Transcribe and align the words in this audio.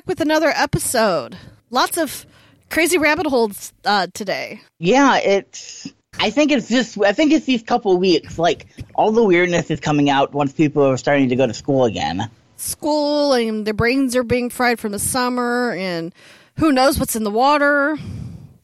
back 0.00 0.08
with 0.08 0.20
another 0.22 0.48
episode. 0.56 1.36
Lots 1.68 1.98
of 1.98 2.24
crazy 2.70 2.96
rabbit 2.96 3.26
holes 3.26 3.74
uh, 3.84 4.06
today. 4.14 4.62
Yeah, 4.78 5.18
it's. 5.18 5.92
I 6.18 6.30
think 6.30 6.50
it's 6.52 6.68
just. 6.68 6.98
I 7.02 7.12
think 7.12 7.32
it's 7.32 7.44
these 7.44 7.62
couple 7.62 7.98
weeks. 7.98 8.38
Like 8.38 8.66
all 8.94 9.12
the 9.12 9.22
weirdness 9.22 9.70
is 9.70 9.78
coming 9.78 10.08
out 10.08 10.32
once 10.32 10.54
people 10.54 10.86
are 10.86 10.96
starting 10.96 11.28
to 11.28 11.36
go 11.36 11.46
to 11.46 11.52
school 11.52 11.84
again. 11.84 12.30
School 12.56 13.34
and 13.34 13.66
their 13.66 13.74
brains 13.74 14.16
are 14.16 14.22
being 14.22 14.48
fried 14.48 14.80
from 14.80 14.92
the 14.92 14.98
summer, 14.98 15.72
and 15.72 16.14
who 16.56 16.72
knows 16.72 16.98
what's 16.98 17.14
in 17.14 17.24
the 17.24 17.30
water. 17.30 17.98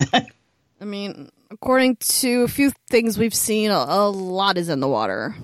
I 0.14 0.84
mean, 0.84 1.28
according 1.50 1.96
to 1.96 2.44
a 2.44 2.48
few 2.48 2.72
things 2.88 3.18
we've 3.18 3.34
seen, 3.34 3.70
a, 3.70 3.84
a 3.88 4.08
lot 4.08 4.56
is 4.56 4.70
in 4.70 4.80
the 4.80 4.88
water. 4.88 5.34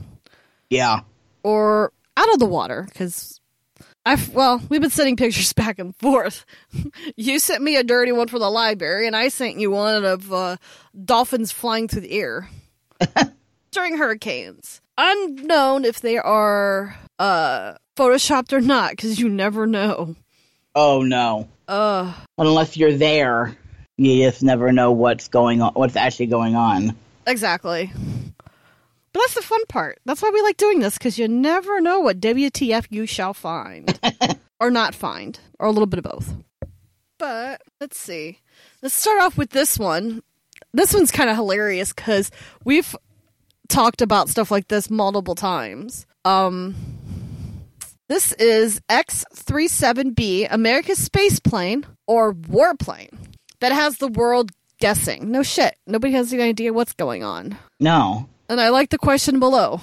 Yeah. 0.70 1.00
Or 1.42 1.92
out 2.16 2.32
of 2.32 2.38
the 2.38 2.46
water, 2.46 2.86
because 2.88 3.41
I've 4.04 4.34
well, 4.34 4.60
we've 4.68 4.80
been 4.80 4.90
sending 4.90 5.16
pictures 5.16 5.52
back 5.54 5.78
and 5.78 5.94
forth. 5.96 6.44
you 7.16 7.38
sent 7.38 7.62
me 7.62 7.76
a 7.76 7.84
dirty 7.84 8.12
one 8.12 8.28
from 8.28 8.40
the 8.40 8.50
library, 8.50 9.06
and 9.06 9.14
I 9.16 9.28
sent 9.28 9.58
you 9.58 9.70
one 9.70 10.04
of 10.04 10.32
uh, 10.32 10.56
dolphins 11.04 11.52
flying 11.52 11.88
through 11.88 12.02
the 12.02 12.12
air 12.12 12.48
during 13.70 13.96
hurricanes. 13.96 14.80
Unknown 14.98 15.84
if 15.84 16.00
they 16.00 16.18
are 16.18 16.96
uh, 17.18 17.74
photoshopped 17.96 18.52
or 18.52 18.60
not, 18.60 18.90
because 18.90 19.18
you 19.18 19.28
never 19.28 19.66
know. 19.66 20.16
Oh 20.74 21.02
no. 21.02 21.48
Uh, 21.68 22.12
Unless 22.38 22.76
you're 22.76 22.96
there, 22.96 23.56
you 23.96 24.24
just 24.24 24.42
never 24.42 24.72
know 24.72 24.92
what's 24.92 25.28
going 25.28 25.62
on. 25.62 25.72
What's 25.74 25.96
actually 25.96 26.26
going 26.26 26.56
on. 26.56 26.96
exactly. 27.26 27.90
But 29.12 29.20
that's 29.20 29.34
the 29.34 29.42
fun 29.42 29.64
part. 29.66 30.00
That's 30.04 30.22
why 30.22 30.30
we 30.30 30.42
like 30.42 30.56
doing 30.56 30.80
this, 30.80 30.96
because 30.96 31.18
you 31.18 31.28
never 31.28 31.80
know 31.80 32.00
what 32.00 32.20
WTF 32.20 32.86
you 32.90 33.06
shall 33.06 33.34
find. 33.34 33.98
or 34.60 34.70
not 34.70 34.94
find, 34.94 35.38
or 35.58 35.66
a 35.66 35.70
little 35.70 35.86
bit 35.86 35.98
of 35.98 36.04
both. 36.04 36.34
But 37.18 37.62
let's 37.80 37.98
see. 37.98 38.38
Let's 38.80 38.94
start 38.94 39.20
off 39.20 39.36
with 39.36 39.50
this 39.50 39.78
one. 39.78 40.22
This 40.72 40.94
one's 40.94 41.10
kind 41.10 41.28
of 41.28 41.36
hilarious 41.36 41.92
because 41.92 42.30
we've 42.64 42.96
talked 43.68 44.02
about 44.02 44.28
stuff 44.28 44.50
like 44.50 44.68
this 44.68 44.90
multiple 44.90 45.34
times. 45.34 46.06
Um, 46.24 46.74
this 48.08 48.32
is 48.32 48.80
X-37B, 48.88 50.46
America's 50.50 50.98
space 50.98 51.40
plane 51.40 51.84
or 52.06 52.32
warplane 52.34 53.12
that 53.60 53.72
has 53.72 53.96
the 53.98 54.08
world 54.08 54.50
guessing. 54.78 55.30
No 55.30 55.42
shit. 55.42 55.76
Nobody 55.86 56.12
has 56.14 56.32
any 56.32 56.42
idea 56.42 56.72
what's 56.72 56.92
going 56.92 57.24
on. 57.24 57.56
No. 57.80 58.28
And 58.48 58.60
I 58.60 58.68
like 58.68 58.90
the 58.90 58.98
question 58.98 59.40
below. 59.40 59.80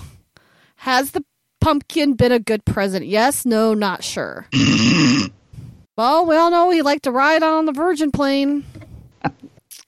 Has 0.78 1.12
the 1.12 1.24
pumpkin 1.59 2.14
been 2.14 2.31
a 2.31 2.40
good 2.40 2.66
president? 2.66 3.09
Yes, 3.09 3.46
no, 3.46 3.74
not 3.74 4.03
sure. 4.03 4.47
well, 5.97 6.25
we 6.25 6.36
all 6.36 6.52
know 6.52 6.70
he 6.70 6.81
liked 6.81 7.03
to 7.03 7.12
ride 7.12 7.44
on 7.44 7.66
the 7.66 7.72
Virgin 7.72 8.12
plane. 8.12 8.66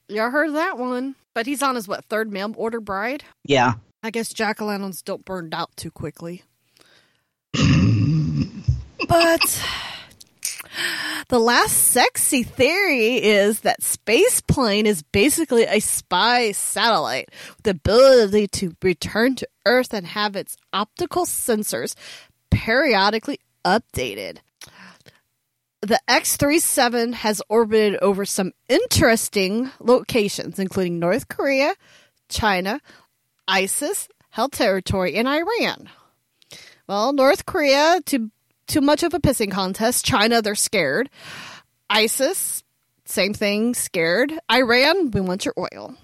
Y'all 0.08 0.32
heard 0.32 0.54
that 0.56 0.78
one. 0.78 1.16
But 1.34 1.46
he's 1.46 1.62
on 1.62 1.76
his, 1.76 1.88
what, 1.88 2.04
third 2.06 2.32
mail 2.32 2.54
order 2.58 2.82
bride? 2.82 3.24
Yeah. 3.46 3.76
I 4.04 4.10
guess 4.10 4.34
jack 4.34 4.62
o' 4.62 4.66
lanterns 4.66 5.02
don't 5.02 5.24
burn 5.24 5.54
out 5.54 5.70
too 5.78 5.92
quickly. 5.92 6.44
but 9.08 9.64
the 11.28 11.40
last 11.40 11.74
sexy 11.74 12.44
theory 12.44 13.16
is 13.16 13.62
that 13.62 13.84
space 13.84 14.42
plane 14.42 14.86
is 14.86 15.02
basically 15.02 15.64
a 15.64 15.80
spy 15.80 16.52
satellite 16.52 17.30
with 17.56 17.64
the 17.64 17.72
ability 17.72 18.48
to 18.48 18.76
return 18.82 19.36
to 19.36 19.48
Earth 19.66 19.94
and 19.94 20.08
have 20.08 20.36
its 20.36 20.58
optical 20.74 21.26
sensors 21.26 21.96
periodically 22.50 23.40
updated. 23.66 24.38
The 25.82 26.00
X-37 26.08 27.14
has 27.16 27.42
orbited 27.50 27.98
over 28.02 28.24
some 28.24 28.52
interesting 28.70 29.72
locations, 29.80 30.60
including 30.60 31.00
North 31.00 31.28
Korea, 31.28 31.74
China, 32.30 32.82
ISIS, 33.48 34.08
held 34.30 34.52
territory, 34.52 35.16
and 35.16 35.28
Iran. 35.28 35.90
Well, 36.88 37.14
North 37.14 37.46
Korea, 37.46 38.00
too 38.06 38.30
too 38.72 38.82
much 38.82 39.04
of 39.04 39.14
a 39.14 39.20
pissing 39.20 39.52
contest. 39.52 40.06
China, 40.06 40.42
they're 40.42 40.56
scared. 40.56 41.10
ISIS, 41.90 42.64
same 43.04 43.34
thing, 43.34 43.74
scared. 43.74 44.32
Iran, 44.50 45.12
we 45.12 45.20
want 45.20 45.44
your 45.44 45.54
oil 45.58 45.96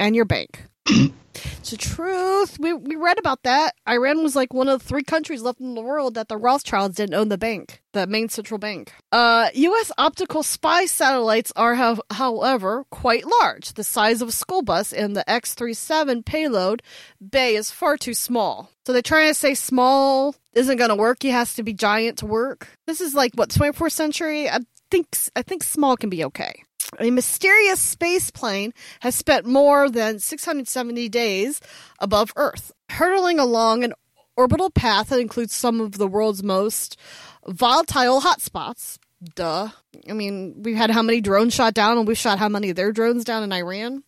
and 0.00 0.16
your 0.16 0.24
bank. 0.24 0.64
It's 0.86 1.70
the 1.70 1.76
truth. 1.76 2.58
We 2.58 2.72
we 2.72 2.96
read 2.96 3.18
about 3.18 3.42
that. 3.44 3.74
Iran 3.88 4.22
was 4.22 4.36
like 4.36 4.52
one 4.52 4.68
of 4.68 4.80
the 4.80 4.84
three 4.84 5.02
countries 5.02 5.42
left 5.42 5.60
in 5.60 5.74
the 5.74 5.80
world 5.80 6.14
that 6.14 6.28
the 6.28 6.36
Rothschilds 6.36 6.96
didn't 6.96 7.14
own 7.14 7.28
the 7.28 7.38
bank, 7.38 7.82
the 7.92 8.06
main 8.06 8.28
central 8.28 8.58
bank. 8.58 8.92
Uh, 9.10 9.48
U.S. 9.54 9.90
optical 9.96 10.42
spy 10.42 10.86
satellites 10.86 11.52
are, 11.56 11.74
have, 11.74 12.00
however, 12.10 12.84
quite 12.90 13.24
large. 13.26 13.72
The 13.72 13.84
size 13.84 14.20
of 14.20 14.28
a 14.28 14.32
school 14.32 14.62
bus 14.62 14.92
and 14.92 15.16
the 15.16 15.28
X-37 15.28 16.24
payload 16.24 16.82
bay 17.30 17.56
is 17.56 17.70
far 17.70 17.96
too 17.96 18.14
small. 18.14 18.70
So 18.86 18.92
they're 18.92 19.02
trying 19.02 19.30
to 19.30 19.34
say 19.34 19.54
small 19.54 20.34
isn't 20.52 20.76
going 20.76 20.90
to 20.90 20.96
work. 20.96 21.22
He 21.22 21.30
has 21.30 21.54
to 21.54 21.62
be 21.62 21.72
giant 21.72 22.18
to 22.18 22.26
work. 22.26 22.68
This 22.86 23.00
is 23.00 23.14
like 23.14 23.32
what 23.34 23.48
24th 23.48 23.92
century. 23.92 24.48
I 24.50 24.58
think 24.90 25.08
I 25.34 25.42
think 25.42 25.62
small 25.62 25.96
can 25.96 26.10
be 26.10 26.24
okay. 26.26 26.62
A 27.00 27.10
mysterious 27.10 27.80
space 27.80 28.30
plane 28.30 28.72
has 29.00 29.14
spent 29.14 29.46
more 29.46 29.90
than 29.90 30.18
670 30.18 31.08
days 31.08 31.60
above 31.98 32.32
Earth, 32.36 32.72
hurtling 32.90 33.38
along 33.38 33.84
an 33.84 33.94
orbital 34.36 34.70
path 34.70 35.08
that 35.08 35.20
includes 35.20 35.54
some 35.54 35.80
of 35.80 35.92
the 35.92 36.06
world's 36.06 36.42
most 36.42 36.98
volatile 37.46 38.20
hotspots. 38.20 38.98
Duh. 39.34 39.68
I 40.08 40.12
mean, 40.12 40.62
we've 40.62 40.76
had 40.76 40.90
how 40.90 41.02
many 41.02 41.20
drones 41.20 41.54
shot 41.54 41.74
down, 41.74 41.98
and 41.98 42.06
we've 42.06 42.18
shot 42.18 42.38
how 42.38 42.48
many 42.48 42.70
of 42.70 42.76
their 42.76 42.92
drones 42.92 43.24
down 43.24 43.42
in 43.42 43.52
Iran? 43.52 44.02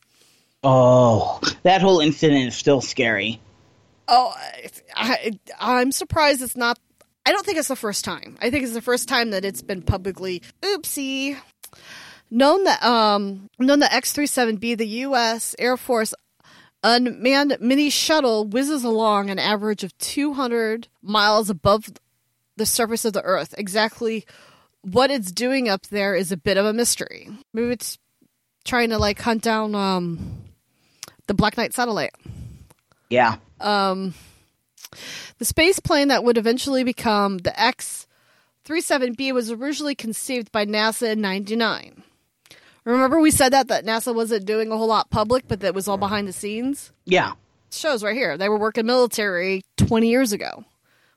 Oh, 0.62 1.41
that 1.62 1.80
whole 1.80 2.00
incident 2.00 2.48
is 2.48 2.56
still 2.56 2.80
scary. 2.80 3.41
Oh, 4.08 4.34
I, 4.94 5.38
I'm 5.58 5.92
surprised 5.92 6.42
it's 6.42 6.56
not. 6.56 6.78
I 7.24 7.32
don't 7.32 7.44
think 7.44 7.58
it's 7.58 7.68
the 7.68 7.76
first 7.76 8.04
time. 8.04 8.36
I 8.41 8.50
think 8.50 8.64
it's 8.64 8.74
the 8.74 8.82
first 8.82 9.08
time 9.08 9.30
that 9.30 9.44
it's 9.44 9.62
been 9.62 9.82
publicly 9.82 10.42
oopsie 10.62 11.36
known 12.31 12.64
that 12.64 12.82
um 12.82 13.48
known 13.59 13.81
that 13.81 13.92
X-37B, 13.92 14.76
the 14.76 14.87
U.S. 14.87 15.54
Air 15.59 15.76
Force 15.76 16.14
unmanned 16.82 17.56
mini 17.60 17.91
shuttle 17.91 18.45
whizzes 18.45 18.84
along 18.84 19.30
an 19.30 19.39
average 19.39 19.83
of 19.83 19.97
200 19.98 20.89
miles 21.03 21.51
above 21.51 21.89
the 22.56 22.66
surface 22.66 23.04
of 23.04 23.12
the 23.12 23.22
Earth. 23.22 23.54
Exactly 23.59 24.24
what 24.83 25.10
it's 25.10 25.33
doing 25.33 25.68
up 25.68 25.86
there 25.89 26.15
is 26.15 26.30
a 26.30 26.36
bit 26.36 26.56
of 26.56 26.65
a 26.65 26.72
mystery. 26.72 27.28
Maybe 27.53 27.72
it's 27.72 27.98
trying 28.65 28.91
to 28.91 28.98
like 28.98 29.21
hunt 29.21 29.42
down 29.42 29.74
um 29.74 30.42
the 31.27 31.34
Black 31.34 31.56
Knight 31.56 31.74
satellite. 31.74 32.15
Yeah. 33.10 33.36
Um, 33.60 34.15
the 35.39 35.45
space 35.45 35.80
plane 35.80 36.09
that 36.09 36.24
would 36.24 36.39
eventually 36.39 36.84
become 36.84 37.39
the 37.39 37.59
X 37.59 38.06
37B 38.66 39.33
was 39.33 39.51
originally 39.51 39.95
conceived 39.95 40.51
by 40.51 40.66
NASA 40.66 41.12
in 41.12 41.21
99. 41.21 42.03
Remember 42.86 43.21
we 43.21 43.30
said 43.30 43.50
that 43.53 43.68
that 43.68 43.84
NASA 43.84 44.15
wasn't 44.15 44.47
doing 44.47 44.71
a 44.72 44.77
whole 44.77 44.86
lot 44.86 45.10
public, 45.10 45.47
but 45.48 45.60
that 45.60 45.74
was 45.74 45.88
all 45.88 45.98
behind 45.98 46.27
the 46.28 46.33
scenes? 46.33 46.92
Yeah. 47.04 47.33
shows 47.71 48.03
right 48.03 48.15
here. 48.16 48.38
They 48.38 48.48
were 48.48 48.59
working 48.59 48.86
military 48.86 49.62
20 49.77 50.09
years 50.09 50.33
ago 50.33 50.65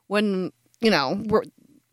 when, 0.08 0.52
you 0.82 0.90
know, 0.92 1.22
we're, 1.28 1.44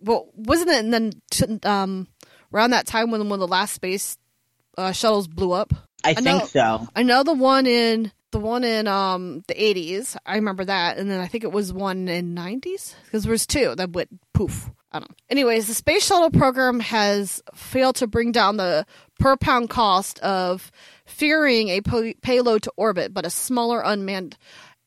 well, 0.00 0.28
wasn't 0.34 0.70
it 0.70 0.84
and 0.84 0.92
then 0.92 1.60
um, 1.64 2.08
around 2.52 2.70
that 2.70 2.86
time 2.86 3.10
when 3.10 3.28
when 3.28 3.38
the 3.40 3.46
last 3.46 3.74
space 3.74 4.16
uh, 4.78 4.92
shuttles 4.92 5.28
blew 5.28 5.52
up? 5.52 5.72
I, 6.04 6.10
I 6.10 6.14
think 6.14 6.24
know- 6.26 6.46
so. 6.46 6.88
I 6.96 7.02
know 7.02 7.22
the 7.22 7.34
one 7.34 7.66
in 7.66 8.12
the 8.32 8.38
one 8.38 8.64
in 8.64 8.86
um 8.88 9.44
the 9.48 9.54
80s. 9.54 10.16
I 10.26 10.36
remember 10.36 10.64
that, 10.64 10.98
and 10.98 11.10
then 11.10 11.20
I 11.20 11.26
think 11.28 11.44
it 11.44 11.52
was 11.52 11.72
one 11.72 12.08
in 12.08 12.34
90s 12.34 12.94
because 13.04 13.22
there 13.24 13.30
was 13.32 13.46
two 13.46 13.74
that 13.76 13.90
went 13.92 14.08
poof. 14.32 14.70
I 14.92 15.00
don't 15.00 15.10
know. 15.10 15.16
Anyways, 15.30 15.66
the 15.66 15.74
space 15.74 16.06
shuttle 16.06 16.30
program 16.30 16.80
has 16.80 17.42
failed 17.54 17.96
to 17.96 18.06
bring 18.06 18.32
down 18.32 18.56
the 18.56 18.86
per 19.18 19.36
pound 19.36 19.70
cost 19.70 20.18
of 20.20 20.70
ferrying 21.04 21.68
a 21.68 21.80
payload 21.80 22.62
to 22.62 22.72
orbit, 22.76 23.14
but 23.14 23.26
a 23.26 23.30
smaller 23.30 23.80
unmanned 23.80 24.36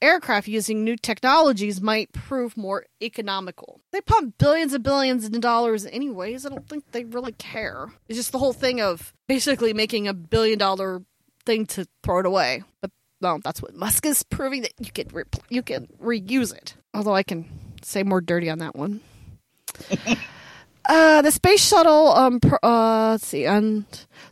aircraft 0.01 0.47
using 0.47 0.83
new 0.83 0.95
technologies 0.95 1.81
might 1.81 2.11
prove 2.13 2.55
more 2.55 2.85
economical. 3.01 3.81
They 3.91 4.01
pump 4.01 4.37
billions 4.37 4.73
and 4.73 4.83
billions 4.83 5.25
of 5.25 5.31
dollars 5.41 5.85
anyways. 5.85 6.45
I 6.45 6.49
don't 6.49 6.67
think 6.67 6.91
they 6.91 7.03
really 7.03 7.33
care. 7.33 7.91
It's 8.07 8.17
just 8.17 8.31
the 8.31 8.39
whole 8.39 8.53
thing 8.53 8.81
of 8.81 9.13
basically 9.27 9.73
making 9.73 10.07
a 10.07 10.13
billion 10.13 10.57
dollar 10.57 11.01
thing 11.45 11.65
to 11.67 11.85
throw 12.03 12.19
it 12.19 12.25
away. 12.25 12.63
But 12.81 12.91
well, 13.21 13.39
that's 13.43 13.61
what 13.61 13.75
Musk 13.75 14.05
is 14.05 14.23
proving 14.23 14.61
that 14.61 14.73
you 14.79 14.91
can 14.91 15.07
re- 15.09 15.23
you 15.49 15.61
can 15.61 15.87
reuse 16.01 16.55
it. 16.55 16.75
Although 16.93 17.15
I 17.15 17.23
can 17.23 17.45
say 17.83 18.03
more 18.03 18.21
dirty 18.21 18.49
on 18.49 18.59
that 18.59 18.75
one. 18.75 19.01
uh, 20.89 21.21
the 21.21 21.31
space 21.31 21.65
shuttle, 21.65 22.11
um, 22.13 22.39
uh, 22.63 23.11
let's 23.11 23.27
see, 23.27 23.45
and 23.45 23.85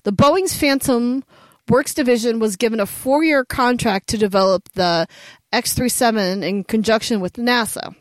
the 0.03 0.11
Boeing's 0.11 0.57
Phantom 0.57 1.23
Works 1.69 1.93
division 1.93 2.39
was 2.39 2.55
given 2.55 2.79
a 2.79 2.85
four-year 2.85 3.45
contract 3.45 4.07
to 4.09 4.17
develop 4.17 4.69
the 4.73 5.05
X-37 5.53 6.41
in 6.41 6.63
conjunction 6.63 7.19
with 7.19 7.33
NASA. 7.33 7.95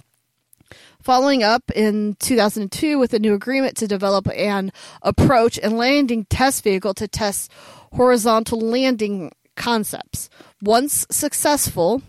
Following 1.03 1.43
up 1.43 1.70
in 1.75 2.17
2002 2.19 2.99
with 2.99 3.12
a 3.12 3.19
new 3.19 3.35
agreement 3.35 3.76
to 3.76 3.87
develop 3.87 4.26
an 4.29 4.73
approach 5.02 5.59
and 5.62 5.76
landing 5.76 6.25
test 6.25 6.64
vehicle 6.64 6.94
to 6.94 7.06
test 7.06 7.52
horizontal 7.93 8.61
landing 8.61 9.32
concepts. 9.55 10.31
Once 10.62 11.06
successful, 11.11 12.02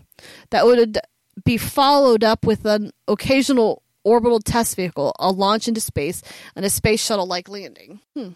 that 0.50 0.64
would 0.64 0.98
be 1.44 1.56
followed 1.56 2.24
up 2.24 2.46
with 2.46 2.64
an 2.64 2.90
occasional 3.06 3.82
orbital 4.08 4.40
test 4.40 4.76
vehicle, 4.76 5.14
a 5.18 5.30
launch 5.30 5.68
into 5.68 5.80
space, 5.80 6.22
and 6.56 6.64
a 6.64 6.70
space 6.70 7.04
shuttle 7.04 7.26
like 7.26 7.48
landing. 7.48 8.00
Hmm. 8.16 8.30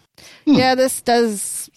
Yeah, 0.45 0.75
this 0.75 1.01
does. 1.01 1.69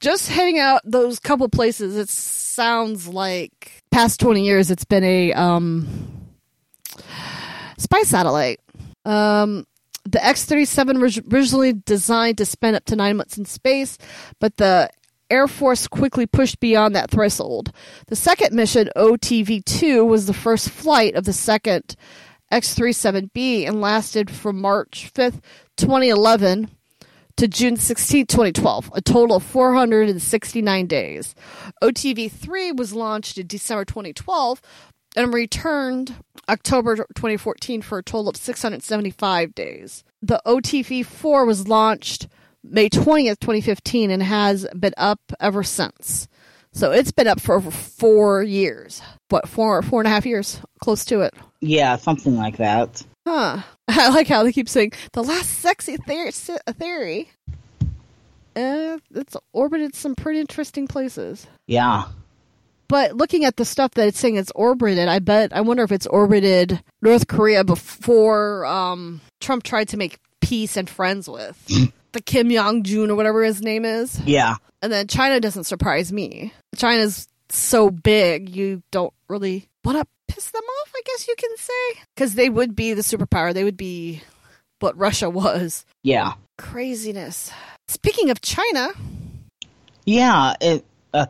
Just 0.00 0.28
heading 0.28 0.58
out 0.58 0.82
those 0.84 1.20
couple 1.20 1.48
places, 1.48 1.96
it 1.96 2.08
sounds 2.08 3.08
like 3.08 3.82
past 3.90 4.20
20 4.20 4.44
years 4.44 4.70
it's 4.70 4.84
been 4.84 5.04
a 5.04 5.32
um, 5.32 5.88
spy 7.78 8.02
satellite. 8.02 8.60
Um, 9.04 9.66
the 10.04 10.24
X 10.24 10.44
37 10.44 11.00
was 11.00 11.20
originally 11.32 11.72
designed 11.72 12.38
to 12.38 12.46
spend 12.46 12.76
up 12.76 12.84
to 12.86 12.96
nine 12.96 13.16
months 13.16 13.38
in 13.38 13.44
space, 13.44 13.98
but 14.38 14.56
the 14.56 14.90
Air 15.30 15.46
Force 15.46 15.86
quickly 15.86 16.26
pushed 16.26 16.58
beyond 16.60 16.96
that 16.96 17.10
threshold. 17.10 17.72
The 18.08 18.16
second 18.16 18.54
mission, 18.54 18.90
OTV 18.96 19.64
2, 19.64 20.04
was 20.04 20.26
the 20.26 20.34
first 20.34 20.68
flight 20.68 21.14
of 21.14 21.24
the 21.24 21.32
second 21.32 21.94
X 22.50 22.74
37B 22.74 23.66
and 23.66 23.80
lasted 23.80 24.30
from 24.30 24.60
March 24.60 25.10
5th, 25.14 25.40
2011 25.76 26.70
to 27.36 27.48
June 27.48 27.76
16, 27.76 28.26
2012, 28.26 28.90
a 28.94 29.00
total 29.00 29.36
of 29.36 29.42
469 29.42 30.86
days. 30.86 31.34
OTV 31.82 32.30
3 32.30 32.72
was 32.72 32.92
launched 32.92 33.38
in 33.38 33.46
December 33.46 33.84
2012 33.84 34.60
and 35.16 35.32
returned 35.32 36.16
October 36.48 36.96
2014 36.96 37.82
for 37.82 37.98
a 37.98 38.02
total 38.02 38.28
of 38.28 38.36
675 38.36 39.54
days. 39.54 40.04
The 40.20 40.42
OTV 40.44 41.06
4 41.06 41.46
was 41.46 41.68
launched 41.68 42.28
May 42.62 42.90
20th, 42.90 43.40
2015, 43.40 44.10
and 44.10 44.22
has 44.22 44.66
been 44.78 44.92
up 44.96 45.20
ever 45.40 45.62
since. 45.62 46.28
So 46.72 46.92
it's 46.92 47.10
been 47.10 47.26
up 47.26 47.40
for 47.40 47.54
over 47.54 47.70
four 47.70 48.42
years. 48.42 49.02
What, 49.30 49.48
four, 49.48 49.80
four 49.82 50.00
and 50.00 50.06
a 50.06 50.10
half 50.10 50.26
years? 50.26 50.60
Close 50.82 51.04
to 51.06 51.20
it. 51.20 51.34
Yeah, 51.60 51.96
something 51.96 52.36
like 52.36 52.56
that. 52.58 53.02
Huh. 53.26 53.62
I 53.88 54.08
like 54.10 54.28
how 54.28 54.42
they 54.42 54.52
keep 54.52 54.68
saying 54.68 54.92
the 55.12 55.22
last 55.22 55.60
sexy 55.60 55.96
theory. 55.96 56.32
theory. 56.32 57.30
Uh, 58.56 58.98
it's 59.14 59.36
orbited 59.52 59.94
some 59.94 60.14
pretty 60.14 60.40
interesting 60.40 60.86
places. 60.88 61.46
Yeah. 61.66 62.04
But 62.88 63.16
looking 63.16 63.44
at 63.44 63.56
the 63.56 63.64
stuff 63.64 63.92
that 63.92 64.08
it's 64.08 64.18
saying 64.18 64.34
it's 64.34 64.50
orbited, 64.56 65.08
I 65.08 65.20
bet 65.20 65.54
I 65.54 65.60
wonder 65.60 65.84
if 65.84 65.92
it's 65.92 66.08
orbited 66.08 66.82
North 67.00 67.28
Korea 67.28 67.62
before 67.62 68.66
um, 68.66 69.20
Trump 69.40 69.62
tried 69.62 69.88
to 69.90 69.96
make 69.96 70.18
peace 70.40 70.76
and 70.76 70.90
friends 70.90 71.28
with 71.28 71.64
the 72.12 72.20
Kim 72.20 72.50
Jong 72.50 72.82
Jun 72.82 73.10
or 73.10 73.14
whatever 73.14 73.44
his 73.44 73.62
name 73.62 73.84
is. 73.84 74.18
Yeah. 74.22 74.56
And 74.82 74.92
then 74.92 75.06
China 75.06 75.38
doesn't 75.38 75.64
surprise 75.64 76.12
me. 76.12 76.52
China's 76.76 77.28
so 77.56 77.90
big, 77.90 78.54
you 78.54 78.82
don't 78.90 79.12
really 79.28 79.68
want 79.84 79.98
to 79.98 80.06
piss 80.32 80.50
them 80.50 80.62
off, 80.62 80.92
I 80.94 81.02
guess 81.04 81.28
you 81.28 81.34
can 81.36 81.56
say. 81.56 82.00
Because 82.14 82.34
they 82.34 82.48
would 82.48 82.74
be 82.74 82.94
the 82.94 83.02
superpower. 83.02 83.52
They 83.52 83.64
would 83.64 83.76
be 83.76 84.22
what 84.80 84.96
Russia 84.96 85.28
was. 85.30 85.84
Yeah. 86.02 86.34
Craziness. 86.58 87.52
Speaking 87.88 88.30
of 88.30 88.40
China. 88.40 88.90
Yeah. 90.04 90.54
It, 90.60 90.84
uh, 91.12 91.26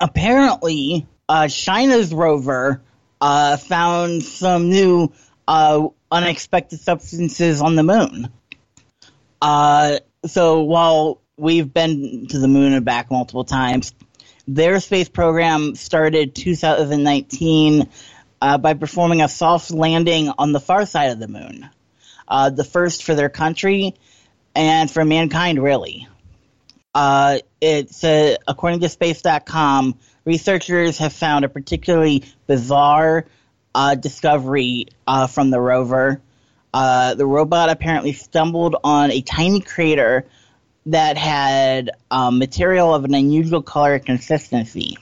apparently, 0.00 1.06
uh, 1.28 1.48
China's 1.48 2.12
rover 2.12 2.82
uh, 3.20 3.56
found 3.56 4.22
some 4.22 4.68
new 4.68 5.12
uh, 5.46 5.88
unexpected 6.10 6.80
substances 6.80 7.60
on 7.60 7.76
the 7.76 7.82
moon. 7.82 8.28
Uh, 9.40 9.98
so 10.26 10.62
while 10.62 11.20
we've 11.36 11.72
been 11.72 12.26
to 12.28 12.38
the 12.38 12.48
moon 12.48 12.72
and 12.72 12.84
back 12.84 13.10
multiple 13.10 13.44
times, 13.44 13.92
their 14.46 14.80
space 14.80 15.08
program 15.08 15.74
started 15.74 16.34
2019 16.34 17.88
uh, 18.40 18.58
by 18.58 18.74
performing 18.74 19.22
a 19.22 19.28
soft 19.28 19.70
landing 19.70 20.30
on 20.36 20.52
the 20.52 20.60
far 20.60 20.84
side 20.84 21.10
of 21.12 21.18
the 21.18 21.28
moon, 21.28 21.68
uh, 22.26 22.50
the 22.50 22.64
first 22.64 23.04
for 23.04 23.14
their 23.14 23.28
country 23.28 23.94
and 24.54 24.90
for 24.90 25.04
mankind, 25.04 25.62
really. 25.62 26.08
Uh, 26.94 27.38
it's 27.60 28.02
uh, 28.04 28.36
according 28.46 28.80
to 28.80 28.88
Space.com, 28.88 29.98
researchers 30.24 30.98
have 30.98 31.12
found 31.12 31.44
a 31.44 31.48
particularly 31.48 32.24
bizarre 32.46 33.26
uh, 33.74 33.94
discovery 33.94 34.88
uh, 35.06 35.26
from 35.26 35.50
the 35.50 35.60
rover. 35.60 36.20
the 36.72 37.26
robot 37.26 37.70
apparently 37.70 38.12
stumbled 38.12 38.76
on 38.82 39.10
a 39.10 39.22
tiny 39.22 39.60
crater 39.60 40.26
that 40.86 41.16
had 41.16 41.90
um, 42.10 42.38
material 42.38 42.94
of 42.94 43.04
an 43.04 43.14
unusual 43.14 43.62
color 43.62 43.94
and 43.94 44.04
consistency. 44.04 44.98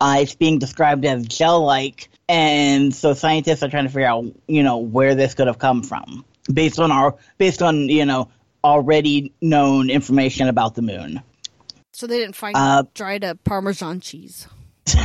Uh, 0.00 0.18
it's 0.20 0.34
being 0.34 0.58
described 0.58 1.04
as 1.04 1.26
gel-like, 1.26 2.08
and 2.28 2.94
so 2.94 3.14
scientists 3.14 3.62
are 3.62 3.68
trying 3.68 3.84
to 3.84 3.90
figure 3.90 4.08
out, 4.08 4.24
you 4.46 4.62
know, 4.62 4.78
where 4.78 5.14
this 5.14 5.34
could 5.34 5.46
have 5.46 5.58
come 5.58 5.82
from, 5.82 6.24
based 6.52 6.80
on 6.80 6.90
our, 6.90 7.16
based 7.38 7.62
on 7.62 7.88
you 7.88 8.04
know, 8.04 8.30
already 8.64 9.32
known 9.40 9.90
information 9.90 10.48
about 10.48 10.74
the 10.74 10.82
moon. 10.82 11.22
So 11.92 12.06
they 12.06 12.18
didn't 12.18 12.36
find 12.36 12.56
uh, 12.56 12.84
dried 12.94 13.24
up 13.24 13.44
Parmesan 13.44 14.00
cheese. 14.00 14.48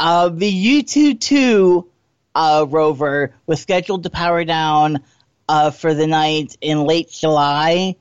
uh, 0.00 0.28
the 0.28 0.82
Yutu 0.82 1.20
two 1.20 1.88
uh, 2.34 2.66
rover 2.68 3.34
was 3.46 3.60
scheduled 3.60 4.04
to 4.04 4.10
power 4.10 4.44
down 4.44 5.02
uh, 5.48 5.70
for 5.70 5.94
the 5.94 6.06
night 6.06 6.56
in 6.60 6.84
late 6.84 7.10
July. 7.10 7.96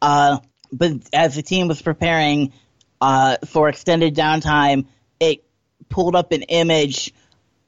Uh, 0.00 0.38
but 0.72 0.92
as 1.12 1.36
the 1.36 1.42
team 1.42 1.68
was 1.68 1.80
preparing 1.80 2.52
uh, 3.00 3.36
for 3.46 3.68
extended 3.68 4.14
downtime, 4.14 4.86
it 5.20 5.44
pulled 5.88 6.16
up 6.16 6.32
an 6.32 6.42
image 6.42 7.12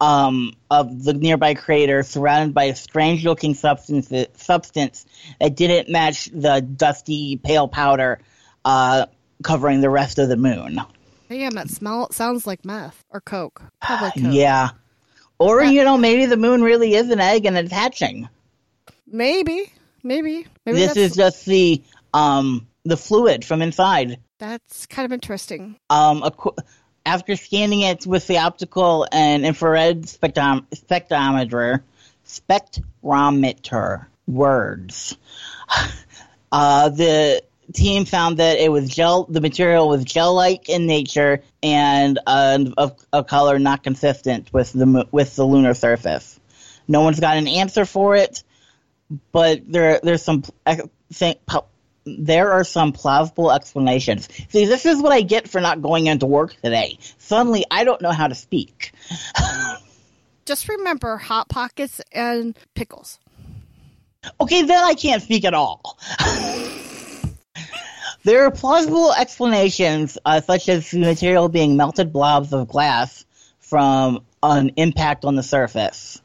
um, 0.00 0.52
of 0.71 1.04
the 1.04 1.14
nearby 1.14 1.54
crater 1.54 2.02
surrounded 2.02 2.54
by 2.54 2.64
a 2.64 2.76
strange 2.76 3.25
looking 3.25 3.54
substance, 3.54 4.12
substance 4.35 5.06
that 5.40 5.56
didn't 5.56 5.90
match 5.90 6.26
the 6.26 6.61
dusty 6.61 7.37
pale 7.37 7.68
powder 7.68 8.21
uh, 8.64 9.06
covering 9.42 9.80
the 9.80 9.90
rest 9.90 10.18
of 10.18 10.28
the 10.28 10.37
moon. 10.37 10.80
Damn, 11.28 11.52
that 11.52 11.71
smell 11.71 12.11
sounds 12.12 12.47
like 12.47 12.64
meth 12.64 13.04
or 13.11 13.21
coke. 13.21 13.62
Probably 13.80 14.11
coke. 14.23 14.35
Yeah. 14.35 14.71
Or, 15.38 15.62
you 15.62 15.85
know, 15.85 15.99
maybe 15.99 16.26
the 16.26 16.37
moon 16.37 16.62
really 16.62 16.95
is 16.95 17.11
an 17.11 17.21
egg 17.21 17.47
and 17.47 17.56
it's 17.59 17.73
hatching. 17.73 18.28
Maybe, 19.06 19.72
maybe, 20.02 20.46
maybe. 20.64 20.78
This 20.78 20.96
is 20.96 21.14
just 21.14 21.46
the 21.46 21.82
um 22.12 22.66
the 22.84 22.96
fluid 22.96 23.44
from 23.44 23.62
inside. 23.62 24.18
That's 24.38 24.86
kind 24.86 25.06
of 25.06 25.12
interesting. 25.12 25.76
Um, 25.88 26.28
after 27.04 27.36
scanning 27.36 27.80
it 27.80 28.06
with 28.06 28.26
the 28.26 28.38
optical 28.38 29.06
and 29.10 29.46
infrared 29.46 30.02
spectrom- 30.02 30.66
spectrometer, 30.75 31.82
spectrometer 32.26 34.06
words, 34.26 35.16
uh, 36.52 36.88
the 36.90 37.42
team 37.72 38.04
found 38.04 38.38
that 38.38 38.58
it 38.58 38.70
was 38.70 38.88
gel. 38.88 39.25
The 39.25 39.40
material 39.40 39.88
was 39.88 40.04
gel-like 40.04 40.68
in 40.68 40.86
nature 40.86 41.42
and 41.62 42.18
uh, 42.26 42.64
of 42.76 42.96
a 43.12 43.25
color 43.25 43.58
not 43.58 43.82
consistent 43.82 44.52
with 44.52 44.72
the 44.72 45.06
with 45.10 45.36
the 45.36 45.44
lunar 45.44 45.75
surface. 45.75 46.38
No 46.88 47.00
one's 47.00 47.20
got 47.20 47.36
an 47.36 47.48
answer 47.48 47.84
for 47.84 48.14
it 48.14 48.42
but 49.32 49.60
there 49.70 50.00
there's 50.02 50.22
some 50.22 50.42
there 52.06 52.52
are 52.52 52.64
some 52.64 52.92
plausible 52.92 53.52
explanations. 53.52 54.28
See, 54.48 54.64
this 54.64 54.86
is 54.86 55.02
what 55.02 55.12
I 55.12 55.22
get 55.22 55.48
for 55.48 55.60
not 55.60 55.82
going 55.82 56.06
into 56.06 56.26
work 56.26 56.54
today. 56.62 56.98
Suddenly, 57.18 57.64
I 57.70 57.84
don't 57.84 58.00
know 58.00 58.12
how 58.12 58.28
to 58.28 58.34
speak. 58.34 58.92
Just 60.46 60.68
remember 60.68 61.16
hot 61.16 61.48
pockets 61.48 62.00
and 62.12 62.56
pickles. 62.75 63.18
Okay, 64.40 64.62
then 64.62 64.82
I 64.82 64.94
can't 64.94 65.22
speak 65.22 65.44
at 65.44 65.54
all. 65.54 65.98
there 68.25 68.44
are 68.44 68.50
plausible 68.52 69.12
explanations, 69.12 70.18
uh, 70.25 70.40
such 70.40 70.68
as 70.68 70.90
the 70.90 71.00
material 71.00 71.48
being 71.48 71.76
melted 71.76 72.12
blobs 72.12 72.52
of 72.52 72.68
glass 72.68 73.25
from 73.58 74.25
an 74.42 74.70
impact 74.76 75.25
on 75.25 75.34
the 75.34 75.42
surface. 75.42 76.22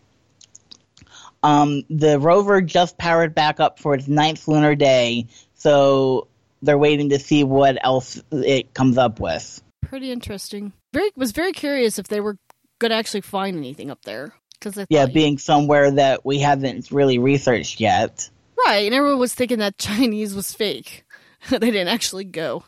Um, 1.44 1.84
the 1.90 2.20
rover 2.20 2.62
just 2.62 2.98
powered 2.98 3.34
back 3.34 3.60
up 3.60 3.80
for 3.80 3.96
its 3.96 4.08
ninth 4.08 4.48
lunar 4.48 4.76
day, 4.76 5.28
so 5.56 6.28
they're 6.62 6.78
waiting 6.78 7.10
to 7.10 7.20
see 7.20 7.44
what 7.44 7.78
else 7.84 8.22
it 8.32 8.74
comes 8.74 8.98
up 8.98 9.20
with. 9.20 9.62
Pretty 9.82 10.12
interesting. 10.12 10.74
Very 10.94 11.10
was 11.16 11.32
very 11.32 11.52
curious 11.52 11.98
if 11.98 12.08
they 12.08 12.22
were 12.22 12.38
going 12.80 12.92
to 12.92 12.98
actually 12.98 13.22
find 13.22 13.58
anything 13.58 13.90
up 13.90 14.04
there 14.04 14.34
because 14.60 14.86
yeah, 14.90 15.06
being 15.08 15.38
somewhere 15.38 15.92
that 15.92 16.26
we 16.26 16.40
haven't 16.40 16.92
really 16.92 17.18
researched 17.18 17.80
yet. 17.80 18.30
Right, 18.66 18.86
and 18.86 18.94
everyone 18.94 19.20
was 19.20 19.34
thinking 19.34 19.60
that 19.60 19.78
Chinese 19.80 20.36
was 20.36 20.54
fake. 20.54 21.06
they 21.50 21.60
didn't 21.60 21.88
actually 21.88 22.26
go. 22.26 22.64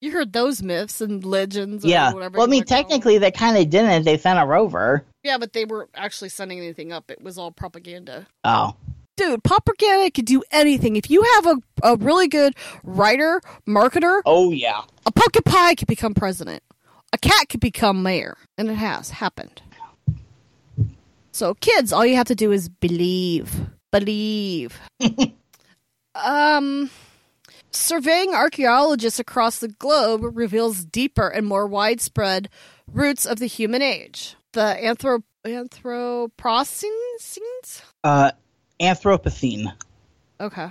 you 0.00 0.10
heard 0.10 0.32
those 0.32 0.62
myths 0.62 1.00
and 1.00 1.24
legends. 1.24 1.84
yeah. 1.84 2.12
well, 2.12 2.42
I 2.42 2.46
mean, 2.46 2.64
technically, 2.64 3.18
they 3.18 3.30
kind 3.30 3.56
of 3.56 3.70
didn't. 3.70 4.04
They 4.04 4.18
sent 4.18 4.38
a 4.38 4.46
rover. 4.46 5.04
Yeah, 5.22 5.38
but 5.38 5.52
they 5.52 5.64
weren't 5.64 5.90
actually 5.94 6.30
sending 6.30 6.58
anything 6.58 6.92
up. 6.92 7.10
It 7.10 7.22
was 7.22 7.38
all 7.38 7.52
propaganda. 7.52 8.26
Oh. 8.44 8.74
Dude, 9.16 9.44
propaganda 9.44 10.10
could 10.10 10.24
do 10.24 10.42
anything. 10.50 10.96
If 10.96 11.10
you 11.10 11.22
have 11.34 11.46
a, 11.46 11.56
a 11.82 11.96
really 11.96 12.28
good 12.28 12.54
writer, 12.82 13.40
marketer, 13.68 14.22
Oh 14.24 14.50
yeah. 14.50 14.82
a 15.06 15.12
pumpkin 15.12 15.42
pie 15.44 15.74
could 15.74 15.86
become 15.86 16.14
president. 16.14 16.62
A 17.12 17.18
cat 17.18 17.48
could 17.50 17.60
become 17.60 18.02
mayor. 18.02 18.36
And 18.56 18.70
it 18.70 18.74
has 18.74 19.10
happened. 19.10 19.60
So, 21.30 21.54
kids, 21.54 21.92
all 21.92 22.04
you 22.04 22.16
have 22.16 22.26
to 22.28 22.34
do 22.34 22.52
is 22.52 22.68
believe. 22.68 23.54
Believe. 23.90 24.80
um, 26.14 26.90
surveying 27.70 28.34
archaeologists 28.34 29.18
across 29.20 29.58
the 29.58 29.68
globe 29.68 30.22
reveals 30.36 30.84
deeper 30.84 31.28
and 31.28 31.46
more 31.46 31.66
widespread 31.66 32.48
roots 32.90 33.24
of 33.26 33.38
the 33.38 33.46
human 33.46 33.82
age. 33.82 34.36
The 34.52 34.76
anthrop- 34.82 35.22
Anthropocene? 35.44 37.82
Uh, 38.04 38.30
Anthropocene. 38.80 39.72
Okay. 40.40 40.68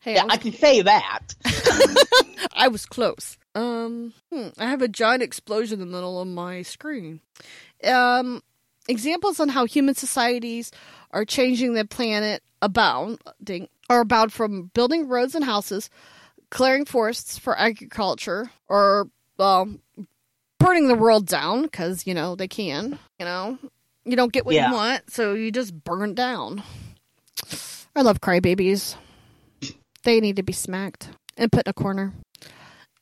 Hey, 0.00 0.14
Yeah, 0.14 0.22
I 0.22 0.24
was 0.24 0.34
I 0.34 0.36
can 0.36 0.52
say 0.52 0.82
that. 0.82 1.20
I 2.52 2.68
was 2.68 2.86
close. 2.86 3.36
Um, 3.54 4.12
hmm, 4.32 4.48
I 4.58 4.66
have 4.66 4.82
a 4.82 4.88
giant 4.88 5.22
explosion 5.22 5.80
in 5.80 5.88
the 5.88 5.92
middle 5.94 6.20
of 6.20 6.28
my 6.28 6.62
screen. 6.62 7.20
Um, 7.84 8.42
examples 8.88 9.40
on 9.40 9.48
how 9.48 9.66
human 9.66 9.94
societies 9.94 10.70
are 11.10 11.24
changing 11.24 11.74
the 11.74 11.84
planet 11.84 12.42
abounding 12.62 13.68
are 13.88 14.00
abound 14.00 14.32
from 14.32 14.70
building 14.74 15.08
roads 15.08 15.34
and 15.34 15.44
houses, 15.44 15.88
clearing 16.50 16.84
forests 16.84 17.38
for 17.38 17.58
agriculture, 17.58 18.50
or 18.68 19.08
well, 19.38 19.68
burning 20.58 20.88
the 20.88 20.94
world 20.94 21.26
down 21.26 21.62
because 21.62 22.06
you 22.06 22.14
know 22.14 22.34
they 22.36 22.48
can. 22.48 22.98
You 23.18 23.26
know, 23.26 23.58
you 24.04 24.16
don't 24.16 24.32
get 24.32 24.44
what 24.46 24.54
Yeah. 24.54 24.68
you 24.68 24.74
want, 24.74 25.10
so 25.10 25.34
you 25.34 25.50
just 25.50 25.84
burn 25.84 26.14
down. 26.14 26.62
I 27.94 28.02
love 28.02 28.20
crybabies. 28.20 28.96
They 30.04 30.20
need 30.20 30.36
to 30.36 30.42
be 30.42 30.52
smacked 30.52 31.08
and 31.36 31.50
put 31.50 31.66
in 31.66 31.70
a 31.70 31.74
corner. 31.74 32.12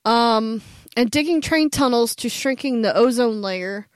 Um, 0.05 0.63
and 0.97 1.11
digging 1.11 1.41
train 1.41 1.71
tunnels 1.71 2.15
to 2.17 2.29
shrinking 2.29 2.83
the 2.83 2.95
ozone 2.97 3.43
layer, 3.43 3.87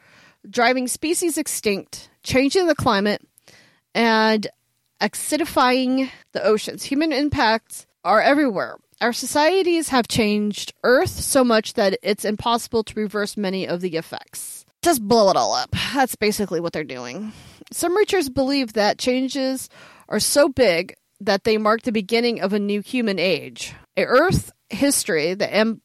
driving 0.49 0.89
species 0.89 1.39
extinct, 1.39 2.11
changing 2.23 2.67
the 2.67 2.75
climate, 2.75 3.23
and 3.95 4.47
acidifying 5.01 6.11
the 6.33 6.43
oceans. 6.43 6.85
Human 6.85 7.13
impacts 7.13 7.87
are 8.05 8.21
everywhere. 8.21 8.77
Our 9.01 9.13
societies 9.13 9.91
have 9.91 10.09
changed 10.09 10.75
Earth 10.83 11.11
so 11.11 11.45
much 11.45 11.75
that 11.75 11.99
it's 12.03 12.25
impossible 12.25 12.83
to 12.85 12.95
reverse 12.99 13.37
many 13.37 13.67
of 13.67 13.81
the 13.81 13.97
effects. 13.97 14.65
Just 14.83 15.07
blow 15.07 15.31
it 15.31 15.37
all 15.37 15.55
up. 15.55 15.71
That's 15.95 16.17
basically 16.17 16.59
what 16.61 16.73
they're 16.73 16.83
doing. 16.85 17.33
Some 17.73 17.97
researchers 17.97 18.29
believe 18.29 18.73
that 18.73 18.99
changes 18.99 19.69
are 20.09 20.19
so 20.21 20.49
big 20.49 20.95
that 21.21 21.45
they 21.45 21.59
mark 21.59 21.83
the 21.83 21.93
beginning 21.93 22.41
of 22.41 22.53
a 22.53 22.59
new 22.59 22.81
human 22.81 23.19
age. 23.21 23.75
A 23.97 24.05
Earth 24.05 24.51
history, 24.69 25.35
the 25.35 25.53
em- 25.53 25.83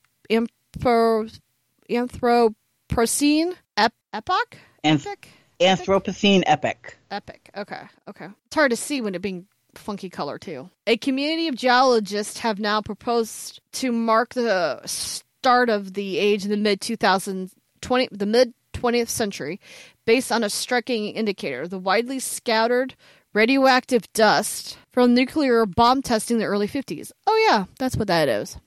Anthropocene 1.89 3.53
ep- 3.77 3.93
epoch? 4.13 4.57
Anth- 4.83 5.05
Epic? 5.05 5.29
Anthropocene 5.59 6.43
epic. 6.45 6.97
Epic. 7.11 7.49
Okay. 7.55 7.81
Okay. 8.09 8.27
It's 8.47 8.55
hard 8.55 8.71
to 8.71 8.77
see 8.77 9.01
when 9.01 9.15
it 9.15 9.21
being 9.21 9.45
funky 9.75 10.09
color 10.09 10.37
too. 10.37 10.69
A 10.87 10.97
community 10.97 11.47
of 11.47 11.55
geologists 11.55 12.39
have 12.39 12.59
now 12.59 12.81
proposed 12.81 13.61
to 13.73 13.91
mark 13.91 14.33
the 14.33 14.81
start 14.85 15.69
of 15.69 15.93
the 15.93 16.17
age 16.17 16.45
in 16.45 16.51
the 16.51 16.57
mid 16.57 16.81
2020 16.81 18.09
the 18.11 18.25
mid 18.25 18.53
20th 18.73 19.09
century 19.09 19.59
based 20.05 20.31
on 20.31 20.43
a 20.43 20.49
striking 20.49 21.07
indicator, 21.09 21.67
the 21.67 21.79
widely 21.79 22.19
scattered 22.19 22.95
radioactive 23.33 24.11
dust 24.13 24.77
from 24.91 25.13
nuclear 25.13 25.65
bomb 25.65 26.01
testing 26.01 26.35
in 26.35 26.39
the 26.41 26.45
early 26.45 26.67
50s. 26.67 27.11
Oh 27.25 27.45
yeah, 27.49 27.65
that's 27.79 27.97
what 27.97 28.07
that 28.07 28.29
is. 28.29 28.57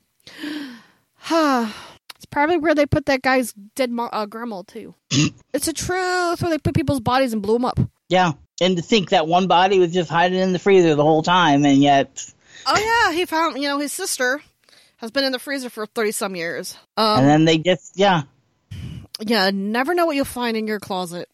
it's 1.30 2.26
probably 2.30 2.56
where 2.56 2.74
they 2.74 2.86
put 2.86 3.06
that 3.06 3.22
guy's 3.22 3.52
dead 3.74 3.90
mo- 3.90 4.10
uh, 4.12 4.26
grandma 4.26 4.62
too. 4.66 4.94
it's 5.52 5.68
a 5.68 5.72
truth 5.72 6.42
where 6.42 6.50
they 6.50 6.58
put 6.58 6.74
people's 6.74 7.00
bodies 7.00 7.32
and 7.32 7.42
blew 7.42 7.54
them 7.54 7.64
up. 7.64 7.78
Yeah. 8.08 8.32
And 8.60 8.76
to 8.76 8.82
think 8.82 9.10
that 9.10 9.26
one 9.28 9.46
body 9.48 9.78
was 9.78 9.92
just 9.92 10.08
hiding 10.10 10.38
in 10.38 10.52
the 10.52 10.58
freezer 10.58 10.94
the 10.94 11.02
whole 11.02 11.22
time, 11.22 11.64
and 11.66 11.82
yet, 11.82 12.24
Oh 12.66 12.78
yeah, 12.78 13.14
he 13.14 13.24
found 13.26 13.56
you 13.60 13.68
know 13.68 13.78
his 13.78 13.92
sister 13.92 14.40
has 14.96 15.10
been 15.10 15.24
in 15.24 15.32
the 15.32 15.38
freezer 15.38 15.68
for 15.68 15.86
thirty 15.86 16.10
some 16.12 16.34
years. 16.34 16.76
Um, 16.96 17.20
and 17.20 17.28
then 17.28 17.44
they 17.44 17.58
just, 17.58 17.92
yeah. 17.98 18.22
yeah, 19.20 19.50
never 19.52 19.94
know 19.94 20.06
what 20.06 20.16
you'll 20.16 20.24
find 20.24 20.56
in 20.56 20.66
your 20.66 20.80
closet, 20.80 21.28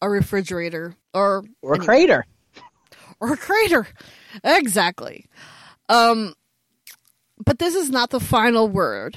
a 0.00 0.08
refrigerator, 0.08 0.96
or 1.12 1.44
Or 1.60 1.74
a 1.74 1.78
crater. 1.78 2.24
or 3.20 3.34
a 3.34 3.36
crater. 3.36 3.86
Exactly. 4.42 5.26
Um, 5.90 6.32
but 7.44 7.58
this 7.58 7.74
is 7.74 7.90
not 7.90 8.08
the 8.08 8.18
final 8.18 8.66
word. 8.66 9.14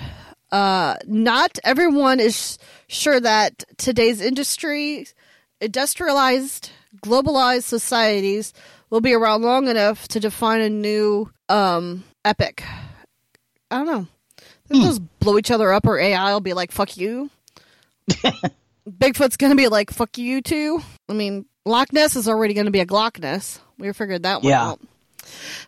Uh, 0.52 0.96
not 1.08 1.58
everyone 1.64 2.20
is 2.20 2.58
sure 2.88 3.18
that 3.22 3.64
today's 3.78 4.20
industry, 4.20 5.08
industrialized, 5.62 6.70
globalized 7.04 7.64
societies 7.64 8.54
will 8.90 9.02
be 9.02 9.14
around 9.14 9.42
long 9.42 9.68
enough 9.68 10.08
to 10.10 10.20
define 10.20 10.62
a 10.62 10.70
new 10.70 11.30
um, 11.50 12.04
epic. 12.24 12.64
I 13.72 13.78
don't 13.78 13.86
know. 13.88 14.08
They'll 14.68 14.82
just 14.82 15.20
blow 15.20 15.38
each 15.38 15.52
other 15.52 15.72
up, 15.74 15.86
or 15.86 16.00
AI 16.00 16.34
will 16.34 16.40
be 16.42 16.54
like, 16.54 16.72
fuck 16.72 16.98
you. 16.98 17.30
Bigfoot's 18.90 19.38
gonna 19.38 19.56
be 19.56 19.68
like, 19.68 19.92
fuck 19.92 20.18
you 20.18 20.42
too. 20.42 20.82
I 21.10 21.14
mean, 21.14 21.46
Loch 21.66 21.92
Ness 21.92 22.16
is 22.16 22.28
already 22.28 22.54
gonna 22.54 22.72
be 22.72 22.80
a 22.80 22.86
Glock 22.86 23.20
Ness. 23.20 23.60
We 23.78 23.92
figured 23.94 24.24
that 24.24 24.42
one 24.44 24.50
Yeah. 24.52 24.70
out. 24.70 24.80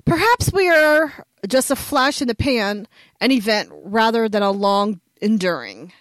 Perhaps 0.06 0.54
we 0.54 0.70
are 0.70 1.26
just 1.48 1.72
a 1.72 1.76
flash 1.76 2.22
in 2.22 2.28
the 2.28 2.36
pan, 2.36 2.88
an 3.20 3.32
event 3.32 3.70
rather 3.74 4.30
than 4.30 4.44
a 4.44 4.52
long 4.52 5.02
enduring 5.22 5.92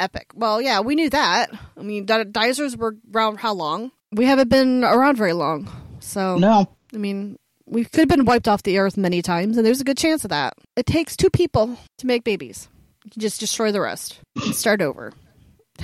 epic. 0.00 0.28
Well, 0.34 0.60
yeah, 0.60 0.80
we 0.80 0.94
knew 0.96 1.10
that. 1.10 1.50
I 1.76 1.82
mean, 1.82 2.06
di- 2.06 2.24
dinosaurs 2.24 2.76
were 2.76 2.96
around 3.14 3.38
how 3.38 3.54
long? 3.54 3.92
We 4.12 4.24
haven't 4.24 4.48
been 4.48 4.84
around 4.84 5.16
very 5.16 5.32
long. 5.32 5.68
So, 6.00 6.38
No. 6.38 6.68
I 6.94 6.96
mean, 6.96 7.36
we 7.66 7.84
could 7.84 8.00
have 8.00 8.08
been 8.08 8.24
wiped 8.24 8.48
off 8.48 8.62
the 8.62 8.78
earth 8.78 8.96
many 8.96 9.20
times, 9.20 9.56
and 9.56 9.66
there's 9.66 9.80
a 9.80 9.84
good 9.84 9.98
chance 9.98 10.24
of 10.24 10.30
that. 10.30 10.54
It 10.76 10.86
takes 10.86 11.16
two 11.16 11.28
people 11.30 11.76
to 11.98 12.06
make 12.06 12.24
babies. 12.24 12.68
You 13.04 13.10
can 13.10 13.20
just 13.20 13.40
destroy 13.40 13.72
the 13.72 13.80
rest 13.80 14.20
and 14.42 14.54
start 14.54 14.80
over. 14.80 15.12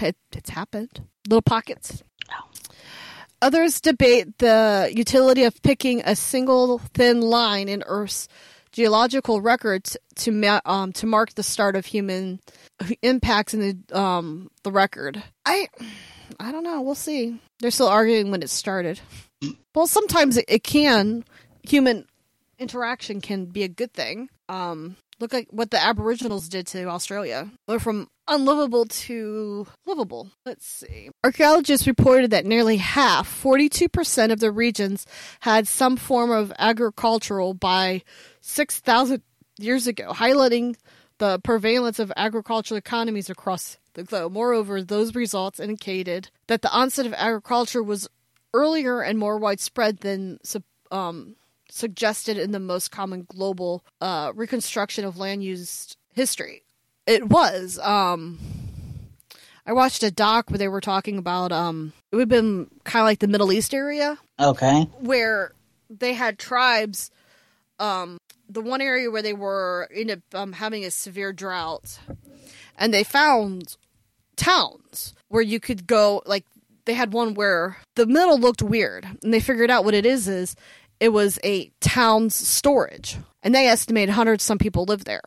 It, 0.00 0.16
it's 0.32 0.50
happened. 0.50 1.02
Little 1.28 1.42
pockets. 1.42 2.02
Others 3.42 3.82
debate 3.82 4.38
the 4.38 4.90
utility 4.94 5.44
of 5.44 5.60
picking 5.62 6.00
a 6.04 6.16
single 6.16 6.78
thin 6.94 7.20
line 7.20 7.68
in 7.68 7.82
Earth's 7.84 8.26
geological 8.74 9.40
records 9.40 9.96
to 10.16 10.32
ma- 10.32 10.60
um, 10.64 10.92
to 10.92 11.06
mark 11.06 11.34
the 11.34 11.42
start 11.42 11.76
of 11.76 11.86
human 11.86 12.40
impacts 13.02 13.54
in 13.54 13.60
the 13.60 13.98
um, 13.98 14.50
the 14.64 14.72
record. 14.72 15.22
I 15.46 15.68
I 16.40 16.52
don't 16.52 16.64
know. 16.64 16.82
We'll 16.82 16.96
see. 16.96 17.40
They're 17.60 17.70
still 17.70 17.88
arguing 17.88 18.30
when 18.30 18.42
it 18.42 18.50
started. 18.50 19.00
Well, 19.74 19.86
sometimes 19.86 20.36
it, 20.36 20.44
it 20.48 20.64
can. 20.64 21.24
Human 21.62 22.06
interaction 22.58 23.20
can 23.20 23.46
be 23.46 23.62
a 23.62 23.68
good 23.68 23.92
thing. 23.92 24.28
Um, 24.48 24.96
look 25.20 25.32
like 25.32 25.48
what 25.50 25.70
the 25.70 25.82
Aboriginals 25.82 26.48
did 26.48 26.66
to 26.68 26.84
Australia. 26.86 27.50
They're 27.68 27.78
from 27.78 28.08
unlivable 28.28 28.86
to 28.86 29.66
livable. 29.86 30.30
Let's 30.44 30.66
see. 30.66 31.10
Archaeologists 31.22 31.86
reported 31.86 32.30
that 32.30 32.46
nearly 32.46 32.76
half, 32.78 33.28
42% 33.42 34.32
of 34.32 34.40
the 34.40 34.50
regions, 34.50 35.06
had 35.40 35.68
some 35.68 35.96
form 35.96 36.30
of 36.30 36.52
agricultural 36.58 37.54
by 37.54 38.02
6,000 38.40 39.22
years 39.58 39.86
ago, 39.86 40.12
highlighting 40.12 40.76
the 41.18 41.38
prevalence 41.40 41.98
of 41.98 42.12
agricultural 42.16 42.78
economies 42.78 43.30
across 43.30 43.78
the 43.94 44.02
globe. 44.02 44.32
Moreover, 44.32 44.82
those 44.82 45.14
results 45.14 45.60
indicated 45.60 46.30
that 46.48 46.62
the 46.62 46.72
onset 46.72 47.06
of 47.06 47.14
agriculture 47.14 47.82
was 47.82 48.08
earlier 48.52 49.00
and 49.00 49.18
more 49.18 49.38
widespread 49.38 49.98
than 49.98 50.38
um, 50.90 51.36
suggested 51.70 52.36
in 52.38 52.52
the 52.52 52.60
most 52.60 52.90
common 52.90 53.26
global 53.28 53.84
uh, 54.00 54.32
reconstruction 54.34 55.04
of 55.04 55.18
land 55.18 55.42
use 55.42 55.96
history. 56.12 56.63
It 57.06 57.28
was. 57.28 57.78
Um, 57.80 58.38
I 59.66 59.72
watched 59.72 60.02
a 60.02 60.10
doc 60.10 60.50
where 60.50 60.58
they 60.58 60.68
were 60.68 60.80
talking 60.80 61.18
about 61.18 61.52
um, 61.52 61.92
it 62.12 62.16
would 62.16 62.22
have 62.22 62.28
been 62.28 62.70
kind 62.84 63.02
of 63.02 63.06
like 63.06 63.18
the 63.20 63.28
Middle 63.28 63.52
East 63.52 63.72
area 63.74 64.18
Okay. 64.40 64.82
where 65.00 65.52
they 65.90 66.14
had 66.14 66.38
tribes. 66.38 67.10
Um, 67.78 68.18
the 68.48 68.60
one 68.60 68.80
area 68.80 69.10
where 69.10 69.22
they 69.22 69.32
were 69.32 69.88
ended 69.94 70.22
up 70.32 70.38
um, 70.40 70.52
having 70.52 70.84
a 70.84 70.90
severe 70.90 71.32
drought, 71.32 71.98
and 72.78 72.92
they 72.92 73.02
found 73.04 73.76
towns 74.36 75.14
where 75.28 75.42
you 75.42 75.58
could 75.60 75.86
go. 75.86 76.22
Like 76.26 76.44
they 76.84 76.94
had 76.94 77.12
one 77.12 77.34
where 77.34 77.78
the 77.96 78.06
middle 78.06 78.38
looked 78.38 78.62
weird, 78.62 79.06
and 79.22 79.32
they 79.32 79.40
figured 79.40 79.70
out 79.70 79.84
what 79.84 79.94
it 79.94 80.06
is. 80.06 80.28
Is 80.28 80.54
it 81.00 81.08
was 81.08 81.38
a 81.42 81.70
town's 81.80 82.34
storage, 82.34 83.16
and 83.42 83.54
they 83.54 83.66
estimated 83.66 84.14
hundred 84.14 84.40
some 84.40 84.58
people 84.58 84.84
live 84.84 85.04
there. 85.04 85.22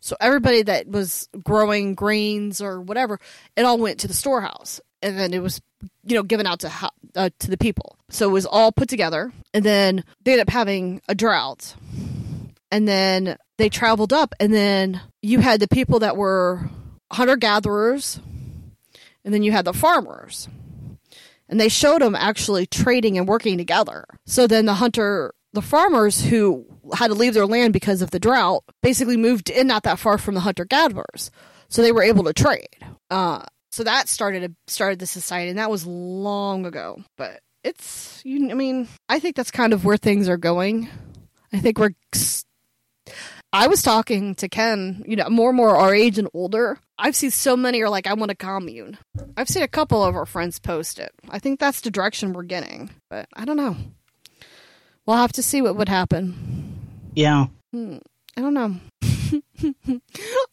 So 0.00 0.16
everybody 0.20 0.62
that 0.62 0.88
was 0.88 1.28
growing 1.44 1.94
grains 1.94 2.60
or 2.60 2.80
whatever, 2.80 3.20
it 3.56 3.64
all 3.64 3.78
went 3.78 4.00
to 4.00 4.08
the 4.08 4.14
storehouse, 4.14 4.80
and 5.02 5.18
then 5.18 5.32
it 5.34 5.42
was 5.42 5.60
you 6.04 6.16
know 6.16 6.22
given 6.22 6.46
out 6.46 6.60
to 6.60 6.72
uh, 7.16 7.30
to 7.38 7.50
the 7.50 7.58
people. 7.58 7.96
So 8.08 8.28
it 8.28 8.32
was 8.32 8.46
all 8.46 8.72
put 8.72 8.88
together, 8.88 9.32
and 9.54 9.64
then 9.64 10.04
they 10.24 10.32
ended 10.32 10.48
up 10.48 10.52
having 10.52 11.02
a 11.08 11.14
drought, 11.14 11.74
and 12.70 12.88
then 12.88 13.36
they 13.58 13.68
traveled 13.68 14.12
up, 14.12 14.34
and 14.40 14.52
then 14.54 15.00
you 15.22 15.40
had 15.40 15.60
the 15.60 15.68
people 15.68 15.98
that 16.00 16.16
were 16.16 16.70
hunter 17.12 17.36
gatherers, 17.36 18.20
and 19.24 19.34
then 19.34 19.42
you 19.42 19.52
had 19.52 19.64
the 19.64 19.72
farmers. 19.72 20.48
And 21.48 21.58
they 21.58 21.68
showed 21.68 22.00
them 22.00 22.14
actually 22.14 22.66
trading 22.66 23.18
and 23.18 23.26
working 23.26 23.58
together. 23.58 24.04
So 24.24 24.46
then 24.46 24.66
the 24.66 24.74
hunter, 24.74 25.34
the 25.52 25.60
farmers 25.60 26.22
who 26.26 26.64
had 26.94 27.08
to 27.08 27.14
leave 27.14 27.34
their 27.34 27.46
land 27.46 27.72
because 27.72 28.02
of 28.02 28.10
the 28.10 28.20
drought, 28.20 28.64
basically 28.82 29.16
moved 29.16 29.50
in 29.50 29.66
not 29.66 29.82
that 29.84 29.98
far 29.98 30.18
from 30.18 30.34
the 30.34 30.40
hunter 30.40 30.64
gatherers. 30.64 31.30
So 31.68 31.82
they 31.82 31.92
were 31.92 32.02
able 32.02 32.24
to 32.24 32.32
trade. 32.32 32.68
Uh, 33.10 33.44
so 33.70 33.84
that 33.84 34.08
started 34.08 34.44
a, 34.44 34.50
started 34.66 34.98
the 34.98 35.06
society, 35.06 35.50
and 35.50 35.58
that 35.58 35.70
was 35.70 35.86
long 35.86 36.66
ago. 36.66 37.02
But 37.16 37.40
it's, 37.62 38.20
you, 38.24 38.50
I 38.50 38.54
mean, 38.54 38.88
I 39.08 39.20
think 39.20 39.36
that's 39.36 39.50
kind 39.50 39.72
of 39.72 39.84
where 39.84 39.96
things 39.96 40.28
are 40.28 40.36
going. 40.36 40.88
I 41.52 41.58
think 41.58 41.78
we're 41.78 41.94
I 43.52 43.66
was 43.66 43.82
talking 43.82 44.36
to 44.36 44.48
Ken, 44.48 45.02
you 45.06 45.16
know, 45.16 45.28
more 45.28 45.50
and 45.50 45.56
more 45.56 45.76
our 45.76 45.92
age 45.92 46.18
and 46.18 46.28
older. 46.32 46.78
I've 46.98 47.16
seen 47.16 47.32
so 47.32 47.56
many 47.56 47.80
are 47.82 47.88
like, 47.88 48.06
I 48.06 48.14
want 48.14 48.30
a 48.30 48.36
commune. 48.36 48.96
I've 49.36 49.48
seen 49.48 49.64
a 49.64 49.68
couple 49.68 50.04
of 50.04 50.14
our 50.14 50.26
friends 50.26 50.60
post 50.60 51.00
it. 51.00 51.10
I 51.28 51.40
think 51.40 51.58
that's 51.58 51.80
the 51.80 51.90
direction 51.90 52.32
we're 52.32 52.44
getting, 52.44 52.90
but 53.08 53.26
I 53.34 53.44
don't 53.44 53.56
know. 53.56 53.76
We'll 55.04 55.16
have 55.16 55.32
to 55.32 55.42
see 55.42 55.62
what 55.62 55.74
would 55.76 55.88
happen. 55.88 56.69
Yeah. 57.20 57.48
Hmm. 57.70 57.98
I 58.34 58.40
don't 58.40 58.54
know. 58.54 58.76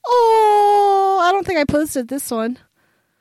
oh, 0.06 1.20
I 1.24 1.32
don't 1.32 1.48
think 1.48 1.60
I 1.60 1.64
posted 1.64 2.10
this 2.10 2.30
one. 2.30 2.60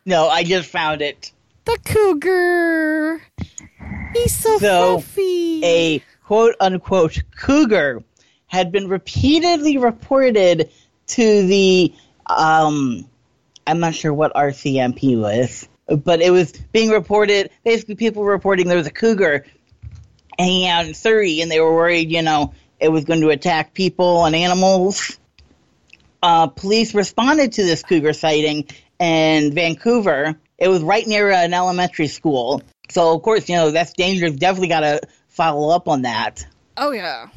No, 0.05 0.27
I 0.27 0.43
just 0.43 0.69
found 0.69 1.01
it. 1.01 1.31
The 1.65 1.79
cougar. 1.85 3.23
He's 4.15 4.37
so, 4.37 4.59
So, 4.59 4.99
fluffy. 4.99 5.65
A 5.65 6.03
quote 6.25 6.57
unquote 6.59 7.23
cougar 7.37 8.03
had 8.49 8.73
been 8.73 8.89
repeatedly 8.89 9.79
reported 9.79 10.69
to 11.07 11.47
the 11.47 11.95
um 12.27 13.09
I'm 13.65 13.79
not 13.79 13.95
sure 13.95 14.13
what 14.13 14.35
RCMP 14.35 15.17
was, 15.21 15.69
but 15.87 16.21
it 16.21 16.31
was 16.31 16.51
being 16.73 16.91
reported 16.91 17.51
basically 17.65 17.95
people 17.95 18.25
were 18.25 18.33
reporting 18.33 18.67
there 18.67 18.77
was 18.77 18.89
a 18.89 18.93
cougar 18.93 19.47
hanging 20.37 20.67
out 20.67 20.87
in 20.87 20.95
Surrey 20.95 21.41
and 21.41 21.49
they 21.49 21.61
were 21.61 21.73
worried, 21.73 22.11
you 22.11 22.23
know, 22.23 22.53
it 22.81 22.89
was 22.89 23.05
going 23.05 23.21
to 23.21 23.31
attack 23.31 23.75
people 23.75 24.25
and 24.25 24.35
animals. 24.35 25.19
Uh, 26.23 26.49
police 26.49 26.95
responded 26.95 27.53
to 27.53 27.63
this 27.63 27.83
cougar 27.83 28.13
sighting 28.13 28.67
in 28.99 29.53
Vancouver. 29.53 30.37
It 30.59 30.69
was 30.69 30.83
right 30.83 31.07
near 31.07 31.31
an 31.31 31.55
elementary 31.55 32.07
school. 32.07 32.63
So, 32.89 33.15
of 33.15 33.23
course, 33.23 33.49
you 33.49 33.57
know, 33.57 33.71
that's 33.71 33.93
dangerous. 33.93 34.33
Definitely 34.33 34.69
got 34.69 34.81
to 34.81 35.01
follow 35.29 35.75
up 35.75 35.89
on 35.89 36.03
that 36.03 36.47
oh, 36.77 36.93
yeah. 36.93 37.29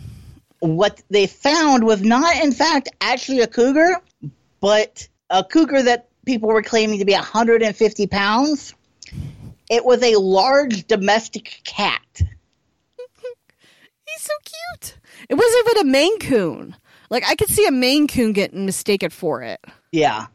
what 0.60 1.02
they 1.10 1.28
found 1.28 1.84
was 1.84 2.02
not, 2.02 2.43
in 2.43 2.52
fact, 2.52 2.89
actually 3.02 3.39
a 3.39 3.47
cougar, 3.47 3.97
but 4.60 5.08
a 5.30 5.43
cougar 5.43 5.84
that 5.84 6.10
people 6.25 6.49
were 6.49 6.63
claiming 6.63 6.99
to 6.99 7.06
be 7.06 7.13
150 7.13 8.08
pounds. 8.08 8.73
It 9.69 9.86
was 9.86 10.04
a 10.04 10.15
large 10.15 10.88
domestic 10.88 11.62
cat. 11.63 12.02
He's 12.15 14.21
so 14.21 14.34
cute. 14.43 14.97
It 15.30 15.36
wasn't 15.36 15.68
even 15.68 15.88
a 15.88 15.92
Maine 15.92 16.20
Coon. 16.20 16.76
Like 17.10 17.24
I 17.28 17.36
could 17.36 17.50
see 17.50 17.65
a 17.68 17.72
Maine 17.72 18.08
Coon 18.08 18.34
getting 18.34 18.65
mistaken 18.65 19.12
for 19.12 19.44
it. 19.44 19.60
Yeah. 19.92 20.28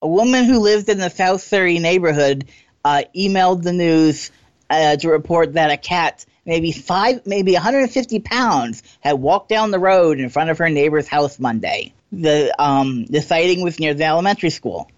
A 0.00 0.08
woman 0.08 0.44
who 0.44 0.58
lived 0.58 0.88
in 0.88 0.98
the 0.98 1.10
South 1.10 1.42
Surrey 1.42 1.78
neighborhood 1.78 2.48
uh, 2.84 3.02
emailed 3.14 3.62
the 3.62 3.72
news 3.72 4.30
uh, 4.70 4.96
to 4.96 5.08
report 5.08 5.54
that 5.54 5.70
a 5.70 5.76
cat, 5.76 6.24
maybe 6.46 6.72
five, 6.72 7.26
maybe 7.26 7.52
150 7.52 8.20
pounds, 8.20 8.82
had 9.00 9.14
walked 9.14 9.48
down 9.48 9.70
the 9.70 9.78
road 9.78 10.20
in 10.20 10.30
front 10.30 10.50
of 10.50 10.58
her 10.58 10.70
neighbor's 10.70 11.08
house 11.08 11.38
Monday. 11.38 11.92
The 12.12 12.54
um, 12.58 13.04
the 13.06 13.20
sighting 13.20 13.62
was 13.62 13.78
near 13.78 13.92
the 13.92 14.04
elementary 14.04 14.50
school. 14.50 14.90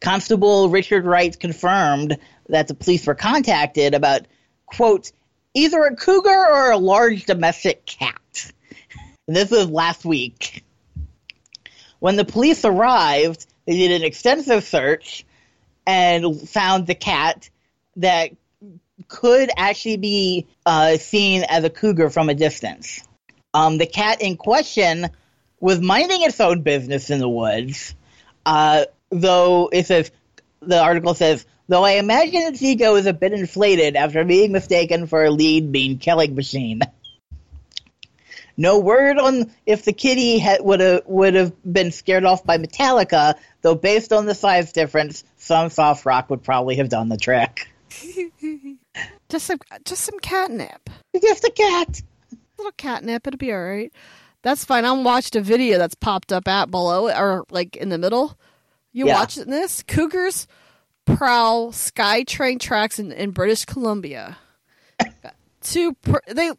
Constable 0.00 0.68
Richard 0.68 1.04
Wright 1.04 1.38
confirmed 1.38 2.18
that 2.48 2.68
the 2.68 2.74
police 2.74 3.06
were 3.06 3.14
contacted 3.14 3.94
about, 3.94 4.26
quote, 4.66 5.12
either 5.58 5.82
a 5.82 5.96
cougar 5.96 6.30
or 6.30 6.70
a 6.70 6.78
large 6.78 7.24
domestic 7.24 7.84
cat. 7.84 8.52
This 9.26 9.50
was 9.50 9.68
last 9.68 10.04
week. 10.04 10.64
When 11.98 12.16
the 12.16 12.24
police 12.24 12.64
arrived, 12.64 13.46
they 13.66 13.76
did 13.76 13.90
an 13.90 14.04
extensive 14.04 14.64
search 14.64 15.26
and 15.86 16.48
found 16.48 16.86
the 16.86 16.94
cat 16.94 17.50
that 17.96 18.30
could 19.08 19.50
actually 19.56 19.96
be 19.96 20.46
uh, 20.64 20.96
seen 20.96 21.44
as 21.48 21.64
a 21.64 21.70
cougar 21.70 22.10
from 22.10 22.28
a 22.28 22.34
distance. 22.34 23.02
Um, 23.52 23.78
the 23.78 23.86
cat 23.86 24.22
in 24.22 24.36
question 24.36 25.08
was 25.60 25.80
minding 25.80 26.22
its 26.22 26.40
own 26.40 26.62
business 26.62 27.10
in 27.10 27.18
the 27.18 27.28
woods, 27.28 27.94
uh, 28.46 28.84
though 29.10 29.68
it 29.72 29.86
says 29.86 30.10
the 30.60 30.80
article 30.80 31.14
says, 31.14 31.44
though 31.68 31.84
I 31.84 31.92
imagine 31.92 32.42
its 32.42 32.62
ego 32.62 32.94
is 32.96 33.06
a 33.06 33.12
bit 33.12 33.32
inflated 33.32 33.96
after 33.96 34.24
being 34.24 34.52
mistaken 34.52 35.06
for 35.06 35.24
a 35.24 35.30
lead 35.30 35.70
bean 35.72 35.98
killing 35.98 36.34
machine. 36.34 36.80
No 38.56 38.80
word 38.80 39.18
on 39.18 39.52
if 39.66 39.84
the 39.84 39.92
kitty 39.92 40.40
ha- 40.40 40.56
would 40.60 40.80
have 40.80 41.02
would 41.06 41.34
have 41.34 41.52
been 41.70 41.92
scared 41.92 42.24
off 42.24 42.44
by 42.44 42.58
Metallica, 42.58 43.34
though 43.62 43.76
based 43.76 44.12
on 44.12 44.26
the 44.26 44.34
size 44.34 44.72
difference, 44.72 45.22
some 45.36 45.70
soft 45.70 46.04
rock 46.04 46.28
would 46.30 46.42
probably 46.42 46.76
have 46.76 46.88
done 46.88 47.08
the 47.08 47.16
trick. 47.16 47.68
Just 49.28 49.46
some, 49.46 49.58
just 49.84 50.04
some 50.04 50.18
catnip. 50.20 50.88
Just 51.22 51.44
a 51.44 51.50
cat. 51.52 52.00
A 52.32 52.36
little 52.56 52.72
catnip. 52.78 53.26
It'll 53.26 53.36
be 53.36 53.52
all 53.52 53.62
right. 53.62 53.92
That's 54.42 54.64
fine. 54.64 54.84
I 54.86 54.92
watched 54.92 55.36
a 55.36 55.40
video 55.42 55.76
that's 55.78 55.94
popped 55.94 56.32
up 56.32 56.48
at 56.48 56.70
below 56.70 57.10
or 57.10 57.44
like 57.50 57.76
in 57.76 57.90
the 57.90 57.98
middle. 57.98 58.36
You 58.92 59.06
Yeah. 59.06 59.14
watching 59.20 59.50
this? 59.50 59.82
Cougars 59.86 60.46
prowl 61.16 61.72
SkyTrain 61.72 62.60
tracks 62.60 62.98
in, 62.98 63.12
in 63.12 63.30
British 63.30 63.64
Columbia. 63.64 64.36
Two, 65.62 65.94
pr- 65.94 66.18
they. 66.26 66.50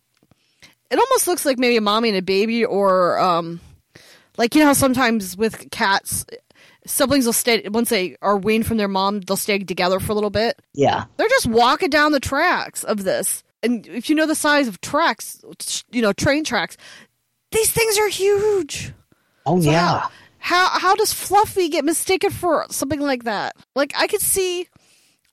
It 0.91 0.97
almost 0.97 1.27
looks 1.27 1.45
like 1.45 1.59
maybe 1.59 1.77
a 1.77 1.81
mommy 1.81 2.09
and 2.09 2.17
a 2.17 2.21
baby, 2.21 2.65
or 2.65 3.19
um, 3.19 3.59
like 4.37 4.55
you 4.55 4.61
know, 4.61 4.67
how 4.67 4.73
sometimes 4.73 5.37
with 5.37 5.69
cats, 5.71 6.25
siblings 6.85 7.25
will 7.25 7.33
stay 7.33 7.67
once 7.69 7.89
they 7.89 8.17
are 8.21 8.37
weaned 8.37 8.65
from 8.65 8.77
their 8.77 8.87
mom, 8.87 9.21
they'll 9.21 9.37
stay 9.37 9.59
together 9.59 9.99
for 9.99 10.11
a 10.11 10.15
little 10.15 10.29
bit. 10.29 10.59
Yeah. 10.73 11.05
They're 11.17 11.29
just 11.29 11.47
walking 11.47 11.89
down 11.89 12.11
the 12.11 12.19
tracks 12.19 12.83
of 12.83 13.03
this. 13.03 13.43
And 13.61 13.85
if 13.87 14.09
you 14.09 14.15
know 14.15 14.25
the 14.25 14.35
size 14.35 14.67
of 14.67 14.81
tracks, 14.81 15.43
you 15.91 16.01
know, 16.01 16.13
train 16.13 16.43
tracks, 16.43 16.77
these 17.51 17.71
things 17.71 17.97
are 17.97 18.07
huge. 18.07 18.93
Oh 19.45 19.61
So 19.61 19.69
yeah. 19.69 19.99
How 19.99 20.09
how 20.39 20.69
how 20.79 20.95
does 20.95 21.13
Fluffy 21.13 21.69
get 21.69 21.85
mistaken 21.85 22.31
for 22.31 22.65
something 22.69 22.99
like 22.99 23.23
that? 23.23 23.55
Like 23.75 23.93
I 23.97 24.07
could 24.07 24.21
see 24.21 24.67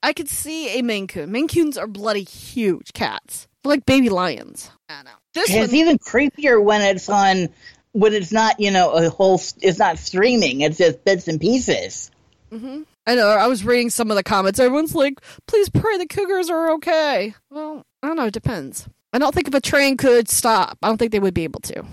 I 0.02 0.12
could 0.12 0.28
see 0.28 0.78
a 0.78 0.82
Maine 0.82 1.06
Coon. 1.06 1.32
Maine 1.32 1.48
Coons 1.48 1.78
are 1.78 1.86
bloody 1.86 2.22
huge 2.22 2.92
cats. 2.92 3.48
They're 3.62 3.70
like 3.70 3.86
baby 3.86 4.08
lions. 4.08 4.70
I 4.88 5.02
know. 5.02 5.10
This 5.34 5.50
it's 5.50 5.68
one, 5.68 5.76
even 5.76 5.98
creepier 5.98 6.62
when 6.62 6.82
it's 6.82 7.08
on 7.08 7.48
when 7.92 8.12
it's 8.12 8.30
not, 8.30 8.60
you 8.60 8.70
know, 8.70 8.92
a 8.92 9.08
whole 9.08 9.40
it's 9.62 9.78
not 9.78 9.98
streaming, 9.98 10.60
it's 10.60 10.78
just 10.78 11.04
bits 11.04 11.28
and 11.28 11.40
pieces. 11.40 12.10
Mm-hmm. 12.52 12.82
I 13.06 13.14
know. 13.14 13.28
I 13.28 13.46
was 13.46 13.64
reading 13.64 13.90
some 13.90 14.10
of 14.10 14.16
the 14.16 14.22
comments. 14.22 14.58
Everyone's 14.58 14.94
like, 14.94 15.20
"Please 15.46 15.68
pray 15.68 15.96
the 15.96 16.06
cougars 16.06 16.50
are 16.50 16.72
okay." 16.74 17.34
Well, 17.50 17.84
I 18.02 18.08
don't 18.08 18.16
know. 18.16 18.26
It 18.26 18.34
depends. 18.34 18.88
I 19.12 19.18
don't 19.18 19.34
think 19.34 19.48
if 19.48 19.54
a 19.54 19.60
train 19.60 19.96
could 19.96 20.28
stop, 20.28 20.78
I 20.82 20.88
don't 20.88 20.98
think 20.98 21.12
they 21.12 21.20
would 21.20 21.34
be 21.34 21.44
able 21.44 21.60
to. 21.60 21.84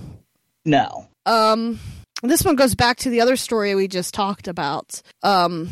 No. 0.65 1.07
Um, 1.25 1.79
this 2.31 2.45
one 2.45 2.55
goes 2.55 2.75
back 2.75 2.97
to 2.97 3.09
the 3.09 3.21
other 3.21 3.35
story 3.35 3.75
we 3.75 3.87
just 3.87 4.13
talked 4.13 4.47
about. 4.47 5.01
Um, 5.23 5.69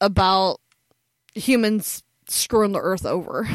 about 0.00 0.60
humans 1.34 2.02
screwing 2.28 2.72
the 2.72 2.80
earth 2.80 3.06
over. 3.06 3.48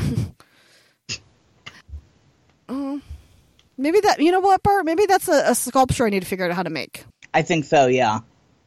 oh, 2.68 3.02
maybe 3.78 4.00
that. 4.02 4.20
You 4.20 4.32
know 4.32 4.40
what, 4.40 4.64
Bart? 4.64 4.86
Maybe 4.86 5.06
that's 5.06 5.28
a, 5.28 5.52
a 5.52 5.56
sculpture 5.56 6.06
I 6.06 6.10
need 6.10 6.22
to 6.22 6.28
figure 6.28 6.46
out 6.46 6.56
how 6.56 6.64
to 6.64 6.70
make. 6.70 7.06
I 7.34 7.42
think 7.42 7.66
so, 7.66 7.88
yeah. 7.88 8.20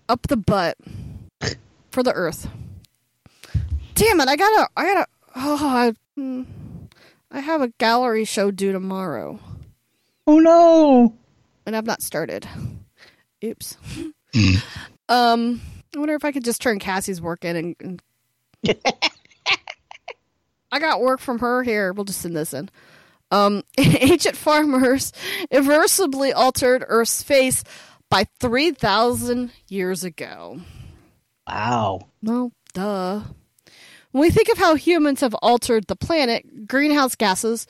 Up 0.08 0.22
the 0.28 0.36
butt 0.36 0.76
for 1.90 2.02
the 2.02 2.12
earth. 2.12 2.48
Damn 3.94 4.20
it! 4.20 4.28
I 4.28 4.36
gotta. 4.36 4.68
I 4.76 4.84
gotta. 4.84 5.06
Oh, 5.34 5.58
I, 5.62 5.92
hmm. 6.14 6.42
I 7.30 7.40
have 7.40 7.62
a 7.62 7.68
gallery 7.78 8.24
show 8.24 8.50
due 8.50 8.72
tomorrow. 8.72 9.40
Oh 10.26 10.38
no. 10.38 11.14
and 11.66 11.74
I've 11.74 11.86
not 11.86 12.02
started. 12.02 12.46
Oops. 13.42 13.76
um, 15.08 15.60
I 15.94 15.98
wonder 15.98 16.14
if 16.14 16.24
I 16.24 16.32
could 16.32 16.44
just 16.44 16.62
turn 16.62 16.78
Cassie's 16.78 17.20
work 17.20 17.44
in 17.44 17.56
and. 17.56 17.76
and... 17.80 18.02
I 20.72 20.78
got 20.78 21.02
work 21.02 21.20
from 21.20 21.40
her 21.40 21.62
here. 21.62 21.92
We'll 21.92 22.06
just 22.06 22.22
send 22.22 22.34
this 22.34 22.54
in. 22.54 22.70
Um, 23.30 23.62
ancient 23.78 24.36
farmers 24.36 25.12
irreversibly 25.50 26.32
altered 26.32 26.84
Earth's 26.86 27.22
face 27.22 27.62
by 28.08 28.26
3,000 28.40 29.52
years 29.68 30.04
ago. 30.04 30.60
Wow. 31.46 32.08
Well, 32.22 32.52
duh. 32.72 33.22
When 34.12 34.20
we 34.20 34.30
think 34.30 34.50
of 34.50 34.58
how 34.58 34.74
humans 34.74 35.20
have 35.20 35.34
altered 35.36 35.86
the 35.86 35.96
planet, 35.96 36.68
greenhouse 36.68 37.14
gases, 37.14 37.66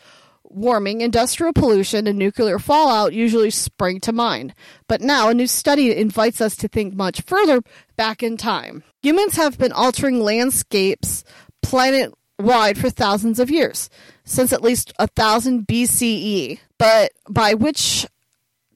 warming, 0.54 1.00
industrial 1.00 1.52
pollution, 1.52 2.06
and 2.06 2.18
nuclear 2.18 2.58
fallout 2.58 3.12
usually 3.12 3.50
spring 3.50 4.00
to 4.00 4.12
mind. 4.12 4.54
But 4.88 5.00
now 5.00 5.28
a 5.28 5.34
new 5.34 5.46
study 5.46 5.96
invites 5.96 6.40
us 6.40 6.56
to 6.56 6.68
think 6.68 6.94
much 6.94 7.22
further 7.22 7.62
back 7.96 8.22
in 8.22 8.36
time. 8.36 8.84
Humans 9.02 9.36
have 9.36 9.58
been 9.58 9.72
altering 9.72 10.20
landscapes 10.20 11.24
planet 11.62 12.12
wide 12.38 12.78
for 12.78 12.90
thousands 12.90 13.38
of 13.38 13.50
years, 13.50 13.88
since 14.24 14.52
at 14.52 14.62
least 14.62 14.92
1000 14.98 15.66
BCE, 15.66 16.58
but 16.78 17.12
by 17.28 17.54
which 17.54 18.06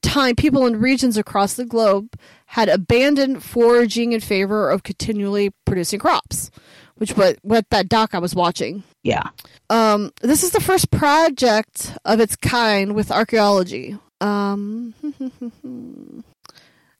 time 0.02 0.36
people 0.36 0.66
in 0.66 0.80
regions 0.80 1.16
across 1.16 1.54
the 1.54 1.64
globe 1.64 2.14
had 2.46 2.68
abandoned 2.68 3.42
foraging 3.42 4.12
in 4.12 4.20
favor 4.20 4.70
of 4.70 4.82
continually 4.82 5.52
producing 5.64 5.98
crops, 5.98 6.50
which 6.94 7.16
what 7.16 7.38
what 7.42 7.68
that 7.70 7.88
doc 7.88 8.14
I 8.14 8.18
was 8.18 8.34
watching. 8.34 8.84
Yeah. 9.06 9.28
Um, 9.70 10.10
this 10.20 10.42
is 10.42 10.50
the 10.50 10.60
first 10.60 10.90
project 10.90 11.96
of 12.04 12.18
its 12.18 12.34
kind 12.34 12.96
with 12.96 13.12
archaeology. 13.12 13.96
Um, 14.20 14.94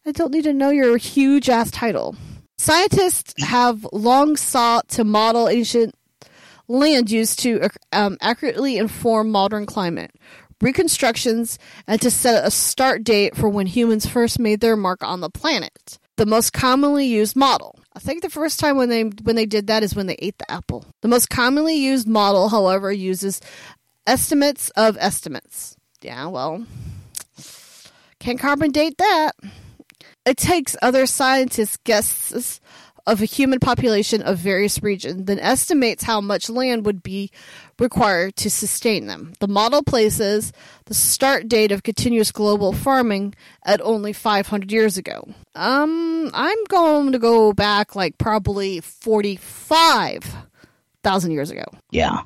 I 0.07 0.13
don't 0.13 0.33
need 0.33 0.45
to 0.45 0.53
know 0.53 0.71
your 0.71 0.97
huge 0.99 1.49
ass 1.49 1.73
title. 1.73 2.15
Scientists 2.59 3.35
have 3.43 3.85
long 3.93 4.37
sought 4.37 4.89
to 4.91 5.03
model 5.03 5.49
ancient 5.49 5.97
land 6.69 7.11
use 7.11 7.35
to 7.37 7.69
um, 7.93 8.17
accurately 8.21 8.77
inform 8.77 9.33
modern 9.33 9.67
climate 9.67 10.13
reconstructions 10.61 11.59
and 11.89 12.01
to 12.01 12.11
set 12.11 12.47
a 12.47 12.53
start 12.53 13.03
date 13.03 13.37
for 13.37 13.49
when 13.49 13.67
humans 13.67 14.07
first 14.07 14.39
made 14.39 14.61
their 14.61 14.77
mark 14.77 15.03
on 15.03 15.21
the 15.21 15.29
planet. 15.29 15.99
The 16.17 16.25
most 16.25 16.53
commonly 16.53 17.05
used 17.07 17.35
model. 17.35 17.81
I 17.97 17.99
think 17.99 18.21
the 18.21 18.29
first 18.29 18.61
time 18.61 18.77
when 18.77 18.91
they 18.91 19.05
when 19.05 19.37
they 19.37 19.47
did 19.47 19.69
that 19.69 19.83
is 19.83 19.97
when 19.97 20.07
they 20.07 20.17
ate 20.19 20.37
the 20.37 20.51
apple. 20.51 20.85
The 21.01 21.09
most 21.09 21.31
commonly 21.31 21.77
used 21.77 22.07
model, 22.07 22.51
however, 22.51 22.93
uses 22.93 23.41
estimates 24.07 24.69
of 24.77 24.99
estimates. 25.01 25.77
Yeah, 26.03 26.27
well, 26.27 26.67
can't 28.21 28.39
carbon 28.39 28.71
date 28.71 28.99
that. 28.99 29.33
It 30.27 30.37
takes 30.37 30.77
other 30.83 31.07
scientists' 31.07 31.79
guesses 31.79 32.61
of 33.07 33.23
a 33.23 33.25
human 33.25 33.61
population 33.61 34.21
of 34.23 34.39
various 34.39 34.83
regions, 34.83 35.27
then 35.27 35.39
estimates 35.39 36.03
how 36.03 36.21
much 36.21 36.51
land 36.51 36.85
would 36.85 37.03
be 37.03 37.31
required 37.79 38.35
to 38.37 38.51
sustain 38.51 39.07
them. 39.07 39.33
The 39.39 39.49
model 39.49 39.83
places 39.83 40.53
the 40.87 40.95
start 40.95 41.49
date 41.49 41.73
of 41.73 41.83
continuous 41.83 42.33
global 42.33 42.73
farming 42.73 43.35
at 43.65 43.81
only 43.81 44.13
500 44.13 44.73
years 44.73 44.97
ago. 44.97 45.29
Um, 45.55 46.31
I'm 46.35 46.65
going 46.69 47.13
to 47.13 47.19
go 47.19 47.53
back 47.53 47.95
like 47.95 48.17
probably 48.19 48.81
45,000 48.81 51.31
years 51.31 51.51
ago. 51.51 51.65
Yeah. 51.91 52.23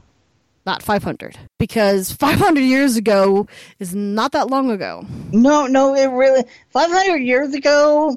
Not 0.67 0.83
500. 0.83 1.39
Because 1.59 2.13
500 2.13 2.61
years 2.61 2.97
ago 2.97 3.47
is 3.79 3.95
not 3.95 4.33
that 4.33 4.51
long 4.51 4.71
ago. 4.71 5.07
No, 5.33 5.67
no, 5.67 5.95
it 5.95 6.07
really. 6.07 6.45
500 6.71 7.17
years 7.17 7.55
ago, 7.55 8.17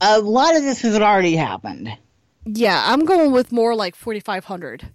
a 0.00 0.20
lot 0.20 0.56
of 0.56 0.62
this 0.62 0.80
has 0.82 0.96
already 0.96 1.36
happened. 1.36 1.90
Yeah, 2.44 2.82
I'm 2.86 3.04
going 3.04 3.32
with 3.32 3.52
more 3.52 3.74
like 3.74 3.96
4,500 3.96 4.88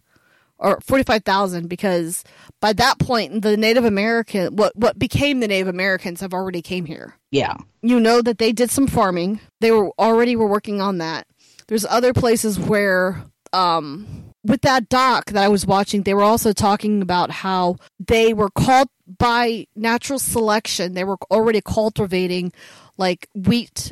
or 0.57 0.79
45,000 0.81 1.67
because 1.67 2.23
by 2.61 2.71
that 2.73 2.99
point 2.99 3.41
the 3.41 3.57
Native 3.57 3.83
American 3.83 4.55
what 4.55 4.75
what 4.75 4.97
became 4.97 5.39
the 5.39 5.47
Native 5.47 5.67
Americans 5.67 6.21
have 6.21 6.33
already 6.33 6.61
came 6.61 6.85
here. 6.85 7.17
Yeah. 7.31 7.55
You 7.81 7.99
know 7.99 8.21
that 8.21 8.37
they 8.37 8.51
did 8.51 8.69
some 8.69 8.87
farming. 8.87 9.39
They 9.59 9.71
were 9.71 9.91
already 9.99 10.35
were 10.35 10.47
working 10.47 10.79
on 10.79 10.99
that. 10.99 11.27
There's 11.67 11.85
other 11.85 12.13
places 12.13 12.59
where 12.59 13.23
um 13.53 14.31
with 14.43 14.61
that 14.61 14.89
doc 14.89 15.25
that 15.31 15.43
I 15.43 15.49
was 15.49 15.65
watching, 15.65 16.03
they 16.03 16.13
were 16.13 16.23
also 16.23 16.53
talking 16.53 17.01
about 17.01 17.29
how 17.31 17.77
they 17.99 18.33
were 18.33 18.49
called 18.49 18.87
by 19.17 19.67
natural 19.75 20.19
selection. 20.19 20.93
They 20.93 21.03
were 21.03 21.17
already 21.29 21.61
cultivating 21.61 22.53
like 22.97 23.27
wheat 23.33 23.91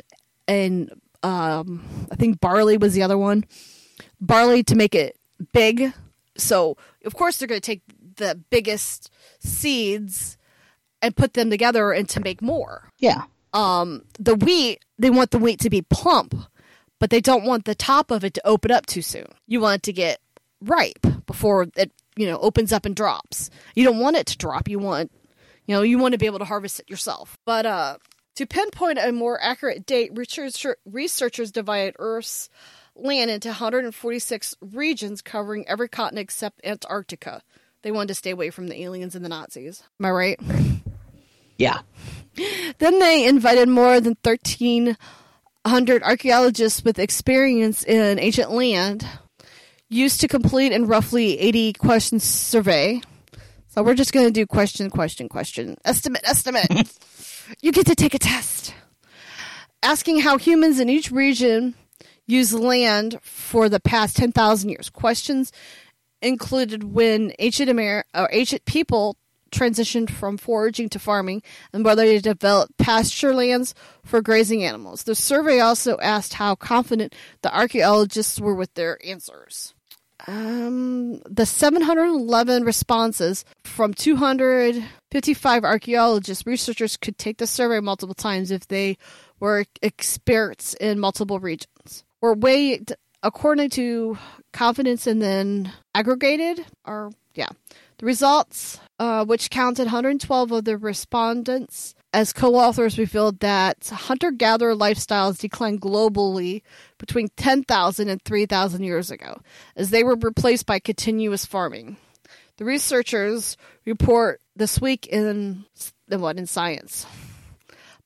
and 0.50 0.90
um, 1.22 2.08
I 2.10 2.16
think 2.16 2.40
barley 2.40 2.76
was 2.76 2.92
the 2.92 3.04
other 3.04 3.16
one. 3.16 3.44
Barley 4.20 4.64
to 4.64 4.74
make 4.74 4.94
it 4.96 5.16
big. 5.52 5.92
So 6.36 6.76
of 7.04 7.14
course 7.14 7.38
they're 7.38 7.48
going 7.48 7.60
to 7.60 7.66
take 7.66 7.82
the 8.16 8.38
biggest 8.50 9.12
seeds 9.38 10.36
and 11.00 11.16
put 11.16 11.34
them 11.34 11.50
together 11.50 11.92
and 11.92 12.08
to 12.10 12.20
make 12.20 12.42
more. 12.42 12.90
Yeah. 12.98 13.22
Um, 13.52 14.02
the 14.18 14.34
wheat 14.34 14.84
they 14.98 15.10
want 15.10 15.30
the 15.30 15.38
wheat 15.38 15.60
to 15.60 15.70
be 15.70 15.82
plump, 15.82 16.34
but 16.98 17.10
they 17.10 17.20
don't 17.20 17.44
want 17.44 17.64
the 17.64 17.74
top 17.76 18.10
of 18.10 18.24
it 18.24 18.34
to 18.34 18.46
open 18.46 18.72
up 18.72 18.86
too 18.86 19.02
soon. 19.02 19.26
You 19.46 19.60
want 19.60 19.76
it 19.76 19.82
to 19.84 19.92
get 19.92 20.20
ripe 20.60 21.06
before 21.26 21.68
it 21.76 21.92
you 22.16 22.26
know 22.26 22.38
opens 22.38 22.72
up 22.72 22.84
and 22.84 22.96
drops. 22.96 23.50
You 23.76 23.84
don't 23.84 24.00
want 24.00 24.16
it 24.16 24.26
to 24.26 24.36
drop. 24.36 24.68
You 24.68 24.80
want 24.80 25.12
you 25.66 25.76
know 25.76 25.82
you 25.82 25.98
want 25.98 26.12
to 26.12 26.18
be 26.18 26.26
able 26.26 26.40
to 26.40 26.44
harvest 26.44 26.80
it 26.80 26.90
yourself. 26.90 27.38
But 27.44 27.66
uh 27.66 27.98
to 28.40 28.46
pinpoint 28.46 28.98
a 28.98 29.12
more 29.12 29.38
accurate 29.42 29.84
date, 29.84 30.12
researchers 30.86 31.52
divided 31.52 31.94
Earth's 31.98 32.48
land 32.96 33.30
into 33.30 33.48
146 33.48 34.56
regions 34.62 35.20
covering 35.20 35.68
every 35.68 35.90
continent 35.90 36.24
except 36.24 36.64
Antarctica. 36.64 37.42
They 37.82 37.90
wanted 37.90 38.08
to 38.08 38.14
stay 38.14 38.30
away 38.30 38.48
from 38.48 38.68
the 38.68 38.80
aliens 38.80 39.14
and 39.14 39.22
the 39.22 39.28
Nazis. 39.28 39.82
Am 40.00 40.06
I 40.06 40.10
right? 40.10 40.40
Yeah. 41.58 41.80
Then 42.78 43.00
they 43.00 43.26
invited 43.26 43.68
more 43.68 44.00
than 44.00 44.16
1,300 44.22 46.02
archaeologists 46.02 46.82
with 46.82 46.98
experience 46.98 47.82
in 47.82 48.18
ancient 48.18 48.50
land, 48.50 49.06
used 49.90 50.22
to 50.22 50.28
complete 50.28 50.72
in 50.72 50.86
roughly 50.86 51.38
80 51.38 51.74
question 51.74 52.18
survey. 52.18 53.02
So 53.68 53.82
we're 53.82 53.94
just 53.94 54.14
going 54.14 54.24
to 54.24 54.32
do 54.32 54.46
question, 54.46 54.88
question, 54.88 55.28
question, 55.28 55.76
estimate, 55.84 56.22
estimate. 56.24 56.70
you 57.60 57.72
get 57.72 57.86
to 57.86 57.94
take 57.94 58.14
a 58.14 58.18
test 58.18 58.74
asking 59.82 60.20
how 60.20 60.38
humans 60.38 60.78
in 60.80 60.88
each 60.88 61.10
region 61.10 61.74
use 62.26 62.52
land 62.52 63.18
for 63.22 63.68
the 63.68 63.80
past 63.80 64.16
10,000 64.16 64.70
years. 64.70 64.90
Questions 64.90 65.52
included 66.22 66.84
when 66.84 67.32
ancient 67.38 67.70
Amer- 67.70 68.04
or 68.14 68.28
ancient 68.32 68.64
people 68.64 69.16
transitioned 69.50 70.10
from 70.10 70.36
foraging 70.36 70.88
to 70.88 70.98
farming 70.98 71.42
and 71.72 71.84
whether 71.84 72.04
they 72.04 72.20
developed 72.20 72.76
pasture 72.78 73.34
lands 73.34 73.74
for 74.04 74.22
grazing 74.22 74.62
animals. 74.62 75.02
The 75.02 75.16
survey 75.16 75.58
also 75.58 75.98
asked 75.98 76.34
how 76.34 76.54
confident 76.54 77.16
the 77.42 77.54
archaeologists 77.54 78.38
were 78.38 78.54
with 78.54 78.72
their 78.74 79.04
answers. 79.04 79.74
Um, 80.26 81.20
the 81.28 81.46
711 81.46 82.64
responses 82.64 83.44
from 83.64 83.94
255 83.94 85.64
archaeologists, 85.64 86.46
researchers 86.46 86.96
could 86.96 87.18
take 87.18 87.38
the 87.38 87.46
survey 87.46 87.80
multiple 87.80 88.14
times 88.14 88.50
if 88.50 88.68
they 88.68 88.96
were 89.38 89.64
experts 89.82 90.74
in 90.74 90.98
multiple 90.98 91.40
regions. 91.40 92.04
Were 92.20 92.34
weighed 92.34 92.92
according 93.22 93.70
to 93.70 94.18
confidence 94.52 95.06
and 95.06 95.20
then 95.20 95.72
aggregated, 95.94 96.64
or 96.84 97.12
yeah. 97.34 97.48
The 97.98 98.06
results, 98.06 98.80
uh, 98.98 99.24
which 99.26 99.50
counted 99.50 99.84
112 99.84 100.52
of 100.52 100.64
the 100.64 100.78
respondents 100.78 101.94
as 102.12 102.32
co 102.32 102.54
authors, 102.54 102.98
revealed 102.98 103.40
that 103.40 103.88
hunter 103.88 104.30
gatherer 104.30 104.74
lifestyles 104.74 105.38
declined 105.38 105.80
globally 105.80 106.62
between 106.98 107.28
10,000 107.36 108.08
and 108.08 108.22
3,000 108.22 108.82
years 108.82 109.10
ago, 109.10 109.40
as 109.76 109.90
they 109.90 110.02
were 110.02 110.16
replaced 110.16 110.66
by 110.66 110.78
continuous 110.78 111.44
farming. 111.44 111.96
The 112.56 112.64
researchers 112.64 113.56
report 113.86 114.40
this 114.56 114.80
week 114.80 115.06
in, 115.06 115.64
in 116.10 116.20
what 116.20 116.36
in 116.36 116.46
Science. 116.46 117.06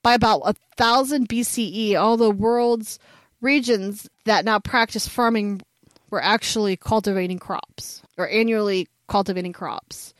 By 0.02 0.14
about 0.14 0.42
1000 0.42 1.28
BCE, 1.28 1.96
all 1.96 2.16
the 2.16 2.30
world's 2.30 2.98
regions 3.40 4.08
that 4.26 4.44
now 4.44 4.58
practice 4.58 5.08
farming 5.08 5.62
were 6.10 6.22
actually 6.22 6.76
cultivating 6.76 7.38
crops 7.38 8.02
or 8.16 8.28
annually 8.28 8.86
cultivating 9.08 9.52
crops. 9.52 10.13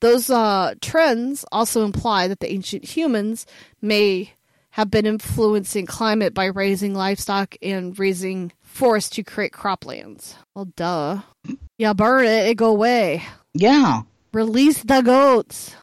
Those 0.00 0.28
uh, 0.30 0.74
trends 0.80 1.44
also 1.50 1.84
imply 1.84 2.28
that 2.28 2.40
the 2.40 2.52
ancient 2.52 2.84
humans 2.84 3.46
may 3.80 4.32
have 4.70 4.90
been 4.90 5.06
influencing 5.06 5.86
climate 5.86 6.34
by 6.34 6.44
raising 6.44 6.94
livestock 6.94 7.56
and 7.62 7.98
raising 7.98 8.52
forests 8.60 9.08
to 9.16 9.22
create 9.22 9.52
croplands. 9.52 10.34
Well, 10.54 10.66
duh. 10.76 11.22
Yeah, 11.78 11.94
burn 11.94 12.26
it, 12.26 12.48
it 12.48 12.56
go 12.56 12.66
away. 12.66 13.24
Yeah. 13.54 14.02
Release 14.34 14.82
the 14.82 15.00
goats. 15.00 15.74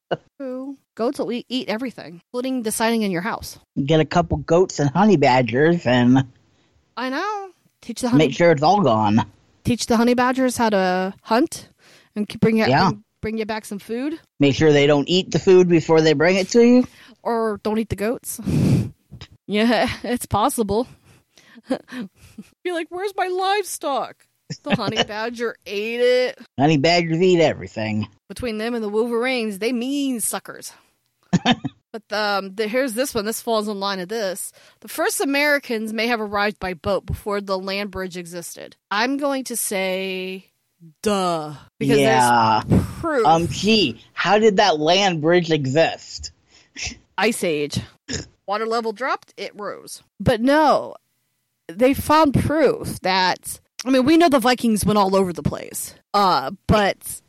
goats 0.95 1.17
will 1.17 1.31
eat 1.31 1.67
everything, 1.67 2.21
including 2.27 2.61
deciding 2.61 3.01
in 3.01 3.09
your 3.09 3.23
house. 3.23 3.57
Get 3.83 3.99
a 3.99 4.05
couple 4.05 4.37
goats 4.37 4.79
and 4.79 4.91
honey 4.91 5.17
badgers 5.17 5.87
and. 5.87 6.27
I 6.95 7.09
know. 7.09 7.49
Teach 7.81 8.01
the 8.01 8.09
honey. 8.09 8.27
Make 8.27 8.35
sure 8.35 8.51
it's 8.51 8.61
all 8.61 8.81
gone. 8.81 9.25
Teach 9.63 9.87
the 9.87 9.97
honey 9.97 10.13
badgers 10.13 10.55
how 10.55 10.69
to 10.69 11.15
hunt 11.23 11.67
and 12.15 12.29
keep 12.29 12.41
bring 12.41 12.57
you 12.57 12.65
yeah. 12.67 12.91
Bring 13.23 13.37
you 13.37 13.45
back 13.45 13.63
some 13.63 13.79
food. 13.79 14.19
Make 14.41 14.53
sure 14.53 14.71
they 14.73 14.85
don't 14.85 15.07
eat 15.07 15.31
the 15.31 15.39
food 15.39 15.69
before 15.69 16.01
they 16.01 16.11
bring 16.13 16.35
it 16.35 16.49
to 16.49 16.61
you. 16.61 16.87
Or 17.23 17.59
don't 17.63 17.79
eat 17.79 17.89
the 17.89 17.95
goats. 17.95 18.39
Yeah, 19.45 19.89
it's 20.03 20.25
possible. 20.25 20.87
Be 22.63 22.71
like, 22.71 22.87
where's 22.89 23.13
my 23.17 23.27
livestock? 23.27 24.25
The 24.63 24.75
honey 24.75 25.03
badger 25.07 25.57
ate 25.65 25.99
it. 25.99 26.39
Honey 26.57 26.77
badgers 26.77 27.21
eat 27.21 27.41
everything. 27.41 28.07
Between 28.29 28.57
them 28.57 28.73
and 28.73 28.81
the 28.81 28.87
wolverines, 28.87 29.59
they 29.59 29.73
mean 29.73 30.21
suckers. 30.21 30.71
but 31.91 32.13
um, 32.13 32.55
the, 32.55 32.69
here's 32.69 32.93
this 32.93 33.13
one. 33.13 33.25
This 33.25 33.41
falls 33.41 33.67
in 33.67 33.81
line 33.81 33.99
of 33.99 34.07
this. 34.07 34.53
The 34.79 34.87
first 34.87 35.19
Americans 35.19 35.91
may 35.91 36.07
have 36.07 36.21
arrived 36.21 36.57
by 36.59 36.73
boat 36.73 37.05
before 37.05 37.41
the 37.41 37.59
land 37.59 37.91
bridge 37.91 38.15
existed. 38.15 38.77
I'm 38.89 39.17
going 39.17 39.43
to 39.45 39.57
say, 39.57 40.51
duh, 41.01 41.53
because 41.79 41.99
yeah. 41.99 42.61
there's 42.65 42.83
proof. 42.99 43.25
Um, 43.25 43.47
gee, 43.47 44.01
how 44.13 44.37
did 44.37 44.57
that 44.57 44.79
land 44.79 45.21
bridge 45.21 45.51
exist? 45.51 46.31
Ice 47.17 47.43
Age. 47.43 47.79
Water 48.47 48.65
level 48.65 48.91
dropped, 48.91 49.33
it 49.37 49.51
rose. 49.55 50.03
But 50.19 50.41
no, 50.41 50.95
they 51.67 51.93
found 51.93 52.33
proof 52.33 52.99
that 53.01 53.59
I 53.85 53.89
mean, 53.89 54.05
we 54.05 54.17
know 54.17 54.29
the 54.29 54.39
Vikings 54.39 54.85
went 54.85 54.97
all 54.97 55.15
over 55.15 55.33
the 55.33 55.43
place. 55.43 55.95
Uh, 56.13 56.51
but 56.67 57.21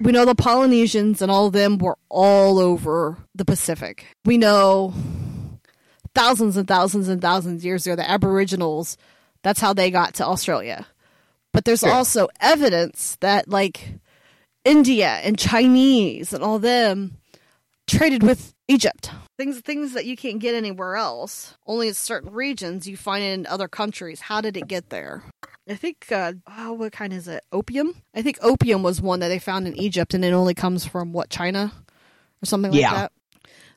we 0.00 0.12
know 0.12 0.24
the 0.24 0.34
Polynesians 0.34 1.22
and 1.22 1.30
all 1.30 1.46
of 1.46 1.52
them 1.52 1.78
were 1.78 1.98
all 2.08 2.58
over 2.58 3.18
the 3.34 3.44
Pacific. 3.44 4.04
We 4.24 4.38
know 4.38 4.92
thousands 6.14 6.56
and 6.56 6.66
thousands 6.66 7.08
and 7.08 7.20
thousands 7.22 7.62
of 7.62 7.64
years 7.64 7.86
ago 7.86 7.96
the 7.96 8.08
Aboriginals, 8.08 8.96
that's 9.42 9.60
how 9.60 9.72
they 9.72 9.90
got 9.90 10.14
to 10.14 10.26
Australia. 10.26 10.86
But 11.54 11.64
there's 11.64 11.80
Sure. 11.80 11.90
also 11.92 12.28
evidence 12.40 13.16
that 13.20 13.48
like 13.48 13.94
India 14.64 15.20
and 15.22 15.38
Chinese 15.38 16.32
and 16.34 16.42
all 16.44 16.58
them 16.58 17.16
traded 17.86 18.22
with 18.22 18.52
Egypt. 18.68 19.10
Things 19.38 19.60
things 19.60 19.92
that 19.92 20.04
you 20.04 20.16
can't 20.16 20.40
get 20.40 20.54
anywhere 20.54 20.96
else. 20.96 21.54
Only 21.66 21.88
in 21.88 21.94
certain 21.94 22.32
regions 22.32 22.86
you 22.88 22.96
find 22.96 23.22
it 23.24 23.32
in 23.32 23.46
other 23.46 23.68
countries. 23.68 24.20
How 24.22 24.40
did 24.40 24.56
it 24.56 24.66
get 24.68 24.90
there? 24.90 25.22
I 25.68 25.76
think 25.76 26.10
uh 26.10 26.32
oh, 26.58 26.72
what 26.74 26.92
kind 26.92 27.12
is 27.12 27.28
it? 27.28 27.44
Opium? 27.52 27.94
I 28.14 28.22
think 28.22 28.38
opium 28.42 28.82
was 28.82 29.00
one 29.00 29.20
that 29.20 29.28
they 29.28 29.38
found 29.38 29.66
in 29.68 29.76
Egypt 29.76 30.12
and 30.12 30.24
it 30.24 30.32
only 30.32 30.54
comes 30.54 30.84
from 30.84 31.12
what, 31.12 31.30
China? 31.30 31.72
Or 32.42 32.46
something 32.46 32.72
like 32.72 32.80
Yeah. 32.80 32.92
that. 32.94 33.12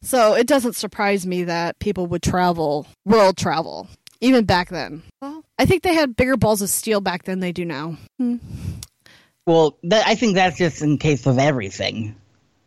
So 0.02 0.34
it 0.34 0.48
doesn't 0.48 0.76
surprise 0.76 1.28
me 1.28 1.44
that 1.44 1.78
people 1.80 2.08
would 2.08 2.24
travel 2.24 2.88
world 3.06 3.38
travel. 3.38 3.88
Even 4.22 4.46
back 4.46 4.70
then. 4.70 5.04
Well, 5.22 5.44
I 5.60 5.66
think 5.66 5.84
they 5.84 5.94
had 5.94 6.16
bigger 6.16 6.38
balls 6.38 6.62
of 6.62 6.70
steel 6.70 7.02
back 7.02 7.24
then 7.24 7.34
than 7.34 7.40
they 7.42 7.52
do 7.52 7.66
now. 7.66 7.98
Hmm. 8.20 8.38
Well, 9.46 9.78
that, 9.84 10.06
I 10.08 10.16
think 10.16 10.36
that's 10.36 10.58
just 10.58 10.82
in 10.82 10.98
case 10.98 11.26
of 11.26 11.38
everything. 11.40 12.16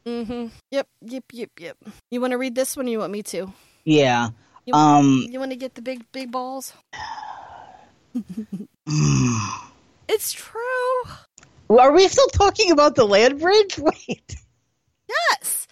Mm-hmm. 0.07 0.47
Yep, 0.71 0.89
yep, 1.03 1.25
yep, 1.33 1.51
yep. 1.59 1.77
You 2.11 2.21
want 2.21 2.31
to 2.33 2.39
read 2.39 2.55
this 2.55 2.77
one 2.77 2.87
or 2.87 2.91
you 2.91 2.99
want 3.01 3.13
me 3.13 3.23
to? 3.25 3.53
Yeah. 3.85 4.31
You, 4.65 4.75
Um. 4.75 5.27
you 5.29 5.39
want 5.39 5.51
to 5.51 5.57
get 5.57 5.75
the 5.75 5.83
big, 5.83 6.05
big 6.13 6.31
balls? 6.31 6.73
It's 10.09 10.33
true. 10.33 11.03
Are 11.69 11.93
we 11.93 12.09
still 12.09 12.27
talking 12.29 12.73
about 12.73 12.97
the 12.97 13.05
land 13.07 13.39
bridge? 13.39 13.79
Wait. 14.09 14.35
Yes. 15.09 15.69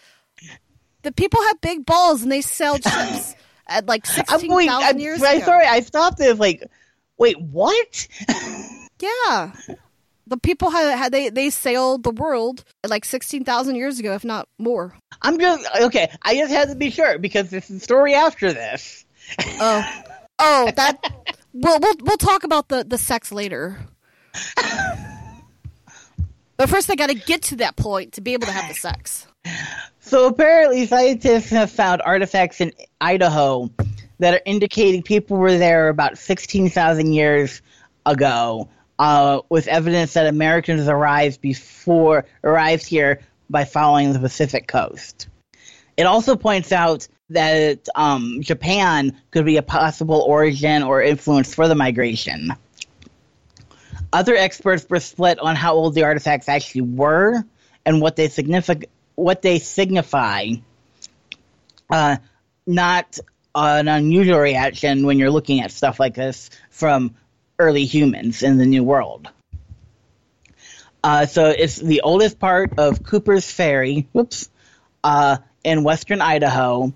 The 1.03 1.11
people 1.11 1.43
have 1.43 1.61
big 1.61 1.85
balls 1.85 2.23
and 2.23 2.31
they 2.31 2.41
sell 2.41 2.77
ships 2.81 3.35
at 3.69 3.87
like 3.87 4.07
I'm, 4.09 4.49
wait, 4.49 4.67
16,000 4.69 4.69
I'm, 4.71 4.99
years 4.99 5.23
I'm 5.23 5.37
ago. 5.39 5.47
sorry. 5.47 5.67
I 5.67 5.81
stopped 5.81 6.21
it. 6.21 6.39
Like, 6.39 6.65
wait, 7.17 7.41
what? 7.41 8.09
Yeah. 9.01 9.53
The 10.27 10.37
people 10.37 10.71
had, 10.71 10.93
had 10.99 11.13
they, 11.13 11.29
they 11.29 11.51
sailed 11.51 12.03
the 12.03 12.11
world 12.11 12.65
at 12.83 12.91
like 12.91 13.05
16,000 13.05 13.77
years 13.77 14.01
ago, 14.01 14.13
if 14.15 14.25
not 14.25 14.49
more. 14.59 14.95
I'm 15.23 15.39
just 15.39 15.65
okay. 15.83 16.11
I 16.23 16.35
just 16.35 16.53
had 16.53 16.69
to 16.69 16.75
be 16.75 16.91
sure 16.91 17.17
because 17.19 17.49
this 17.49 17.71
is 17.71 17.79
the 17.79 17.85
story 17.85 18.15
after 18.15 18.53
this. 18.53 19.05
Oh. 19.39 20.03
Oh, 20.41 20.71
that. 20.75 20.99
We'll, 21.55 21.81
we'll, 21.81 21.95
we'll 22.03 22.19
talk 22.19 22.45
about 22.45 22.69
the, 22.69 22.85
the 22.85 22.99
sex 22.99 23.33
later. 23.33 23.79
But 26.59 26.69
first, 26.69 26.89
they 26.89 26.97
got 26.97 27.09
to 27.09 27.15
get 27.15 27.43
to 27.43 27.57
that 27.57 27.77
point 27.77 28.15
to 28.15 28.21
be 28.21 28.33
able 28.33 28.47
to 28.49 28.53
have 28.53 28.69
the 28.69 28.75
sex. 28.75 29.29
So 30.09 30.27
apparently, 30.27 30.87
scientists 30.87 31.51
have 31.51 31.71
found 31.71 32.01
artifacts 32.01 32.63
in 32.63 32.73
Idaho 32.99 33.71
that 34.21 34.33
are 34.33 34.41
indicating 34.47 35.03
people 35.03 35.37
were 35.37 35.59
there 35.59 35.91
about 35.91 36.17
16,000 36.17 37.13
years 37.13 37.61
ago, 38.07 38.71
uh, 38.99 39.43
with 39.51 39.69
evidence 39.69 40.15
that 40.15 40.27
Americans 40.27 40.89
arrived 40.89 41.43
before 41.43 42.25
arrived 42.43 42.87
here 42.87 43.21
by 43.51 43.67
following 43.67 44.15
the 44.15 44.19
Pacific 44.19 44.67
coast. 44.67 45.29
It 45.99 46.05
also 46.05 46.37
points 46.37 46.73
out 46.73 47.07
that 47.29 47.87
um, 47.95 48.41
Japan 48.41 49.15
could 49.31 49.45
be 49.45 49.59
a 49.59 49.63
possible 49.63 50.25
origin 50.27 50.83
or 50.83 51.03
influence 51.03 51.55
for 51.55 51.69
the 51.69 51.75
migration. 51.75 52.55
Other 54.11 54.35
experts 54.35 54.87
were 54.89 55.01
split 55.01 55.39
on 55.39 55.55
how 55.55 55.75
old 55.75 55.95
the 55.95 56.05
artifacts 56.05 56.49
actually 56.49 56.81
were 56.81 57.45
and 57.85 58.01
what 58.01 58.17
they 58.17 58.29
signific- 58.29 58.87
what 59.19 59.43
they 59.43 59.59
signify. 59.59 60.47
Uh, 61.91 62.17
not 62.67 63.19
an 63.55 63.89
unusual 63.89 64.39
reaction 64.39 65.05
when 65.05 65.19
you're 65.19 65.31
looking 65.31 65.61
at 65.61 65.73
stuff 65.73 65.99
like 65.99 66.15
this 66.15 66.51
from 66.71 67.15
early 67.59 67.85
humans 67.85 68.43
in 68.43 68.59
the 68.59 68.67
New 68.67 68.85
World. 68.85 69.29
Uh, 71.03 71.27
so 71.27 71.47
it's 71.49 71.77
the 71.77 72.03
oldest 72.03 72.39
part 72.39 72.79
of 72.79 73.03
Cooper's 73.03 73.51
Ferry, 73.51 74.07
whoops, 74.13 74.51
uh, 75.03 75.39
in 75.65 75.83
western 75.83 76.21
Idaho. 76.21 76.93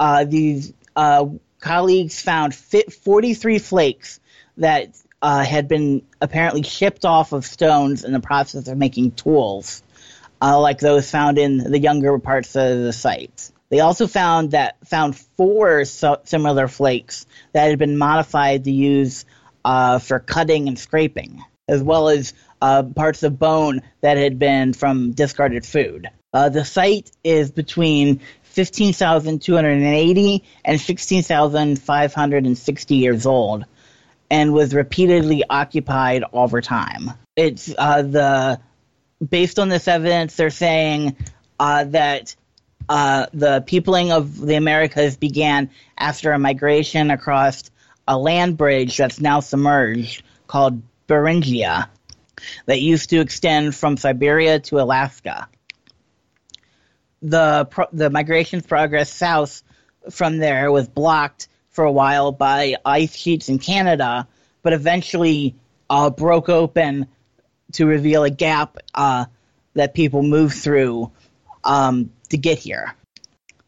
Uh, 0.00 0.24
these 0.24 0.72
uh, 0.96 1.26
colleagues 1.60 2.20
found 2.20 2.54
fit 2.54 2.92
43 2.92 3.58
flakes 3.58 4.20
that 4.56 4.96
uh, 5.20 5.44
had 5.44 5.68
been 5.68 6.02
apparently 6.20 6.62
shipped 6.62 7.04
off 7.04 7.32
of 7.32 7.44
stones 7.44 8.04
in 8.04 8.12
the 8.12 8.20
process 8.20 8.68
of 8.68 8.78
making 8.78 9.12
tools, 9.12 9.82
uh, 10.42 10.60
like 10.60 10.80
those 10.80 11.10
found 11.10 11.38
in 11.38 11.56
the 11.58 11.78
younger 11.78 12.18
parts 12.18 12.56
of 12.56 12.80
the 12.80 12.92
site. 12.92 13.50
They 13.70 13.80
also 13.80 14.06
found 14.06 14.50
that 14.50 14.76
found 14.86 15.16
four 15.16 15.86
so- 15.86 16.20
similar 16.24 16.68
flakes 16.68 17.24
that 17.52 17.70
had 17.70 17.78
been 17.78 17.96
modified 17.96 18.64
to 18.64 18.72
use 18.72 19.24
uh, 19.64 20.00
for 20.00 20.18
cutting 20.18 20.68
and 20.68 20.78
scraping, 20.78 21.42
as 21.68 21.82
well 21.82 22.08
as 22.08 22.34
uh, 22.60 22.82
parts 22.82 23.22
of 23.22 23.38
bone 23.38 23.80
that 24.00 24.18
had 24.18 24.38
been 24.38 24.72
from 24.72 25.12
discarded 25.12 25.64
food. 25.64 26.08
Uh, 26.34 26.48
the 26.48 26.64
site 26.64 27.10
is 27.22 27.50
between 27.50 28.20
15,280 28.42 30.44
and 30.64 30.80
16,560 30.80 32.94
years 32.94 33.26
old 33.26 33.66
and 34.30 34.52
was 34.52 34.74
repeatedly 34.74 35.44
occupied 35.48 36.24
over 36.32 36.60
time. 36.60 37.12
It's 37.36 37.72
uh, 37.76 38.02
the 38.02 38.60
based 39.28 39.58
on 39.58 39.68
this 39.68 39.88
evidence, 39.88 40.36
they're 40.36 40.50
saying 40.50 41.16
uh, 41.58 41.84
that 41.84 42.34
uh, 42.88 43.26
the 43.32 43.62
peopling 43.66 44.12
of 44.12 44.38
the 44.40 44.54
Americas 44.54 45.16
began 45.16 45.70
after 45.96 46.32
a 46.32 46.38
migration 46.38 47.10
across 47.10 47.70
a 48.08 48.18
land 48.18 48.56
bridge 48.56 48.96
that's 48.96 49.20
now 49.20 49.40
submerged 49.40 50.22
called 50.46 50.82
Beringia 51.06 51.88
that 52.66 52.80
used 52.80 53.10
to 53.10 53.20
extend 53.20 53.74
from 53.74 53.96
Siberia 53.96 54.58
to 54.60 54.80
Alaska. 54.80 55.48
The 57.22 57.66
pro- 57.70 57.86
the 57.92 58.10
migration's 58.10 58.66
progress 58.66 59.12
south 59.12 59.62
from 60.10 60.38
there 60.38 60.72
was 60.72 60.88
blocked 60.88 61.48
for 61.70 61.84
a 61.84 61.92
while 61.92 62.32
by 62.32 62.76
ice 62.84 63.14
sheets 63.14 63.48
in 63.48 63.60
Canada, 63.60 64.26
but 64.62 64.72
eventually 64.72 65.54
uh, 65.88 66.10
broke 66.10 66.48
open 66.48 67.06
to 67.72 67.86
reveal 67.86 68.24
a 68.24 68.30
gap 68.30 68.78
uh, 68.94 69.26
that 69.74 69.94
people 69.94 70.22
move 70.22 70.52
through 70.52 71.10
um, 71.64 72.10
to 72.28 72.36
get 72.36 72.58
here. 72.58 72.94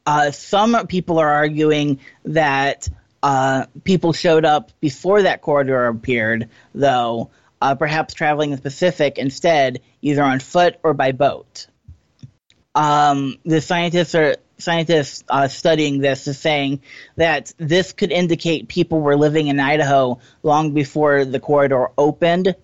Uh, 0.07 0.31
some 0.31 0.87
people 0.87 1.19
are 1.19 1.31
arguing 1.31 2.01
that 2.25 2.89
uh, 3.23 3.67
people 3.85 4.13
showed 4.13 4.45
up 4.45 4.71
before 4.81 5.23
that 5.23 5.41
corridor 5.41 5.87
appeared, 5.87 6.51
though, 6.75 7.31
uh, 7.63 7.75
perhaps 7.75 8.13
traveling 8.13 8.51
the 8.51 8.61
Pacific 8.61 9.17
instead, 9.17 9.81
either 10.03 10.23
on 10.23 10.41
foot 10.41 10.77
or 10.83 10.93
by 10.93 11.13
boat. 11.13 11.67
Um, 12.75 13.39
the 13.45 13.63
scientists 13.63 14.15
are 14.15 14.37
scientists 14.59 15.25
uh, 15.29 15.49
studying 15.49 15.99
this 15.99 16.27
is 16.27 16.39
saying 16.39 16.83
that 17.17 17.53
this 17.57 17.93
could 17.93 18.13
indicate 18.13 18.69
people 18.69 19.01
were 19.01 19.17
living 19.17 19.47
in 19.47 19.59
Idaho 19.59 20.21
long 20.43 20.73
before 20.73 21.25
the 21.25 21.41
corridor 21.41 21.89
opened, 21.97 22.55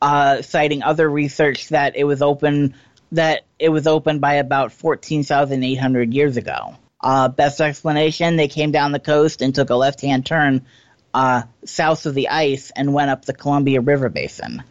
uh, 0.00 0.42
citing 0.42 0.82
other 0.82 1.08
research 1.08 1.68
that 1.68 1.96
it 1.96 2.04
was 2.04 2.22
open 2.22 2.74
that 3.12 3.44
it 3.58 3.70
was 3.70 3.86
opened 3.86 4.20
by 4.20 4.34
about 4.34 4.72
14,800 4.72 6.12
years 6.12 6.36
ago. 6.36 6.76
Uh, 7.00 7.28
best 7.28 7.60
explanation, 7.60 8.36
they 8.36 8.48
came 8.48 8.70
down 8.70 8.92
the 8.92 9.00
coast 9.00 9.40
and 9.40 9.54
took 9.54 9.70
a 9.70 9.74
left-hand 9.74 10.26
turn 10.26 10.66
uh, 11.14 11.42
south 11.64 12.04
of 12.04 12.14
the 12.14 12.28
ice 12.28 12.70
and 12.76 12.92
went 12.92 13.10
up 13.10 13.24
the 13.24 13.32
Columbia 13.32 13.80
River 13.80 14.10
Basin. 14.10 14.62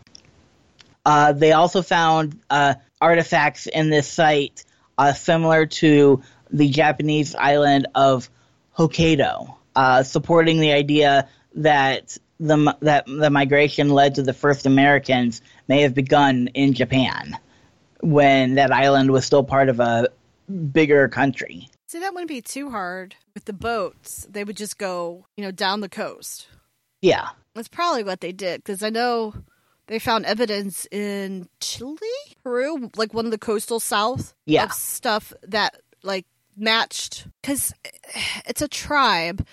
Uh, 1.03 1.31
they 1.31 1.53
also 1.53 1.81
found 1.81 2.39
uh, 2.49 2.75
artifacts 3.01 3.65
in 3.65 3.89
this 3.89 4.07
site 4.07 4.65
uh, 4.97 5.13
similar 5.13 5.65
to 5.65 6.21
the 6.51 6.69
Japanese 6.69 7.33
island 7.33 7.87
of 7.95 8.29
Hokkaido. 8.77 9.55
uh, 9.75 10.03
supporting 10.03 10.59
the 10.59 10.73
idea 10.73 11.27
that 11.55 12.17
the 12.39 12.77
that 12.81 13.05
the 13.07 13.29
migration 13.29 13.89
led 13.89 14.15
to 14.15 14.23
the 14.23 14.33
first 14.33 14.65
Americans 14.65 15.41
may 15.67 15.81
have 15.81 15.93
begun 15.93 16.47
in 16.53 16.73
Japan 16.73 17.37
when 18.01 18.55
that 18.55 18.71
island 18.71 19.11
was 19.11 19.25
still 19.25 19.43
part 19.43 19.69
of 19.69 19.79
a 19.79 20.09
bigger 20.71 21.07
country. 21.07 21.67
See, 21.87 21.99
that 21.99 22.13
wouldn't 22.13 22.29
be 22.29 22.41
too 22.41 22.69
hard 22.69 23.15
with 23.33 23.45
the 23.45 23.53
boats. 23.53 24.27
They 24.29 24.43
would 24.43 24.57
just 24.57 24.77
go, 24.77 25.25
you 25.35 25.43
know, 25.43 25.51
down 25.51 25.79
the 25.79 25.89
coast. 25.89 26.47
Yeah. 27.01 27.29
That's 27.55 27.67
probably 27.67 28.03
what 28.03 28.21
they 28.21 28.31
did 28.31 28.63
because 28.63 28.83
I 28.83 28.89
know 28.89 29.33
they 29.87 29.99
found 29.99 30.25
evidence 30.25 30.85
in 30.91 31.47
Chile, 31.59 31.97
Peru, 32.43 32.91
like 32.97 33.13
one 33.13 33.25
of 33.25 33.31
the 33.31 33.37
coastal 33.37 33.79
south. 33.79 34.33
Yeah. 34.45 34.65
Of 34.65 34.73
stuff 34.73 35.33
that 35.43 35.79
like 36.03 36.25
matched 36.57 37.27
because 37.41 37.73
it's 38.45 38.61
a 38.61 38.67
tribe. 38.67 39.45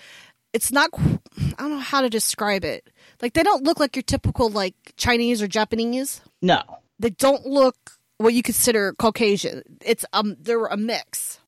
It's 0.55 0.71
not. 0.71 0.89
I 0.97 1.55
don't 1.57 1.71
know 1.71 1.79
how 1.79 1.99
to 1.99 2.09
describe 2.09 2.63
it. 2.63 2.89
Like 3.21 3.33
they 3.33 3.43
don't 3.43 3.65
look 3.65 3.77
like 3.77 3.97
your 3.97 4.03
typical 4.03 4.49
like 4.49 4.73
Chinese 4.95 5.41
or 5.41 5.47
Japanese. 5.47 6.21
No. 6.41 6.61
They 6.97 7.09
don't 7.09 7.45
look 7.45 7.75
what 8.19 8.33
you 8.33 8.41
consider 8.41 8.93
Caucasian. 8.93 9.63
It's 9.83 10.05
um 10.13 10.37
they're 10.39 10.67
a 10.67 10.77
mix, 10.77 11.39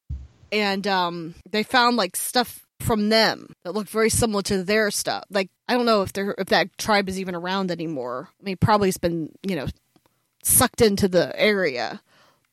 and 0.52 0.86
um 0.86 1.36
they 1.50 1.63
found 1.63 1.96
like 1.96 2.17
stuff 2.17 2.67
from 2.82 3.08
them 3.08 3.56
that 3.63 3.72
looked 3.74 3.89
very 3.89 4.10
similar 4.10 4.41
to 4.41 4.62
their 4.62 4.91
stuff. 4.91 5.24
Like 5.30 5.52
I 5.70 5.76
don't 5.76 5.86
know 5.86 6.02
if 6.02 6.12
they're 6.12 6.36
if 6.38 6.48
that 6.48 6.78
tribe 6.78 7.08
is 7.08 7.17
even 7.17 7.34
around 7.34 7.72
anymore. 7.72 8.28
I 8.41 8.43
mean, 8.43 8.58
probably 8.58 8.89
it's 8.89 8.98
been 8.98 9.32
you 9.41 9.56
know 9.56 9.67
sucked 10.43 10.82
into 10.82 11.08
the 11.08 11.32
area, 11.39 12.02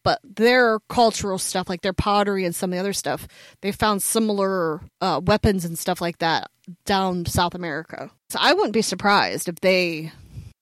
but 0.04 0.20
their 0.22 0.78
cultural 0.88 1.38
stuff, 1.38 1.68
like 1.68 1.82
their 1.82 1.92
pottery 1.92 2.44
and 2.44 2.54
some 2.54 2.70
of 2.70 2.76
the 2.76 2.80
other 2.80 2.92
stuff, 2.92 3.26
they 3.62 3.72
found 3.72 4.02
similar 4.02 4.80
uh, 5.00 5.20
weapons 5.24 5.64
and 5.64 5.78
stuff 5.78 6.00
like 6.00 6.18
that 6.18 6.50
down 6.84 7.26
South 7.26 7.54
America. 7.54 8.10
So 8.28 8.38
I 8.40 8.52
wouldn't 8.52 8.72
be 8.72 8.82
surprised 8.82 9.48
if 9.48 9.56
they, 9.56 10.12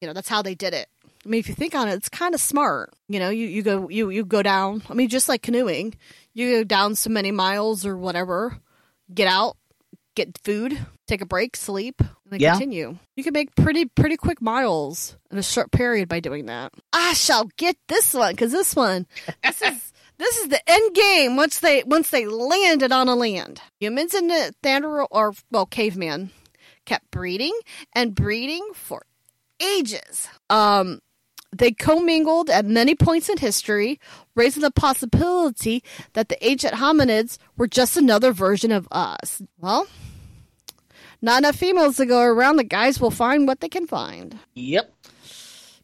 you 0.01 0.07
know, 0.07 0.13
that's 0.13 0.29
how 0.29 0.43
they 0.43 0.55
did 0.55 0.73
it. 0.73 0.89
I 1.25 1.29
mean, 1.29 1.41
if 1.41 1.49
you 1.49 1.55
think 1.55 1.75
on 1.75 1.89
it, 1.89 1.95
it's 1.95 2.09
kind 2.09 2.35
of 2.35 2.41
smart. 2.41 2.95
You 3.09 3.21
know, 3.21 3.31
you, 3.31 3.47
you 3.47 3.63
go 3.63 3.89
you 3.89 4.11
you 4.11 4.25
go 4.25 4.43
down. 4.43 4.83
I 4.89 4.95
mean, 4.95 5.09
just 5.09 5.29
like 5.29 5.43
canoeing, 5.43 5.95
you 6.35 6.59
go 6.59 6.65
down 6.65 6.95
so 6.95 7.11
many 7.11 7.31
miles 7.31 7.87
or 7.87 7.97
whatever, 7.97 8.59
get 9.13 9.29
out, 9.29 9.57
get 10.15 10.39
food, 10.45 10.79
take 11.07 11.21
a 11.21 11.27
break, 11.27 11.57
sleep, 11.57 12.01
and 12.01 12.09
then 12.31 12.41
Yeah. 12.41 12.53
continue. 12.53 12.99
You 13.17 13.25
can 13.25 13.33
make 13.33 13.55
pretty 13.55 13.87
pretty 13.87 14.17
quick 14.17 14.41
miles 14.43 15.17
in 15.31 15.39
a 15.39 15.43
short 15.43 15.71
period 15.73 16.09
by 16.09 16.21
doing 16.21 16.47
that. 16.47 16.73
I 16.93 17.13
shall 17.15 17.49
get 17.57 17.77
this 17.89 18.15
one 18.15 18.33
because 18.35 18.53
this 18.53 18.75
one, 18.77 19.07
this 19.43 19.63
is. 19.63 19.89
This 20.19 20.37
is 20.39 20.49
the 20.49 20.61
end 20.71 20.95
game 20.95 21.35
once 21.37 21.59
they 21.59 21.83
once 21.83 22.11
they 22.11 22.27
landed 22.27 22.93
on 22.93 23.09
a 23.09 23.17
land. 23.17 23.61
Humans 23.81 24.15
and 24.15 24.31
the 24.31 24.55
Thandero 24.63 25.09
or 25.11 25.33
well 25.51 25.67
caveman 25.67 26.31
kept 26.87 27.11
breeding 27.11 27.59
and 27.93 28.15
breeding 28.15 28.69
for 28.73 29.03
ages. 29.61 30.29
Um, 30.49 31.01
they 31.55 31.71
commingled 31.73 32.49
at 32.51 32.65
many 32.65 32.95
points 32.95 33.29
in 33.29 33.37
history, 33.39 34.01
raising 34.35 34.63
the 34.63 34.71
possibility 34.71 35.83
that 36.15 36.29
the 36.29 36.43
ancient 36.47 36.75
hominids 36.75 37.39
were 37.57 37.67
just 37.67 37.97
another 37.97 38.33
version 38.33 38.73
of 38.73 38.89
us. 38.91 39.43
Well, 39.59 39.87
not 41.21 41.39
enough 41.43 41.57
females 41.57 41.97
to 41.99 42.07
go 42.07 42.23
around. 42.23 42.57
The 42.57 42.65
guys 42.65 43.01
will 43.01 43.11
find 43.11 43.47
what 43.47 43.61
they 43.61 43.69
can 43.69 43.87
find 43.87 44.39
Yep. 44.55 44.93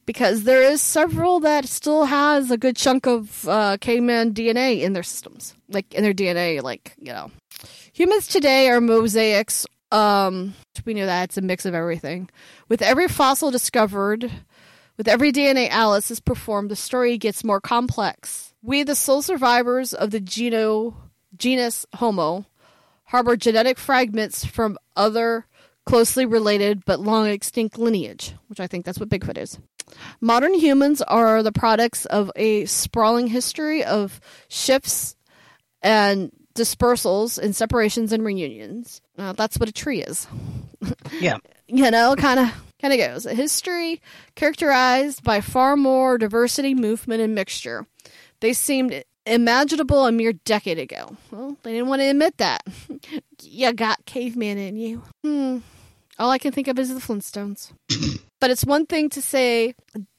because 0.07 0.45
there 0.45 0.63
is 0.63 0.81
several 0.81 1.39
that 1.41 1.67
still 1.67 2.07
has 2.07 2.51
a 2.51 2.57
good 2.57 2.77
chunk 2.77 3.07
of 3.07 3.47
uh, 3.47 3.77
caveman 3.81 4.33
DNA 4.35 4.81
in 4.81 4.95
their 4.95 5.03
systems, 5.03 5.55
like 5.69 5.93
in 5.95 6.03
their 6.03 6.15
DNA. 6.15 6.63
Like 6.63 6.95
you 6.99 7.13
know, 7.13 7.31
humans 7.93 8.27
today 8.27 8.69
are 8.69 8.81
mosaics. 8.81 9.67
Um, 9.93 10.55
we 10.85 10.93
know 10.95 11.07
that 11.07 11.25
it's 11.25 11.37
a 11.37 11.41
mix 11.41 11.65
of 11.67 11.75
everything. 11.75 12.29
With 12.69 12.83
every 12.83 13.09
fossil 13.09 13.51
discovered, 13.51 14.31
with 14.99 15.09
every 15.09 15.33
DNA 15.33 15.67
analysis 15.67 16.21
performed, 16.21 16.71
the 16.71 16.77
story 16.77 17.17
gets 17.17 17.45
more 17.45 17.61
complex. 17.61 18.53
We, 18.61 18.83
the 18.83 18.97
sole 18.97 19.23
survivors 19.23 19.95
of 19.95 20.11
the 20.11 20.21
geno 20.21 20.97
genus 21.37 21.87
Homo, 21.95 22.45
harbor 23.05 23.37
genetic 23.37 23.79
fragments 23.79 24.45
from 24.45 24.77
other 24.97 25.47
closely 25.87 26.27
related 26.27 26.85
but 26.85 27.01
long 27.01 27.27
extinct 27.29 27.79
lineage, 27.79 28.35
which 28.49 28.61
I 28.61 28.67
think 28.67 28.85
that's 28.85 28.99
what 28.99 29.09
Bigfoot 29.09 29.39
is. 29.39 29.59
Modern 30.21 30.53
humans 30.53 31.01
are 31.01 31.43
the 31.43 31.53
products 31.53 32.05
of 32.07 32.31
a 32.37 32.67
sprawling 32.67 33.29
history 33.29 33.83
of 33.83 34.21
shifts 34.49 35.17
and 35.81 36.31
dispersals 36.55 37.39
and 37.39 37.55
separations 37.55 38.13
and 38.13 38.25
reunions. 38.25 39.01
Uh, 39.19 39.33
that's 39.33 39.59
what 39.59 39.69
a 39.69 39.73
tree 39.73 40.03
is. 40.03 40.27
Yeah. 41.21 41.39
You 41.71 41.91
know, 41.91 42.17
kind 42.17 42.41
of 42.41 42.51
kind 42.81 42.95
of 42.95 42.99
goes. 42.99 43.27
A 43.27 43.35
history 43.35 44.01
characterized 44.35 45.23
by 45.23 45.43
far 45.43 45.77
more 45.77 46.17
diversity, 46.17 46.75
movement, 46.75 47.21
and 47.21 47.35
mixture. 47.35 47.87
They 48.41 48.55
seemed 48.55 49.05
imaginable 49.27 50.07
a 50.07 50.13
mere 50.13 50.33
decade 50.33 50.79
ago. 50.79 51.19
Well, 51.31 51.59
they 51.63 51.73
didn't 51.73 51.89
want 51.89 52.01
to 52.01 52.07
admit 52.07 52.39
that. 52.39 52.63
you 53.43 53.71
got 53.75 54.07
caveman 54.07 54.57
in 54.57 54.79
you. 54.79 55.03
Hmm. 55.23 55.59
All 56.19 56.31
I 56.31 56.39
can 56.39 56.53
think 56.53 56.69
of 56.69 56.79
is 56.79 56.89
the 56.89 57.01
Flintstones. 57.01 57.71
but 58.41 58.51
it's 58.51 58.65
one 58.65 58.87
thing 58.87 59.11
to 59.11 59.21
say 59.21 59.75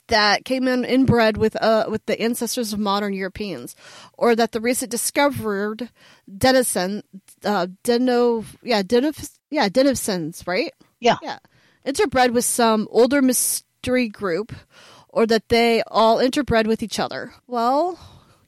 that 0.10 0.46
came 0.46 0.68
in 0.68 0.84
inbred 0.86 1.38
with 1.38 1.56
uh 1.62 1.86
with 1.90 2.06
the 2.06 2.20
ancestors 2.22 2.74
of 2.74 2.80
modern 2.80 3.14
Europeans, 3.14 3.76
or 4.14 4.36
that 4.36 4.52
the 4.52 4.62
recent 4.62 4.92
discovered 4.92 5.90
denizen, 6.28 7.04
uh, 7.44 7.68
deno, 7.84 8.46
yeah, 8.62 8.84
denif, 8.84 9.38
yeah, 9.50 9.70
denisons, 9.70 10.46
right? 10.46 10.74
Yeah. 11.00 11.16
Yeah, 11.24 11.40
interbred 11.86 12.32
with 12.34 12.46
some 12.46 12.88
older 12.92 13.22
mystery 13.22 14.10
group, 14.10 14.54
or 15.08 15.26
that 15.26 15.50
they 15.50 15.82
all 15.88 16.18
interbred 16.18 16.68
with 16.68 16.84
each 16.84 17.00
other. 17.00 17.34
Well, 17.48 17.98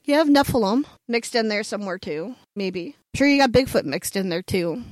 you 0.04 0.14
have 0.14 0.28
Nephilim 0.28 0.84
mixed 1.08 1.34
in 1.34 1.48
there 1.48 1.62
somewhere 1.62 1.98
too, 1.98 2.34
maybe. 2.54 2.96
I'm 2.96 3.18
Sure, 3.18 3.26
you 3.26 3.38
got 3.38 3.52
Bigfoot 3.52 3.84
mixed 3.84 4.16
in 4.16 4.28
there 4.28 4.42
too. 4.42 4.82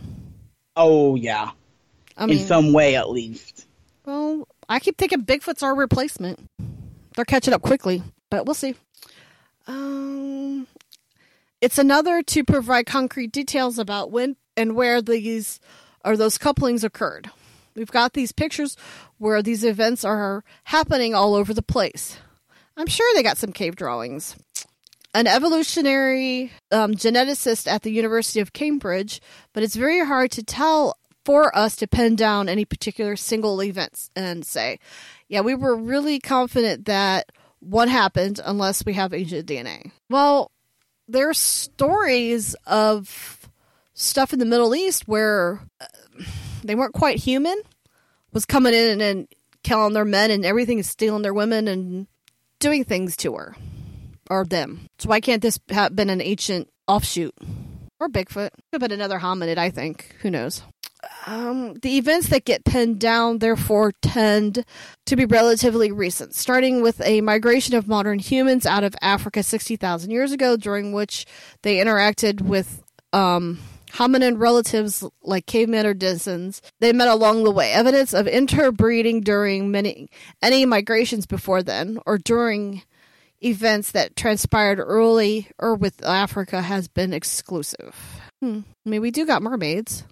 Oh 0.76 1.14
yeah. 1.16 1.50
I 2.16 2.26
mean, 2.26 2.38
In 2.38 2.46
some 2.46 2.72
way, 2.72 2.96
at 2.96 3.09
least. 3.11 3.66
well, 4.04 4.46
I 4.70 4.78
keep 4.78 4.96
thinking 4.96 5.24
Bigfoot's 5.24 5.64
our 5.64 5.74
replacement. 5.74 6.48
They're 7.16 7.24
catching 7.24 7.52
up 7.52 7.61
quickly, 7.61 8.04
but 8.30 8.46
we'll 8.46 8.54
see. 8.54 8.76
Um, 9.66 10.68
it's 11.61 11.76
another 11.76 12.22
to 12.22 12.44
provide 12.44 12.87
concrete 12.87 13.33
details 13.33 13.81
about 13.81 14.12
when 14.12 14.37
and 14.56 14.77
where 14.77 15.02
these 15.02 15.58
or 16.04 16.16
those 16.16 16.38
couplings 16.38 16.85
occurred. 16.85 17.31
We've 17.75 17.90
got 17.90 18.12
these 18.12 18.31
pictures 18.31 18.77
where 19.18 19.42
these 19.42 19.64
events 19.64 20.04
are 20.04 20.44
happening 20.64 21.16
all 21.16 21.35
over 21.35 21.52
the 21.52 21.62
place. 21.62 22.18
I'm 22.77 22.87
sure 22.87 23.12
they 23.14 23.25
got 23.25 23.38
some 23.38 23.52
cave 23.52 23.75
drawings. 23.75 24.37
An 25.12 25.27
evolutionary 25.27 26.52
um, 26.71 26.94
geneticist 26.94 27.66
at 27.66 27.83
the 27.83 27.90
University 27.90 28.38
of 28.38 28.52
Cambridge, 28.52 29.21
but 29.52 29.64
it's 29.64 29.75
very 29.75 30.04
hard 30.04 30.31
to 30.33 30.44
tell 30.44 30.96
for 31.25 31.56
us 31.56 31.77
to 31.77 31.87
pin 31.87 32.16
down 32.16 32.48
any 32.48 32.64
particular 32.64 33.16
single 33.16 33.62
events 33.62 34.10
and 34.16 34.44
say, 34.44 34.79
yeah, 35.29 35.40
we 35.40 35.54
were 35.54 35.77
really 35.77 36.18
confident 36.18 36.87
that 36.87 37.31
what 37.60 37.88
happened 37.88 38.40
unless 38.44 38.85
we 38.85 38.94
have 38.94 39.12
ancient 39.12 39.46
DNA. 39.46 39.92
Well, 40.08 40.50
there's 41.06 41.38
stories 41.38 42.54
of 42.66 43.48
stuff 43.94 44.33
in 44.33 44.38
the 44.38 44.44
Middle 44.44 44.75
East 44.75 45.06
where 45.06 45.60
uh, 45.81 45.87
they 46.64 46.75
weren't 46.75 46.94
quite 46.94 47.18
human, 47.18 47.60
was 48.33 48.46
coming 48.46 48.75
in 48.75 49.00
and 49.00 49.29
killing 49.62 49.92
their 49.92 50.04
men 50.04 50.31
and 50.31 50.44
everything, 50.44 50.79
and 50.79 50.87
stealing 50.87 51.23
their 51.23 51.35
women 51.35 51.68
and 51.68 52.06
doing 52.58 52.85
things 52.85 53.16
to 53.18 53.35
her 53.35 53.56
or 54.31 54.44
them. 54.44 54.87
So 54.98 55.08
why 55.08 55.21
can't 55.21 55.42
this 55.42 55.58
have 55.68 55.94
been 55.94 56.10
an 56.10 56.21
ancient 56.21 56.71
offshoot 56.87 57.35
or 57.98 58.08
Bigfoot? 58.08 58.50
Could 58.52 58.81
have 58.81 58.81
been 58.81 58.92
another 58.92 59.18
hominid, 59.18 59.58
I 59.58 59.71
think. 59.71 60.16
Who 60.21 60.31
knows? 60.31 60.62
Um, 61.27 61.75
the 61.75 61.96
events 61.98 62.29
that 62.29 62.44
get 62.44 62.65
pinned 62.65 62.98
down, 62.98 63.38
therefore, 63.38 63.92
tend 64.03 64.65
to 65.07 65.17
be 65.17 65.25
relatively 65.25 65.92
recent, 65.92 66.35
starting 66.35 66.83
with 66.83 67.01
a 67.03 67.21
migration 67.21 67.75
of 67.75 67.88
modern 67.88 68.19
humans 68.19 68.67
out 68.67 68.85
of 68.85 68.94
Africa 69.01 69.42
60,000 69.42 70.11
years 70.11 70.33
ago, 70.33 70.57
during 70.57 70.92
which 70.92 71.27
they 71.63 71.77
interacted 71.77 72.40
with 72.40 72.83
um, 73.13 73.59
hominin 73.92 74.38
relatives 74.38 75.05
like 75.23 75.46
cavemen 75.46 75.87
or 75.87 75.94
denizens. 75.94 76.63
They 76.81 76.92
met 76.92 77.09
along 77.09 77.44
the 77.44 77.51
way. 77.51 77.73
Evidence 77.73 78.15
of 78.15 78.27
interbreeding 78.27 79.21
during 79.21 79.71
many 79.71 80.09
any 80.42 80.65
migrations 80.67 81.27
before 81.27 81.63
then, 81.63 81.98
or 82.07 82.19
during 82.19 82.83
events 83.42 83.92
that 83.92 84.17
transpired 84.17 84.79
early 84.79 85.48
or 85.59 85.75
with 85.75 86.05
Africa, 86.05 86.63
has 86.63 86.88
been 86.88 87.13
exclusive. 87.13 87.96
Hmm. 88.40 88.61
I 88.87 88.88
mean, 88.88 89.01
we 89.01 89.11
do 89.11 89.27
got 89.27 89.42
mermaids. 89.42 90.05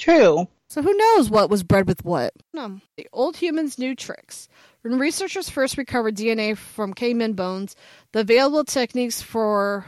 True. 0.00 0.48
So 0.68 0.80
who 0.80 0.96
knows 0.96 1.28
what 1.28 1.50
was 1.50 1.62
bred 1.62 1.86
with 1.86 2.06
what? 2.06 2.32
No. 2.54 2.80
The 2.96 3.06
old 3.12 3.36
humans 3.36 3.78
knew 3.78 3.94
tricks. 3.94 4.48
When 4.80 4.98
researchers 4.98 5.50
first 5.50 5.76
recovered 5.76 6.16
DNA 6.16 6.56
from 6.56 6.94
caveman 6.94 7.34
bones, 7.34 7.76
the 8.12 8.20
available 8.20 8.64
techniques 8.64 9.20
for 9.20 9.84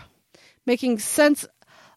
making 0.66 0.98
sense 0.98 1.46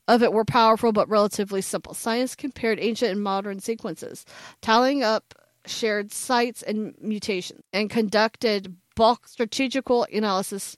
of 0.07 0.23
it 0.23 0.31
were 0.31 0.45
powerful 0.45 0.93
but 0.93 1.09
relatively 1.09 1.61
simple. 1.61 1.93
Science 1.93 2.35
compared 2.35 2.79
ancient 2.79 3.11
and 3.11 3.21
modern 3.21 3.59
sequences, 3.59 4.25
tallying 4.61 5.03
up 5.03 5.33
shared 5.65 6.13
sites 6.13 6.63
and 6.63 6.95
mutations, 7.01 7.63
and 7.73 7.89
conducted 7.89 8.77
bulk 8.95 9.27
strategical 9.27 10.07
analysis. 10.13 10.77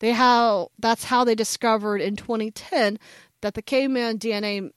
They 0.00 0.12
how 0.12 0.68
that's 0.78 1.04
how 1.04 1.24
they 1.24 1.34
discovered 1.34 2.02
in 2.02 2.16
2010 2.16 2.98
that 3.40 3.54
the 3.54 3.62
caveman 3.62 4.18
DNA 4.18 4.70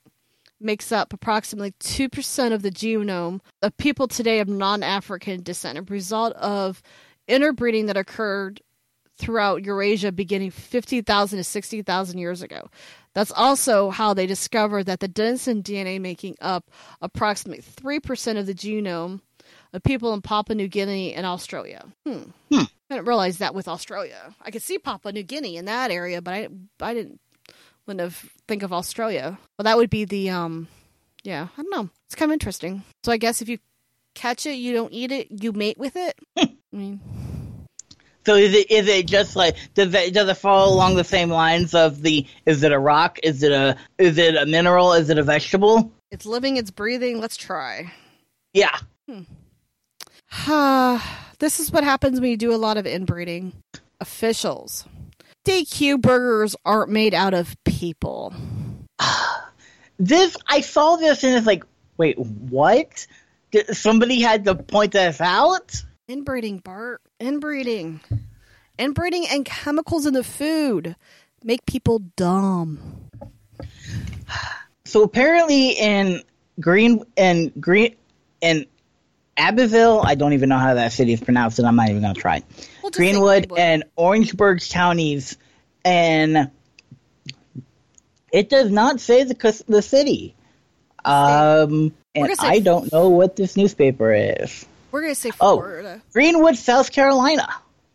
makes 0.60 0.92
up 0.92 1.12
approximately 1.12 1.72
2% 1.80 2.52
of 2.52 2.62
the 2.62 2.70
genome 2.70 3.40
of 3.62 3.76
people 3.76 4.08
today 4.08 4.40
of 4.40 4.48
non-African 4.48 5.42
descent, 5.42 5.78
a 5.78 5.82
result 5.82 6.32
of 6.34 6.82
interbreeding 7.26 7.86
that 7.86 7.96
occurred 7.96 8.60
throughout 9.16 9.64
Eurasia 9.64 10.12
beginning 10.12 10.50
50,000 10.50 11.38
to 11.38 11.44
60,000 11.44 12.18
years 12.18 12.42
ago. 12.42 12.68
That's 13.14 13.32
also 13.32 13.90
how 13.90 14.14
they 14.14 14.26
discovered 14.26 14.84
that 14.84 15.00
the 15.00 15.08
Denison 15.08 15.62
DNA 15.62 16.00
making 16.00 16.36
up 16.40 16.70
approximately 17.02 17.62
3% 17.62 18.38
of 18.38 18.46
the 18.46 18.54
genome 18.54 19.20
of 19.72 19.82
people 19.82 20.14
in 20.14 20.22
Papua 20.22 20.54
New 20.54 20.68
Guinea 20.68 21.14
and 21.14 21.26
Australia. 21.26 21.84
Hmm. 22.06 22.30
Hmm. 22.50 22.64
I 22.90 22.94
didn't 22.94 23.08
realize 23.08 23.38
that 23.38 23.54
with 23.54 23.68
Australia. 23.68 24.34
I 24.40 24.50
could 24.50 24.62
see 24.62 24.78
Papua 24.78 25.12
New 25.12 25.22
Guinea 25.22 25.56
in 25.56 25.66
that 25.66 25.90
area, 25.90 26.22
but 26.22 26.32
I 26.34 26.48
I 26.80 26.94
didn't 26.94 27.20
wouldn't 27.88 28.02
have 28.02 28.30
think 28.46 28.62
of 28.62 28.72
Australia. 28.72 29.38
Well, 29.58 29.64
that 29.64 29.76
would 29.76 29.90
be 29.90 30.04
the 30.04 30.30
um 30.30 30.68
yeah, 31.24 31.48
I 31.56 31.62
don't 31.62 31.70
know. 31.74 31.90
It's 32.06 32.14
kind 32.14 32.30
of 32.30 32.34
interesting. 32.34 32.84
So 33.02 33.10
I 33.10 33.16
guess 33.16 33.42
if 33.42 33.48
you 33.48 33.58
catch 34.14 34.46
it, 34.46 34.54
you 34.54 34.72
don't 34.72 34.92
eat 34.92 35.10
it, 35.10 35.28
you 35.30 35.52
mate 35.52 35.78
with 35.78 35.96
it. 35.96 36.16
I 36.38 36.54
mean, 36.70 37.00
So 38.24 38.36
is 38.36 38.54
it 38.54 38.70
is 38.70 38.86
it 38.86 39.06
just 39.06 39.34
like 39.34 39.56
does 39.74 39.92
it 39.94 40.14
does 40.14 40.28
it 40.28 40.36
fall 40.36 40.72
along 40.72 40.94
the 40.94 41.04
same 41.04 41.30
lines 41.30 41.74
of 41.74 42.02
the 42.02 42.26
is 42.46 42.62
it 42.62 42.72
a 42.72 42.78
rock 42.78 43.18
is 43.22 43.42
it 43.42 43.52
a 43.52 43.76
is 43.96 44.18
it 44.18 44.36
a 44.36 44.46
mineral 44.46 44.92
is 44.92 45.10
it 45.10 45.18
a 45.18 45.22
vegetable 45.22 45.90
it's 46.10 46.24
living, 46.24 46.56
it's 46.56 46.70
breathing. 46.70 47.20
Let's 47.20 47.36
try. 47.36 47.92
yeah 48.52 48.78
Hmm. 49.08 49.22
this 51.38 51.58
is 51.58 51.72
what 51.72 51.84
happens 51.84 52.20
when 52.20 52.30
you 52.30 52.36
do 52.36 52.54
a 52.54 52.56
lot 52.56 52.76
of 52.76 52.86
inbreeding. 52.86 53.54
Officials. 54.00 54.84
DQ 55.48 56.02
burgers 56.02 56.54
aren't 56.66 56.90
made 56.90 57.14
out 57.14 57.32
of 57.32 57.56
people. 57.64 58.34
this 59.98 60.36
I 60.46 60.60
saw 60.60 60.96
this 60.96 61.24
and 61.24 61.34
it's 61.34 61.46
like 61.46 61.64
wait 61.96 62.18
what 62.18 63.06
Did, 63.50 63.74
somebody 63.74 64.20
had 64.20 64.44
to 64.44 64.54
point 64.54 64.92
this 64.92 65.22
out 65.22 65.82
Inbreeding, 66.06 66.62
Bart. 66.62 67.00
Inbreeding. 67.20 68.00
Inbreeding 68.78 69.26
and 69.30 69.44
chemicals 69.44 70.06
in 70.06 70.14
the 70.14 70.24
food 70.24 70.96
make 71.42 71.64
people 71.66 72.00
dumb. 72.16 73.08
so 74.84 75.02
apparently 75.02 75.70
in 75.70 76.22
Green 76.60 77.04
and 77.16 77.52
Green 77.58 77.96
in 78.42 78.66
Abbeville 79.38 80.02
I 80.04 80.14
don't 80.16 80.32
even 80.34 80.48
know 80.48 80.58
how 80.58 80.74
that 80.74 80.92
city 80.92 81.12
is 81.14 81.20
pronounced 81.20 81.58
and 81.58 81.66
I'm 81.66 81.76
not 81.76 81.88
even 81.88 82.02
gonna 82.02 82.14
try 82.14 82.42
We'll 82.82 82.90
Greenwood 82.90 83.50
and 83.56 83.84
Orangeburg 83.96 84.60
counties, 84.60 85.36
and 85.84 86.50
it 88.32 88.50
does 88.50 88.70
not 88.70 89.00
say 89.00 89.24
the 89.24 89.64
the 89.68 89.82
city. 89.82 90.34
Um, 91.04 91.94
and 92.14 92.32
I 92.40 92.58
don't 92.58 92.92
know 92.92 93.08
what 93.08 93.36
this 93.36 93.56
newspaper 93.56 94.12
is. 94.12 94.66
We're 94.90 95.02
going 95.02 95.14
to 95.14 95.20
say 95.20 95.30
Oh. 95.40 95.56
Florida. 95.56 96.02
Greenwood, 96.12 96.56
South 96.56 96.92
Carolina. 96.92 97.48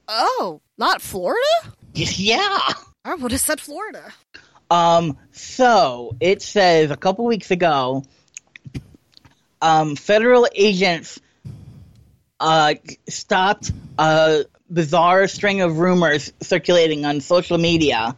Oh, 0.07 0.61
not 0.77 1.01
Florida? 1.01 1.39
Yeah. 1.95 2.57
I 3.05 3.13
would 3.15 3.31
have 3.31 3.41
said 3.41 3.59
Florida. 3.59 4.11
Um, 4.71 5.17
so 5.31 6.15
it 6.19 6.41
says 6.41 6.89
a 6.89 6.97
couple 6.97 7.25
weeks 7.25 7.51
ago, 7.51 8.03
um, 9.61 9.95
federal 9.95 10.47
agents 10.55 11.19
uh, 12.43 12.75
stopped 13.07 13.71
a 13.97 14.43
bizarre 14.69 15.27
string 15.27 15.61
of 15.61 15.77
rumors 15.77 16.33
circulating 16.41 17.05
on 17.05 17.21
social 17.21 17.57
media 17.57 18.17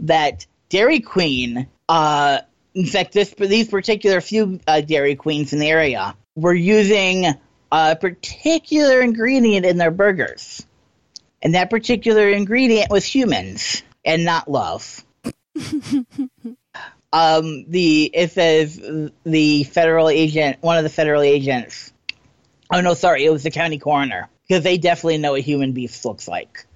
that 0.00 0.46
Dairy 0.68 1.00
Queen, 1.00 1.66
uh, 1.88 2.40
in 2.74 2.86
fact, 2.86 3.14
this 3.14 3.30
these 3.30 3.68
particular 3.68 4.20
few 4.20 4.60
uh, 4.66 4.82
Dairy 4.82 5.16
Queens 5.16 5.54
in 5.54 5.58
the 5.58 5.70
area 5.70 6.14
were 6.36 6.52
using 6.52 7.26
a 7.72 7.96
particular 7.96 9.00
ingredient 9.00 9.64
in 9.64 9.78
their 9.78 9.90
burgers, 9.90 10.66
and 11.40 11.54
that 11.54 11.70
particular 11.70 12.28
ingredient 12.28 12.90
was 12.90 13.06
humans 13.06 13.82
and 14.04 14.24
not 14.24 14.50
love. 14.50 15.04
Um 17.14 17.66
the 17.68 18.10
it 18.14 18.32
says 18.32 18.80
the 19.22 19.64
federal 19.64 20.08
agent 20.08 20.62
one 20.62 20.78
of 20.78 20.82
the 20.82 20.88
federal 20.88 21.20
agents 21.20 21.91
oh 22.72 22.80
no 22.80 22.94
sorry. 22.94 23.24
It 23.24 23.30
was 23.30 23.42
the 23.42 23.50
county 23.50 23.78
coroner. 23.78 24.28
Because 24.48 24.64
they 24.64 24.78
definitely 24.78 25.18
know 25.18 25.32
what 25.32 25.42
human 25.42 25.72
beef 25.72 26.04
looks 26.04 26.26
like. 26.26 26.66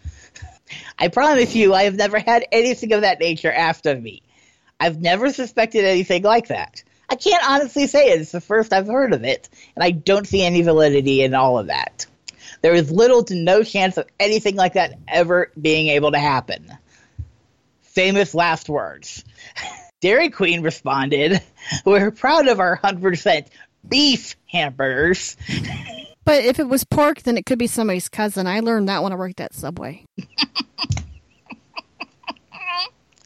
I 0.99 1.09
promise 1.09 1.55
you 1.55 1.75
i 1.75 1.85
have 1.85 1.97
never 1.97 2.19
had 2.19 2.47
anything 2.53 2.93
of 2.93 3.03
that 3.03 3.19
nature 3.19 3.53
after 3.53 3.95
me. 3.95 4.23
I've 4.79 5.01
never 5.01 5.33
suspected 5.33 5.85
anything 5.85 6.23
like 6.23 6.49
that. 6.49 6.83
I 7.09 7.17
can't 7.17 7.49
honestly 7.49 7.87
say 7.87 8.11
it. 8.11 8.21
it's 8.21 8.33
the 8.33 8.41
first 8.41 8.73
i've 8.73 8.87
heard 8.87 9.13
of 9.13 9.23
it 9.25 9.49
and 9.75 9.85
i 9.85 9.93
don't 9.93 10.27
see 10.27 10.43
any 10.45 10.63
validity 10.63 11.23
in 11.23 11.35
all 11.35 11.59
of 11.59 11.69
that. 11.69 12.07
There 12.63 12.75
is 12.75 12.91
little 12.91 13.25
to 13.25 13.35
no 13.35 13.63
chance 13.63 13.97
of 13.97 14.07
anything 14.19 14.57
like 14.57 14.75
that 14.75 14.99
ever 15.07 15.51
being 15.61 15.89
able 15.89 16.13
to 16.13 16.19
happen. 16.19 16.73
Famous 17.83 18.35
last 18.35 18.69
words. 18.69 19.25
Dairy 20.01 20.31
Queen 20.31 20.63
responded, 20.63 21.43
We're 21.85 22.11
proud 22.11 22.49
of 22.49 22.61
our 22.61 22.79
100% 22.79 23.47
beef 23.89 24.37
hamburgers. 24.47 25.37
But 26.25 26.45
if 26.45 26.59
it 26.59 26.69
was 26.69 26.85
pork, 26.85 27.23
then 27.23 27.37
it 27.39 27.47
could 27.47 27.59
be 27.59 27.67
somebody's 27.69 28.09
cousin. 28.09 28.47
I 28.47 28.61
learned 28.61 28.89
that 28.89 29.03
when 29.03 29.13
I 29.13 29.17
worked 29.17 29.41
at 29.41 29.55
Subway. 29.55 30.05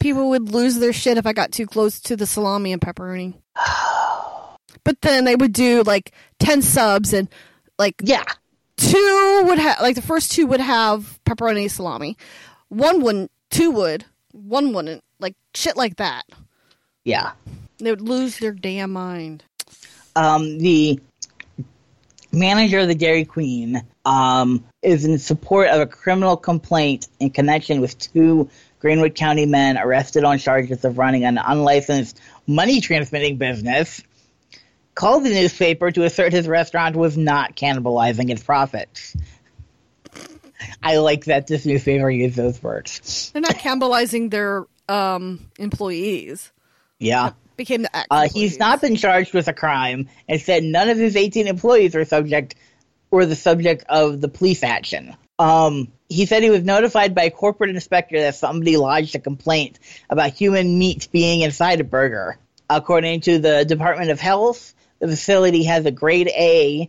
People 0.00 0.30
would 0.30 0.50
lose 0.50 0.78
their 0.78 0.92
shit 0.94 1.18
if 1.18 1.26
I 1.26 1.32
got 1.34 1.52
too 1.52 1.66
close 1.66 2.00
to 2.00 2.16
the 2.16 2.26
salami 2.26 2.72
and 2.72 2.80
pepperoni. 2.80 3.34
But 4.82 5.02
then 5.02 5.24
they 5.24 5.36
would 5.36 5.52
do 5.52 5.82
like 5.82 6.12
10 6.38 6.62
subs 6.62 7.12
and 7.12 7.28
like 7.78 7.96
Yeah. 8.02 8.24
two 8.78 9.42
would 9.46 9.58
have 9.58 9.78
like 9.82 9.94
the 9.94 10.00
first 10.02 10.32
two 10.32 10.46
would 10.46 10.60
have 10.60 11.20
pepperoni 11.26 11.70
salami. 11.70 12.16
One 12.70 13.02
wouldn't, 13.02 13.30
two 13.50 13.70
would, 13.72 14.06
one 14.32 14.72
wouldn't. 14.72 15.04
Like 15.18 15.34
shit 15.54 15.76
like 15.76 15.96
that. 15.96 16.22
Yeah. 17.04 17.32
They 17.78 17.90
would 17.90 18.00
lose 18.00 18.38
their 18.38 18.52
damn 18.52 18.92
mind. 18.92 19.44
Um, 20.16 20.58
the 20.58 21.00
manager 22.32 22.78
of 22.80 22.88
the 22.88 22.94
Dairy 22.94 23.24
Queen 23.24 23.82
um, 24.04 24.64
is 24.82 25.04
in 25.04 25.18
support 25.18 25.68
of 25.68 25.80
a 25.80 25.86
criminal 25.86 26.36
complaint 26.36 27.08
in 27.18 27.30
connection 27.30 27.80
with 27.80 27.98
two 27.98 28.48
Greenwood 28.78 29.14
County 29.14 29.46
men 29.46 29.78
arrested 29.78 30.24
on 30.24 30.38
charges 30.38 30.84
of 30.84 30.98
running 30.98 31.24
an 31.24 31.38
unlicensed 31.38 32.20
money 32.46 32.80
transmitting 32.80 33.36
business. 33.36 34.02
Called 34.94 35.24
the 35.24 35.30
newspaper 35.30 35.90
to 35.90 36.04
assert 36.04 36.32
his 36.32 36.48
restaurant 36.48 36.96
was 36.96 37.16
not 37.16 37.56
cannibalizing 37.56 38.30
its 38.30 38.42
profits. 38.42 39.16
I 40.82 40.98
like 40.98 41.26
that 41.26 41.46
this 41.46 41.64
newspaper 41.64 42.10
used 42.10 42.36
those 42.36 42.62
words. 42.62 43.30
They're 43.32 43.40
not 43.40 43.56
cannibalizing 43.56 44.30
their 44.30 44.66
um, 44.88 45.50
employees. 45.58 46.50
Yeah. 46.98 47.32
Became 47.60 47.82
the 47.82 47.94
ex. 47.94 48.06
Uh, 48.10 48.26
he's 48.26 48.58
not 48.58 48.80
been 48.80 48.96
charged 48.96 49.34
with 49.34 49.46
a 49.46 49.52
crime 49.52 50.08
and 50.26 50.40
said 50.40 50.64
none 50.64 50.88
of 50.88 50.96
his 50.96 51.14
18 51.14 51.46
employees 51.46 51.94
are 51.94 52.06
subject 52.06 52.54
were 53.10 53.26
the 53.26 53.36
subject 53.36 53.84
of 53.86 54.18
the 54.18 54.28
police 54.28 54.62
action. 54.62 55.14
Um, 55.38 55.92
he 56.08 56.24
said 56.24 56.42
he 56.42 56.48
was 56.48 56.64
notified 56.64 57.14
by 57.14 57.24
a 57.24 57.30
corporate 57.30 57.68
inspector 57.68 58.18
that 58.18 58.36
somebody 58.36 58.78
lodged 58.78 59.14
a 59.14 59.18
complaint 59.18 59.78
about 60.08 60.32
human 60.32 60.78
meat 60.78 61.08
being 61.12 61.42
inside 61.42 61.82
a 61.82 61.84
burger. 61.84 62.38
According 62.70 63.20
to 63.22 63.38
the 63.38 63.66
Department 63.66 64.10
of 64.10 64.18
Health, 64.20 64.72
the 64.98 65.08
facility 65.08 65.64
has 65.64 65.84
a 65.84 65.90
grade 65.90 66.28
A 66.28 66.88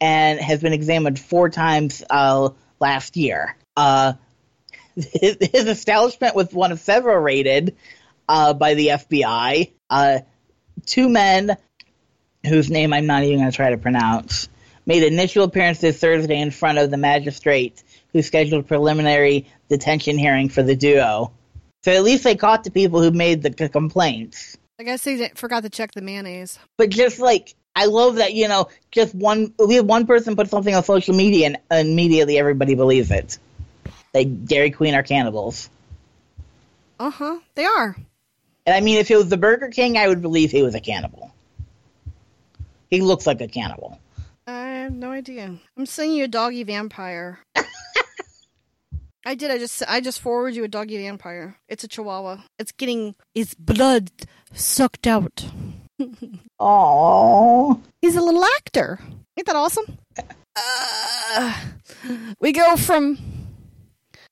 and 0.00 0.38
has 0.38 0.60
been 0.60 0.72
examined 0.72 1.18
four 1.18 1.48
times 1.48 2.00
uh, 2.08 2.50
last 2.78 3.16
year. 3.16 3.56
Uh, 3.76 4.12
his, 4.94 5.36
his 5.52 5.66
establishment 5.66 6.36
was 6.36 6.52
one 6.52 6.70
of 6.70 6.78
several 6.78 7.16
raided 7.16 7.76
uh, 8.32 8.54
by 8.54 8.72
the 8.72 8.88
FBI. 8.88 9.70
Uh, 9.90 10.20
two 10.86 11.10
men, 11.10 11.54
whose 12.46 12.70
name 12.70 12.94
I'm 12.94 13.04
not 13.04 13.24
even 13.24 13.40
going 13.40 13.50
to 13.50 13.54
try 13.54 13.70
to 13.70 13.76
pronounce, 13.76 14.48
made 14.86 15.02
initial 15.02 15.44
appearances 15.44 15.98
Thursday 15.98 16.40
in 16.40 16.50
front 16.50 16.78
of 16.78 16.90
the 16.90 16.96
magistrate 16.96 17.82
who 18.12 18.22
scheduled 18.22 18.64
a 18.64 18.66
preliminary 18.66 19.46
detention 19.68 20.16
hearing 20.16 20.48
for 20.48 20.62
the 20.62 20.74
duo. 20.74 21.30
So 21.82 21.92
at 21.92 22.02
least 22.02 22.24
they 22.24 22.34
caught 22.34 22.64
the 22.64 22.70
people 22.70 23.02
who 23.02 23.10
made 23.10 23.42
the 23.42 23.54
c- 23.56 23.68
complaints. 23.68 24.56
I 24.80 24.84
guess 24.84 25.04
they 25.04 25.28
forgot 25.34 25.64
to 25.64 25.70
check 25.70 25.92
the 25.92 26.00
mayonnaise. 26.00 26.58
But 26.78 26.88
just 26.88 27.18
like 27.18 27.54
I 27.76 27.84
love 27.86 28.16
that 28.16 28.32
you 28.32 28.48
know, 28.48 28.68
just 28.90 29.14
one 29.14 29.52
we 29.58 29.74
have 29.74 29.84
one 29.84 30.06
person 30.06 30.36
put 30.36 30.48
something 30.48 30.74
on 30.74 30.84
social 30.84 31.14
media 31.14 31.46
and 31.70 31.88
immediately 31.88 32.38
everybody 32.38 32.74
believes 32.76 33.10
it. 33.10 33.38
Like 34.14 34.46
Dairy 34.46 34.70
Queen 34.70 34.94
are 34.94 35.02
cannibals. 35.02 35.68
Uh 36.98 37.10
huh. 37.10 37.38
They 37.56 37.64
are. 37.64 37.96
And 38.66 38.74
I 38.76 38.80
mean, 38.80 38.98
if 38.98 39.10
it 39.10 39.16
was 39.16 39.28
the 39.28 39.36
Burger 39.36 39.68
King, 39.68 39.96
I 39.98 40.08
would 40.08 40.22
believe 40.22 40.50
he 40.50 40.62
was 40.62 40.74
a 40.74 40.80
cannibal. 40.80 41.32
He 42.90 43.00
looks 43.00 43.26
like 43.26 43.40
a 43.40 43.48
cannibal. 43.48 43.98
I 44.46 44.66
have 44.84 44.92
no 44.92 45.10
idea. 45.10 45.56
I'm 45.76 45.86
sending 45.86 46.16
you 46.16 46.24
a 46.24 46.28
doggy 46.28 46.62
vampire. 46.64 47.38
I 49.24 49.34
did. 49.34 49.50
I 49.50 49.58
just 49.58 49.82
I 49.88 50.00
just 50.00 50.20
forwarded 50.20 50.56
you 50.56 50.64
a 50.64 50.68
doggy 50.68 50.98
vampire. 50.98 51.56
It's 51.68 51.84
a 51.84 51.88
chihuahua. 51.88 52.38
It's 52.58 52.72
getting 52.72 53.14
its 53.34 53.54
blood 53.54 54.10
sucked 54.52 55.06
out. 55.06 55.46
Oh, 56.64 57.80
He's 58.00 58.14
a 58.14 58.20
little 58.22 58.44
actor. 58.56 59.00
Ain't 59.36 59.46
that 59.48 59.56
awesome? 59.56 59.98
Uh, 60.54 61.60
we 62.40 62.52
go 62.52 62.76
from 62.76 63.18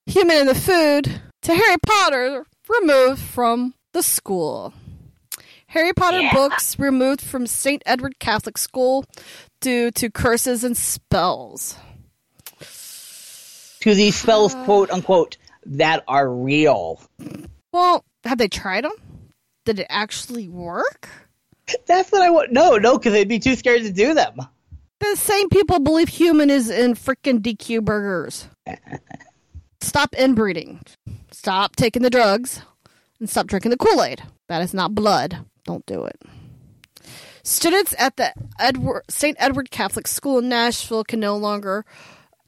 human 0.06 0.36
in 0.36 0.46
the 0.46 0.54
food 0.54 1.20
to 1.42 1.54
Harry 1.54 1.76
Potter 1.84 2.46
removed 2.68 3.20
from 3.20 3.74
the 3.92 4.02
school. 4.02 4.72
Harry 5.68 5.92
Potter 5.92 6.20
Yeah. 6.20 6.32
books 6.34 6.78
removed 6.78 7.20
from 7.20 7.46
St. 7.46 7.82
Edward 7.86 8.18
Catholic 8.18 8.58
School 8.58 9.04
due 9.60 9.90
to 9.92 10.10
curses 10.10 10.64
and 10.64 10.76
spells. 10.76 11.76
to 13.80 13.94
these 13.94 14.14
spells, 14.14 14.54
uh, 14.54 14.64
quote 14.64 14.90
unquote, 14.90 15.38
that 15.64 16.04
are 16.06 16.28
real. 16.30 17.00
Well, 17.72 18.04
have 18.24 18.36
they 18.36 18.48
tried 18.48 18.84
them? 18.84 18.92
Did 19.64 19.78
it 19.78 19.86
actually 19.88 20.48
work? 20.50 21.08
That's 21.86 22.10
what 22.12 22.20
I 22.20 22.28
want. 22.30 22.52
No, 22.52 22.76
no, 22.76 22.98
because 22.98 23.12
they'd 23.12 23.28
be 23.28 23.38
too 23.38 23.56
scared 23.56 23.82
to 23.82 23.90
do 23.92 24.12
them. 24.12 24.36
The 24.98 25.16
same 25.16 25.48
people 25.48 25.78
believe 25.80 26.08
human 26.08 26.50
is 26.50 26.68
in 26.68 26.94
freaking 26.94 27.38
DQ 27.40 27.82
burgers. 27.82 28.48
Stop 29.80 30.14
inbreeding. 30.14 30.80
Stop 31.30 31.74
taking 31.76 32.02
the 32.02 32.10
drugs. 32.10 32.60
And 33.20 33.28
stop 33.28 33.46
drinking 33.46 33.70
the 33.70 33.76
Kool 33.76 34.02
Aid. 34.02 34.22
That 34.48 34.62
is 34.62 34.72
not 34.74 34.94
blood. 34.94 35.44
Don't 35.64 35.84
do 35.86 36.04
it. 36.04 36.20
Students 37.42 37.94
at 37.98 38.16
the 38.16 38.32
Edward, 38.58 39.02
St. 39.08 39.36
Edward 39.38 39.70
Catholic 39.70 40.06
School 40.06 40.38
in 40.38 40.48
Nashville 40.48 41.04
can 41.04 41.20
no 41.20 41.36
longer 41.36 41.84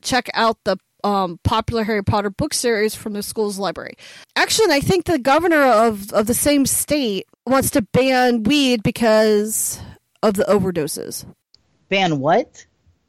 check 0.02 0.28
out 0.34 0.58
the 0.64 0.76
um, 1.04 1.38
popular 1.44 1.84
Harry 1.84 2.02
Potter 2.04 2.30
book 2.30 2.54
series 2.54 2.94
from 2.94 3.12
the 3.12 3.22
school's 3.22 3.58
library. 3.58 3.94
Actually, 4.36 4.72
I 4.74 4.80
think 4.80 5.04
the 5.04 5.18
governor 5.18 5.62
of, 5.62 6.12
of 6.12 6.26
the 6.26 6.34
same 6.34 6.64
state 6.66 7.26
wants 7.46 7.70
to 7.70 7.82
ban 7.82 8.42
weed 8.44 8.82
because 8.82 9.80
of 10.22 10.34
the 10.34 10.44
overdoses. 10.44 11.24
Ban 11.88 12.20
what? 12.20 12.64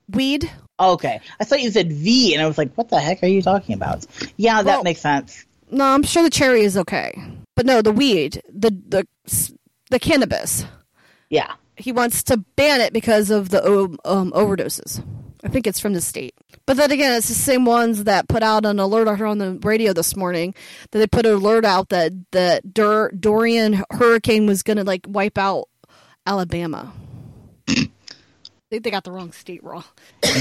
Weed? 0.09 0.49
Okay. 0.79 1.21
I 1.39 1.43
thought 1.43 1.61
you 1.61 1.69
said 1.71 1.93
V, 1.93 2.33
and 2.33 2.41
I 2.41 2.47
was 2.47 2.57
like, 2.57 2.73
what 2.75 2.89
the 2.89 2.99
heck 2.99 3.23
are 3.23 3.27
you 3.27 3.41
talking 3.41 3.75
about? 3.75 4.05
Yeah, 4.37 4.63
that 4.63 4.65
Well- 4.65 4.83
makes 4.83 5.01
sense. 5.01 5.45
No, 5.71 5.85
I'm 5.85 6.03
sure 6.03 6.21
the 6.23 6.29
cherry 6.29 6.61
is 6.61 6.77
okay, 6.77 7.19
but 7.55 7.65
no, 7.65 7.81
the 7.81 7.91
weed, 7.91 8.41
the 8.49 8.71
the 8.87 9.07
the 9.89 9.99
cannabis. 9.99 10.65
Yeah. 11.29 11.53
He 11.75 11.91
wants 11.91 12.23
to 12.23 12.37
ban 12.37 12.81
it 12.81 12.93
because 12.93 13.31
of 13.31 13.49
the 13.49 13.63
um, 14.05 14.31
overdoses. 14.31 15.03
I 15.43 15.49
think 15.49 15.67
it's 15.67 15.79
from 15.79 15.93
the 15.93 16.01
state. 16.01 16.35
But 16.65 16.77
then 16.77 16.91
again, 16.91 17.13
it's 17.13 17.27
the 17.27 17.33
same 17.33 17.65
ones 17.65 18.05
that 18.05 18.29
put 18.29 18.43
out 18.43 18.65
an 18.65 18.79
alert 18.79 19.07
on 19.07 19.37
the 19.39 19.59
radio 19.63 19.91
this 19.91 20.15
morning 20.15 20.55
that 20.91 20.99
they 20.99 21.07
put 21.07 21.25
an 21.25 21.33
alert 21.33 21.65
out 21.65 21.89
that 21.89 22.13
the 22.31 22.61
Dur- 22.71 23.11
Dorian 23.11 23.83
hurricane 23.91 24.45
was 24.45 24.63
going 24.63 24.77
to 24.77 24.83
like 24.83 25.05
wipe 25.07 25.37
out 25.37 25.67
Alabama. 26.25 26.93
I 27.67 27.89
think 28.69 28.83
they 28.83 28.91
got 28.91 29.03
the 29.03 29.11
wrong 29.11 29.31
state 29.31 29.63
wrong. 29.63 29.83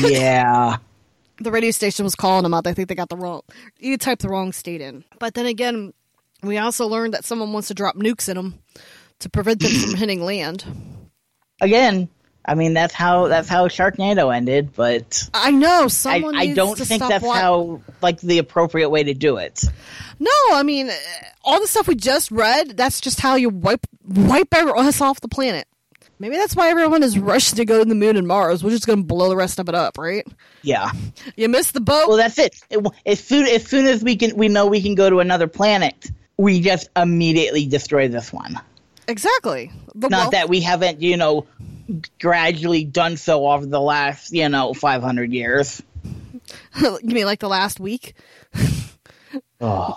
Yeah. 0.00 0.76
the 1.40 1.50
radio 1.50 1.72
station 1.72 2.04
was 2.04 2.14
calling 2.14 2.44
them 2.44 2.54
out. 2.54 2.66
I 2.66 2.74
think 2.74 2.88
they 2.88 2.94
got 2.94 3.08
the 3.08 3.16
wrong. 3.16 3.42
You 3.78 3.96
typed 3.98 4.22
the 4.22 4.28
wrong 4.28 4.52
state 4.52 4.80
in. 4.80 5.04
But 5.18 5.34
then 5.34 5.46
again, 5.46 5.92
we 6.42 6.58
also 6.58 6.86
learned 6.86 7.14
that 7.14 7.24
someone 7.24 7.52
wants 7.52 7.68
to 7.68 7.74
drop 7.74 7.96
nukes 7.96 8.28
in 8.28 8.36
them 8.36 8.58
to 9.20 9.28
prevent 9.28 9.60
them 9.60 9.72
from 9.72 9.94
hitting 9.96 10.22
land. 10.22 10.64
Again, 11.60 12.08
I 12.44 12.54
mean 12.54 12.74
that's 12.74 12.94
how 12.94 13.28
that's 13.28 13.48
how 13.48 13.68
Sharknado 13.68 14.34
ended, 14.34 14.72
but 14.74 15.28
I 15.32 15.52
know 15.52 15.84
I, 15.84 15.88
someone. 15.88 16.34
I 16.34 16.46
needs 16.46 16.56
don't 16.56 16.76
to 16.78 16.84
think 16.84 17.00
that's 17.00 17.24
how 17.24 17.80
like 18.00 18.20
the 18.20 18.38
appropriate 18.38 18.90
way 18.90 19.04
to 19.04 19.14
do 19.14 19.36
it. 19.36 19.64
No, 20.18 20.30
I 20.52 20.62
mean, 20.64 20.90
all 21.44 21.60
the 21.60 21.66
stuff 21.66 21.88
we 21.88 21.94
just 21.94 22.30
read. 22.30 22.76
That's 22.76 23.00
just 23.00 23.20
how 23.20 23.36
you 23.36 23.48
wipe 23.48 23.86
wipe 24.06 24.52
us 24.54 25.00
off 25.00 25.20
the 25.20 25.28
planet. 25.28 25.66
Maybe 26.18 26.36
that's 26.36 26.54
why 26.54 26.68
everyone 26.68 27.02
is 27.02 27.18
rushing 27.18 27.56
to 27.56 27.64
go 27.64 27.80
to 27.80 27.84
the 27.84 27.96
moon 27.96 28.16
and 28.16 28.28
Mars. 28.28 28.62
We're 28.62 28.70
just 28.70 28.86
going 28.86 29.00
to 29.00 29.04
blow 29.04 29.28
the 29.28 29.34
rest 29.34 29.58
of 29.58 29.68
it 29.68 29.74
up, 29.74 29.98
right? 29.98 30.24
Yeah. 30.62 30.92
You 31.34 31.48
missed 31.48 31.74
the 31.74 31.80
boat. 31.80 32.06
Well, 32.06 32.16
that's 32.16 32.38
it. 32.38 32.54
it. 32.70 32.86
As 33.04 33.18
soon 33.18 33.48
as 33.48 33.66
soon 33.66 33.86
as 33.86 34.04
we 34.04 34.14
can, 34.14 34.36
we 34.36 34.46
know 34.46 34.66
we 34.66 34.80
can 34.80 34.94
go 34.94 35.10
to 35.10 35.18
another 35.18 35.48
planet. 35.48 36.12
We 36.42 36.60
just 36.60 36.88
immediately 36.96 37.66
destroy 37.66 38.08
this 38.08 38.32
one. 38.32 38.58
exactly. 39.06 39.70
The 39.94 40.08
Not 40.08 40.18
wealth- 40.18 40.30
that 40.32 40.48
we 40.48 40.60
haven't, 40.60 41.00
you 41.00 41.16
know, 41.16 41.46
gradually 42.20 42.84
done 42.84 43.16
so 43.16 43.46
over 43.48 43.64
the 43.66 43.80
last, 43.80 44.32
you 44.32 44.48
know, 44.48 44.74
five 44.74 45.02
hundred 45.02 45.32
years. 45.32 45.82
you 46.80 46.98
mean 47.02 47.26
like 47.26 47.38
the 47.40 47.48
last 47.48 47.78
week? 47.80 48.14
Oh, 49.60 49.96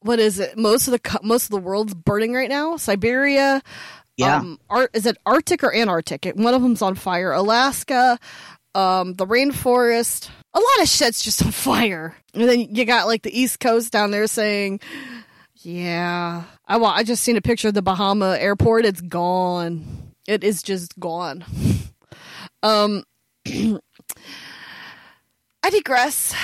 what 0.00 0.18
is 0.18 0.40
it? 0.40 0.58
Most 0.58 0.88
of 0.88 0.92
the 1.00 1.20
most 1.22 1.44
of 1.44 1.50
the 1.50 1.58
world's 1.58 1.94
burning 1.94 2.32
right 2.34 2.48
now. 2.48 2.76
Siberia, 2.76 3.62
yeah. 4.16 4.38
um, 4.38 4.58
Ar- 4.68 4.90
is 4.92 5.06
it 5.06 5.16
Arctic 5.24 5.62
or 5.62 5.72
Antarctic? 5.74 6.26
It- 6.26 6.36
One 6.36 6.52
of 6.52 6.62
them's 6.62 6.82
on 6.82 6.96
fire. 6.96 7.32
Alaska, 7.32 8.18
um, 8.74 9.14
the 9.14 9.26
rainforest. 9.26 10.28
A 10.54 10.58
lot 10.58 10.82
of 10.82 10.88
shit's 10.88 11.22
just 11.22 11.42
on 11.44 11.52
fire. 11.52 12.14
And 12.34 12.48
then 12.48 12.74
you 12.74 12.84
got 12.84 13.06
like 13.06 13.22
the 13.22 13.38
East 13.40 13.60
Coast 13.60 13.92
down 13.92 14.10
there 14.10 14.26
saying, 14.26 14.80
"Yeah, 15.62 16.44
I 16.66 16.76
wa- 16.76 16.92
I 16.94 17.02
just 17.02 17.22
seen 17.22 17.36
a 17.36 17.42
picture 17.42 17.68
of 17.68 17.74
the 17.74 17.82
Bahama 17.82 18.36
airport. 18.38 18.84
It's 18.84 19.00
gone. 19.00 20.12
It 20.26 20.44
is 20.44 20.62
just 20.62 20.98
gone." 20.98 21.44
Um, 22.64 23.02
I 23.46 23.80
digress. 25.70 26.34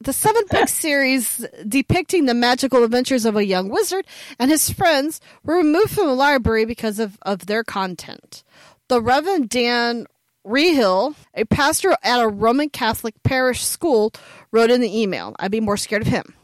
The 0.00 0.12
seven 0.12 0.42
book 0.50 0.68
series 0.68 1.44
depicting 1.66 2.26
the 2.26 2.34
magical 2.34 2.84
adventures 2.84 3.24
of 3.24 3.36
a 3.36 3.44
young 3.44 3.68
wizard 3.68 4.06
and 4.38 4.50
his 4.50 4.70
friends 4.70 5.20
were 5.42 5.56
removed 5.56 5.90
from 5.90 6.06
the 6.06 6.14
library 6.14 6.64
because 6.64 6.98
of, 6.98 7.18
of 7.22 7.46
their 7.46 7.64
content. 7.64 8.44
The 8.88 9.00
Reverend 9.00 9.48
Dan 9.48 10.06
Reehil, 10.46 11.14
a 11.34 11.44
pastor 11.46 11.96
at 12.02 12.22
a 12.22 12.28
Roman 12.28 12.68
Catholic 12.68 13.14
parish 13.22 13.64
school, 13.64 14.12
wrote 14.52 14.70
in 14.70 14.80
the 14.80 15.00
email, 15.00 15.34
I'd 15.38 15.50
be 15.50 15.60
more 15.60 15.76
scared 15.78 16.02
of 16.02 16.08
him. 16.08 16.34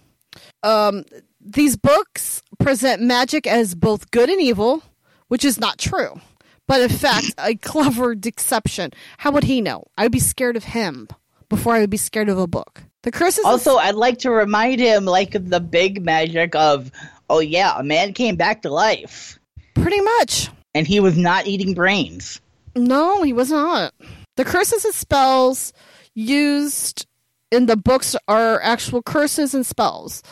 Um, 0.62 1.04
these 1.40 1.76
books 1.76 2.42
present 2.58 3.02
magic 3.02 3.46
as 3.46 3.74
both 3.74 4.10
good 4.10 4.28
and 4.28 4.40
evil, 4.40 4.82
which 5.28 5.44
is 5.44 5.58
not 5.58 5.78
true, 5.78 6.20
but 6.66 6.80
in 6.80 6.88
fact, 6.90 7.26
a 7.38 7.54
clever 7.56 8.14
deception. 8.14 8.90
How 9.18 9.30
would 9.32 9.44
he 9.44 9.60
know? 9.60 9.84
I'd 9.96 10.12
be 10.12 10.18
scared 10.18 10.56
of 10.56 10.64
him 10.64 11.08
before 11.48 11.74
I 11.74 11.80
would 11.80 11.90
be 11.90 11.96
scared 11.96 12.28
of 12.28 12.38
a 12.38 12.46
book. 12.46 12.82
The 13.02 13.10
curses. 13.10 13.44
Also, 13.46 13.76
I'd 13.76 13.94
like 13.94 14.18
to 14.20 14.30
remind 14.30 14.78
him, 14.80 15.06
like 15.06 15.32
the 15.32 15.60
big 15.60 16.04
magic 16.04 16.54
of, 16.54 16.90
oh 17.30 17.40
yeah, 17.40 17.78
a 17.78 17.82
man 17.82 18.12
came 18.12 18.36
back 18.36 18.62
to 18.62 18.70
life, 18.70 19.38
pretty 19.74 20.00
much. 20.00 20.50
and 20.74 20.86
he 20.86 21.00
was 21.00 21.16
not 21.16 21.46
eating 21.46 21.72
brains. 21.74 22.40
No, 22.76 23.22
he 23.22 23.32
was 23.32 23.50
not. 23.50 23.94
The 24.36 24.44
curses 24.44 24.84
and 24.84 24.94
spells 24.94 25.72
used 26.14 27.06
in 27.50 27.66
the 27.66 27.76
books 27.76 28.14
are 28.28 28.60
actual 28.62 29.02
curses 29.02 29.54
and 29.54 29.66
spells. 29.66 30.22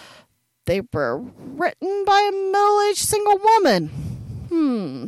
They 0.68 0.82
were 0.92 1.16
written 1.16 2.04
by 2.04 2.28
a 2.28 2.30
middle-aged 2.30 2.98
single 2.98 3.38
woman. 3.38 3.88
Hmm. 4.50 5.06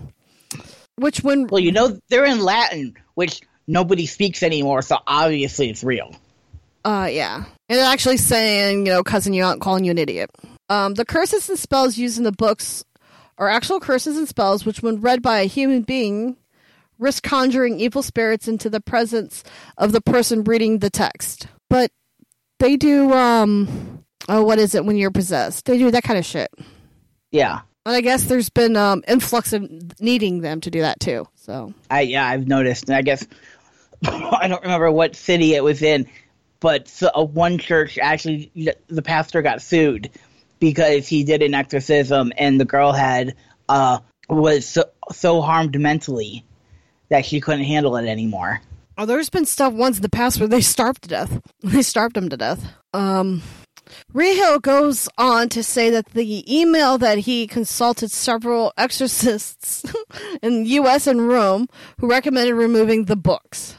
Which 0.96 1.22
when 1.22 1.48
Well, 1.48 1.60
you 1.60 1.70
know 1.70 2.00
they're 2.08 2.24
in 2.24 2.40
Latin, 2.40 2.94
which 3.12 3.42
nobody 3.66 4.06
speaks 4.06 4.42
anymore, 4.42 4.80
so 4.80 4.96
obviously 5.06 5.68
it's 5.68 5.84
real. 5.84 6.16
Uh, 6.82 7.10
yeah. 7.12 7.44
And 7.68 7.78
actually 7.78 8.16
saying, 8.16 8.86
you 8.86 8.92
know, 8.92 9.02
cousin, 9.02 9.34
you 9.34 9.44
aren't 9.44 9.60
calling 9.60 9.84
you 9.84 9.90
an 9.90 9.98
idiot. 9.98 10.30
Um, 10.70 10.94
the 10.94 11.04
curses 11.04 11.50
and 11.50 11.58
spells 11.58 11.98
used 11.98 12.16
in 12.16 12.24
the 12.24 12.32
books 12.32 12.82
are 13.36 13.50
actual 13.50 13.80
curses 13.80 14.16
and 14.16 14.26
spells 14.26 14.64
which, 14.64 14.82
when 14.82 15.02
read 15.02 15.20
by 15.20 15.40
a 15.40 15.44
human 15.44 15.82
being, 15.82 16.38
risk 16.98 17.22
conjuring 17.22 17.78
evil 17.78 18.02
spirits 18.02 18.48
into 18.48 18.70
the 18.70 18.80
presence 18.80 19.44
of 19.76 19.92
the 19.92 20.00
person 20.00 20.42
reading 20.42 20.78
the 20.78 20.88
text. 20.88 21.48
But 21.68 21.90
they 22.60 22.78
do, 22.78 23.12
um, 23.12 23.99
oh, 24.28 24.44
what 24.44 24.58
is 24.58 24.74
it 24.74 24.84
when 24.84 24.96
you're 24.96 25.10
possessed? 25.10 25.64
They 25.66 25.78
do 25.78 25.90
that 25.90 26.02
kind 26.02 26.18
of 26.18 26.24
shit. 26.24 26.50
Yeah, 27.32 27.60
And 27.86 27.94
I 27.94 28.00
guess 28.00 28.24
there's 28.24 28.48
been, 28.48 28.76
um, 28.76 29.04
influx 29.06 29.52
of 29.52 30.00
needing 30.00 30.40
them 30.40 30.60
to 30.62 30.70
do 30.70 30.80
that 30.80 30.98
too. 31.00 31.26
So, 31.36 31.72
I 31.90 32.02
yeah 32.02 32.26
I've 32.26 32.48
noticed, 32.48 32.88
and 32.88 32.96
I 32.96 33.02
guess 33.02 33.26
I 34.06 34.48
don't 34.48 34.62
remember 34.62 34.90
what 34.90 35.14
city 35.16 35.54
it 35.54 35.62
was 35.62 35.82
in, 35.82 36.06
but 36.60 36.88
so, 36.88 37.10
uh, 37.14 37.24
one 37.24 37.58
church 37.58 37.98
actually 37.98 38.50
the 38.88 39.02
pastor 39.02 39.42
got 39.42 39.62
sued 39.62 40.10
because 40.58 41.06
he 41.08 41.24
did 41.24 41.42
an 41.42 41.54
exorcism 41.54 42.32
and 42.36 42.60
the 42.60 42.64
girl 42.64 42.92
had 42.92 43.34
uh 43.68 43.98
was 44.28 44.66
so, 44.66 44.84
so 45.12 45.40
harmed 45.40 45.78
mentally 45.80 46.44
that 47.08 47.24
she 47.24 47.40
couldn't 47.40 47.64
handle 47.64 47.96
it 47.96 48.06
anymore. 48.06 48.60
Oh, 48.96 49.06
there's 49.06 49.30
been 49.30 49.46
stuff 49.46 49.72
once 49.72 49.96
in 49.96 50.02
the 50.02 50.08
past 50.08 50.38
where 50.38 50.48
they 50.48 50.60
starved 50.60 51.02
to 51.02 51.08
death. 51.08 51.40
They 51.62 51.82
starved 51.82 52.14
them 52.14 52.28
to 52.28 52.36
death. 52.36 52.64
Um, 52.92 53.42
Reehil 54.14 54.60
goes 54.62 55.08
on 55.18 55.48
to 55.50 55.62
say 55.62 55.90
that 55.90 56.06
the 56.10 56.44
email 56.52 56.98
that 56.98 57.18
he 57.18 57.46
consulted 57.46 58.10
several 58.10 58.72
exorcists 58.78 59.84
in 60.42 60.64
the 60.64 60.70
U.S. 60.70 61.06
and 61.06 61.28
Rome 61.28 61.68
who 61.98 62.08
recommended 62.08 62.54
removing 62.54 63.04
the 63.04 63.16
books. 63.16 63.76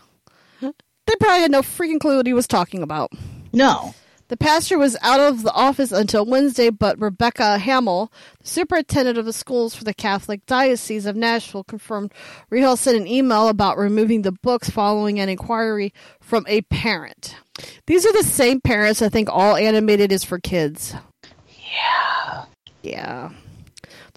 They 1.08 1.16
probably 1.20 1.42
had 1.42 1.52
no 1.52 1.62
freaking 1.62 2.00
clue 2.00 2.18
what 2.18 2.28
he 2.28 2.34
was 2.34 2.48
talking 2.48 2.84
about. 2.84 3.12
No. 3.52 3.94
The 4.32 4.38
pastor 4.38 4.80
was 4.80 4.96
out 5.02 5.20
of 5.20 5.44
the 5.44 5.52
office 5.52 5.92
until 5.92 6.26
Wednesday, 6.26 6.70
but 6.70 6.98
Rebecca 7.02 7.58
Hammel, 7.58 8.14
the 8.40 8.48
superintendent 8.48 9.18
of 9.18 9.26
the 9.26 9.34
schools 9.34 9.76
for 9.76 9.84
the 9.84 9.94
Catholic 9.94 10.46
Diocese 10.46 11.06
of 11.06 11.18
Nashville, 11.18 11.66
confirmed 11.66 12.14
Reehil 12.50 12.78
sent 12.78 12.96
an 12.96 13.08
email 13.08 13.50
about 13.50 13.78
removing 13.78 14.22
the 14.22 14.32
books 14.32 14.70
following 14.70 15.20
an 15.20 15.28
inquiry 15.28 15.94
from 16.22 16.46
a 16.48 16.62
parent. 16.62 17.36
These 17.88 18.06
are 18.06 18.14
the 18.14 18.24
same 18.24 18.62
parents 18.62 19.02
I 19.02 19.10
think 19.10 19.28
all 19.30 19.58
animated 19.58 20.14
is 20.14 20.24
for 20.24 20.40
kids. 20.40 20.96
Yeah. 21.74 22.46
Yeah. 22.84 23.32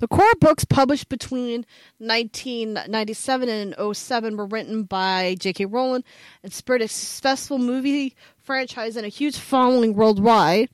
The 0.05 0.09
core 0.09 0.35
books 0.39 0.67
published 0.67 1.09
between 1.09 1.65
1997 1.97 3.49
and 3.49 3.97
07 3.97 4.37
were 4.37 4.45
written 4.45 4.83
by 4.83 5.35
J.K. 5.41 5.65
Rowling 5.65 6.05
and 6.43 6.53
spurred 6.53 6.83
a 6.83 6.89
successful 6.89 7.57
movie 7.57 8.15
franchise 8.37 8.97
and 8.97 9.07
a 9.07 9.09
huge 9.09 9.39
following 9.39 9.95
worldwide. 9.95 10.69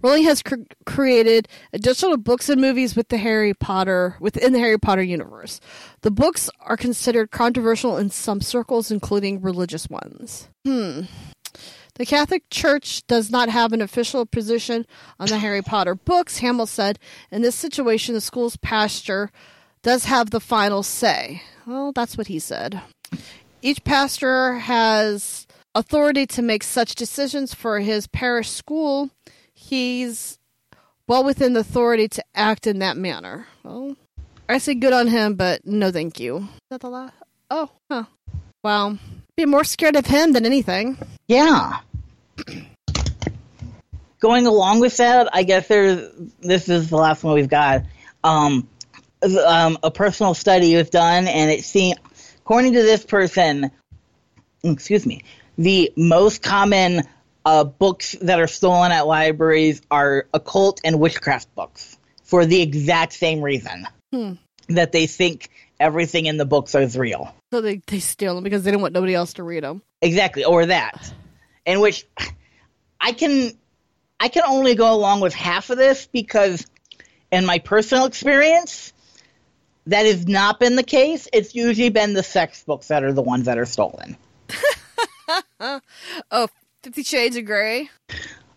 Rowling 0.00 0.24
has 0.24 0.42
cr- 0.42 0.54
created 0.86 1.46
additional 1.74 2.16
books 2.16 2.48
and 2.48 2.58
movies 2.58 2.96
with 2.96 3.10
the 3.10 3.18
Harry 3.18 3.52
Potter 3.52 4.16
within 4.18 4.54
the 4.54 4.60
Harry 4.60 4.78
Potter 4.78 5.02
universe. 5.02 5.60
The 6.00 6.10
books 6.10 6.48
are 6.60 6.78
considered 6.78 7.30
controversial 7.30 7.98
in 7.98 8.08
some 8.08 8.40
circles, 8.40 8.90
including 8.90 9.42
religious 9.42 9.90
ones. 9.90 10.48
Hmm. 10.64 11.02
The 11.98 12.06
Catholic 12.06 12.48
Church 12.48 13.04
does 13.08 13.28
not 13.30 13.48
have 13.48 13.72
an 13.72 13.82
official 13.82 14.24
position 14.24 14.86
on 15.18 15.26
the 15.26 15.38
Harry 15.38 15.62
Potter 15.62 15.96
books, 15.96 16.38
Hammel 16.38 16.66
said. 16.66 16.98
In 17.32 17.42
this 17.42 17.56
situation, 17.56 18.14
the 18.14 18.20
school's 18.20 18.56
pastor 18.56 19.30
does 19.82 20.04
have 20.04 20.30
the 20.30 20.40
final 20.40 20.84
say. 20.84 21.42
Well, 21.66 21.92
that's 21.92 22.16
what 22.16 22.28
he 22.28 22.38
said. 22.38 22.80
Each 23.62 23.82
pastor 23.82 24.54
has 24.54 25.48
authority 25.74 26.24
to 26.28 26.40
make 26.40 26.62
such 26.62 26.94
decisions 26.94 27.52
for 27.52 27.80
his 27.80 28.06
parish 28.06 28.48
school. 28.48 29.10
He's 29.52 30.38
well 31.08 31.24
within 31.24 31.54
the 31.54 31.60
authority 31.60 32.06
to 32.08 32.24
act 32.34 32.68
in 32.68 32.78
that 32.78 32.96
manner. 32.96 33.48
Well, 33.64 33.96
I 34.48 34.58
say 34.58 34.74
good 34.74 34.92
on 34.92 35.08
him, 35.08 35.34
but 35.34 35.66
no 35.66 35.90
thank 35.90 36.20
you. 36.20 36.36
Is 36.36 36.48
that 36.70 36.80
the 36.80 36.90
last? 36.90 37.14
Oh, 37.50 37.70
huh. 37.90 38.04
Wow. 38.62 38.98
Be 39.36 39.46
more 39.46 39.64
scared 39.64 39.96
of 39.96 40.06
him 40.06 40.32
than 40.32 40.46
anything. 40.46 40.98
Yeah. 41.28 41.78
Going 44.20 44.46
along 44.46 44.80
with 44.80 44.96
that, 44.96 45.28
I 45.32 45.44
guess 45.44 45.68
there's 45.68 46.10
this 46.40 46.68
is 46.68 46.90
the 46.90 46.96
last 46.96 47.22
one 47.22 47.34
we've 47.34 47.48
got. 47.48 47.84
Um, 48.24 48.68
um, 49.22 49.78
a 49.82 49.90
personal 49.90 50.34
study 50.34 50.74
was 50.76 50.90
done, 50.90 51.28
and 51.28 51.50
it 51.50 51.64
seemed, 51.64 52.00
according 52.38 52.72
to 52.72 52.82
this 52.82 53.04
person, 53.04 53.70
excuse 54.64 55.06
me, 55.06 55.22
the 55.56 55.92
most 55.96 56.42
common 56.42 57.02
uh, 57.44 57.64
books 57.64 58.16
that 58.20 58.40
are 58.40 58.48
stolen 58.48 58.90
at 58.92 59.06
libraries 59.06 59.82
are 59.90 60.26
occult 60.34 60.80
and 60.84 60.98
witchcraft 60.98 61.54
books 61.54 61.96
for 62.24 62.44
the 62.44 62.60
exact 62.60 63.12
same 63.12 63.40
reason 63.40 63.86
Hmm. 64.12 64.32
that 64.68 64.92
they 64.92 65.06
think 65.06 65.50
everything 65.78 66.26
in 66.26 66.36
the 66.38 66.44
books 66.44 66.74
is 66.74 66.98
real. 66.98 67.34
So 67.52 67.60
they, 67.60 67.80
they 67.86 68.00
steal 68.00 68.34
them 68.34 68.44
because 68.44 68.64
they 68.64 68.70
don't 68.72 68.82
want 68.82 68.94
nobody 68.94 69.14
else 69.14 69.34
to 69.34 69.44
read 69.44 69.62
them. 69.62 69.82
Exactly, 70.02 70.44
or 70.44 70.66
that. 70.66 71.12
In 71.68 71.80
which 71.80 72.06
I 72.98 73.12
can 73.12 73.52
I 74.18 74.28
can 74.28 74.42
only 74.46 74.74
go 74.74 74.92
along 74.92 75.20
with 75.20 75.34
half 75.34 75.68
of 75.68 75.76
this 75.76 76.06
because 76.06 76.66
in 77.30 77.44
my 77.44 77.58
personal 77.58 78.06
experience 78.06 78.94
that 79.86 80.06
has 80.06 80.26
not 80.26 80.58
been 80.58 80.76
the 80.76 80.82
case. 80.82 81.28
It's 81.30 81.54
usually 81.54 81.90
been 81.90 82.14
the 82.14 82.22
sex 82.22 82.64
books 82.64 82.88
that 82.88 83.04
are 83.04 83.12
the 83.12 83.22
ones 83.22 83.44
that 83.44 83.58
are 83.58 83.66
stolen. 83.66 84.16
Oh, 86.30 86.48
Fifty 86.82 87.02
Shades 87.02 87.36
of 87.36 87.44
Grey. 87.44 87.90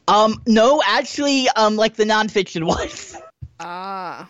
Um, 0.08 0.42
no, 0.48 0.82
actually, 0.86 1.50
um, 1.50 1.76
like 1.76 1.96
the 1.96 2.06
nonfiction 2.06 2.64
ones. 2.66 3.18
Ah. 3.60 4.30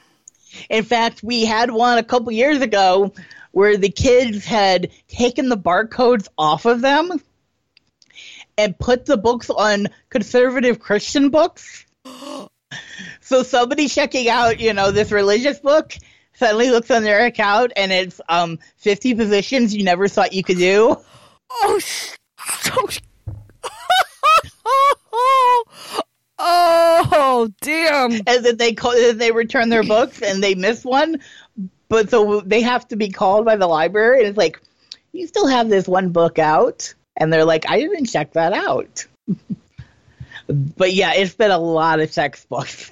In 0.68 0.84
fact, 0.84 1.22
we 1.22 1.46
had 1.46 1.70
one 1.70 2.00
a 2.00 2.04
couple 2.04 2.32
years 2.32 2.62
ago 2.62 3.14
where 3.52 3.78
the 3.78 3.90
kids 3.90 4.44
had 4.44 4.90
taken 5.08 5.50
the 5.50 5.58
barcodes 5.58 6.28
off 6.36 6.66
of 6.66 6.82
them 6.82 7.22
and 8.62 8.78
put 8.78 9.06
the 9.06 9.18
books 9.18 9.50
on 9.50 9.88
conservative 10.10 10.80
Christian 10.80 11.30
books. 11.30 11.86
so 13.22 13.44
somebody 13.44 13.88
checking 13.88 14.30
out, 14.30 14.60
you 14.60 14.74
know, 14.74 14.92
this 14.92 15.12
religious 15.12 15.60
book 15.60 15.94
suddenly 16.36 16.70
looks 16.70 16.92
on 16.92 17.04
their 17.04 17.26
account 17.26 17.74
and 17.76 17.92
it's 17.92 18.22
um 18.30 18.60
50 18.78 19.16
positions 19.16 19.76
you 19.76 19.84
never 19.84 20.08
thought 20.08 20.34
you 20.34 20.44
could 20.44 20.58
do. 20.58 20.96
Oh, 21.52 21.80
sh- 21.80 22.16
oh, 22.78 22.88
sh- 22.88 23.02
oh, 26.40 27.50
damn. 27.62 28.12
And 28.12 28.46
then 28.46 28.58
they 28.58 28.74
call, 28.74 28.94
then 28.94 29.18
they 29.18 29.32
return 29.32 29.70
their 29.70 29.84
books 29.84 30.22
and 30.22 30.44
they 30.44 30.56
miss 30.56 30.86
one, 30.86 31.20
but 31.90 32.10
so 32.10 32.42
they 32.42 32.62
have 32.62 32.88
to 32.90 32.96
be 32.96 33.10
called 33.10 33.46
by 33.46 33.56
the 33.56 33.68
library 33.68 34.20
and 34.20 34.28
it's 34.28 34.38
like, 34.38 34.62
you 35.14 35.28
still 35.28 35.48
have 35.48 35.68
this 35.68 35.88
one 35.88 36.12
book 36.12 36.40
out, 36.40 36.94
and 37.18 37.32
they're 37.32 37.46
like, 37.46 37.70
I 37.70 37.80
didn't 37.80 38.06
check 38.06 38.34
that 38.34 38.54
out. 38.54 39.06
but 40.48 40.94
yeah, 40.94 41.14
it's 41.14 41.36
been 41.36 41.52
a 41.52 41.58
lot 41.58 42.00
of 42.00 42.12
textbooks. 42.12 42.92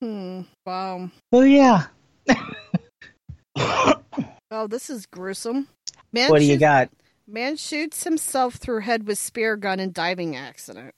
Hmm. 0.00 0.42
Wow. 0.64 1.10
Oh 1.32 1.42
yeah. 1.42 1.86
Oh, 4.50 4.66
this 4.66 4.88
is 4.88 5.04
gruesome. 5.04 5.68
Man 6.10 6.30
What 6.30 6.38
do 6.38 6.46
you 6.46 6.56
got? 6.56 6.88
Man 7.26 7.56
shoots 7.56 8.04
himself 8.04 8.54
through 8.54 8.80
head 8.80 9.06
with 9.06 9.18
spear 9.18 9.56
gun 9.56 9.78
in 9.78 9.92
diving 9.92 10.36
accident. 10.36 10.94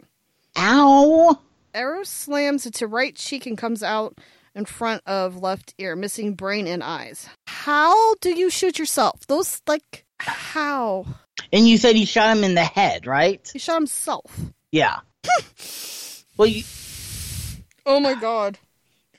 Ow! 0.56 1.40
Arrow 1.74 2.04
slams 2.04 2.66
into 2.66 2.86
right 2.86 3.14
cheek 3.16 3.46
and 3.46 3.58
comes 3.58 3.82
out 3.82 4.18
in 4.54 4.64
front 4.64 5.02
of 5.06 5.36
left 5.36 5.74
ear, 5.78 5.96
missing 5.96 6.34
brain 6.34 6.68
and 6.68 6.82
eyes. 6.82 7.28
How 7.48 8.14
do 8.16 8.30
you 8.30 8.50
shoot 8.50 8.78
yourself? 8.78 9.26
Those 9.26 9.60
like 9.66 10.04
how? 10.20 11.06
And 11.52 11.68
you 11.68 11.78
said 11.78 11.96
he 11.96 12.04
shot 12.04 12.36
him 12.36 12.44
in 12.44 12.54
the 12.54 12.64
head, 12.64 13.06
right? 13.06 13.48
He 13.52 13.58
shot 13.58 13.76
himself. 13.76 14.38
Yeah. 14.70 15.00
well, 16.36 16.48
you, 16.48 16.64
Oh 17.86 18.00
my 18.00 18.14
god. 18.14 18.58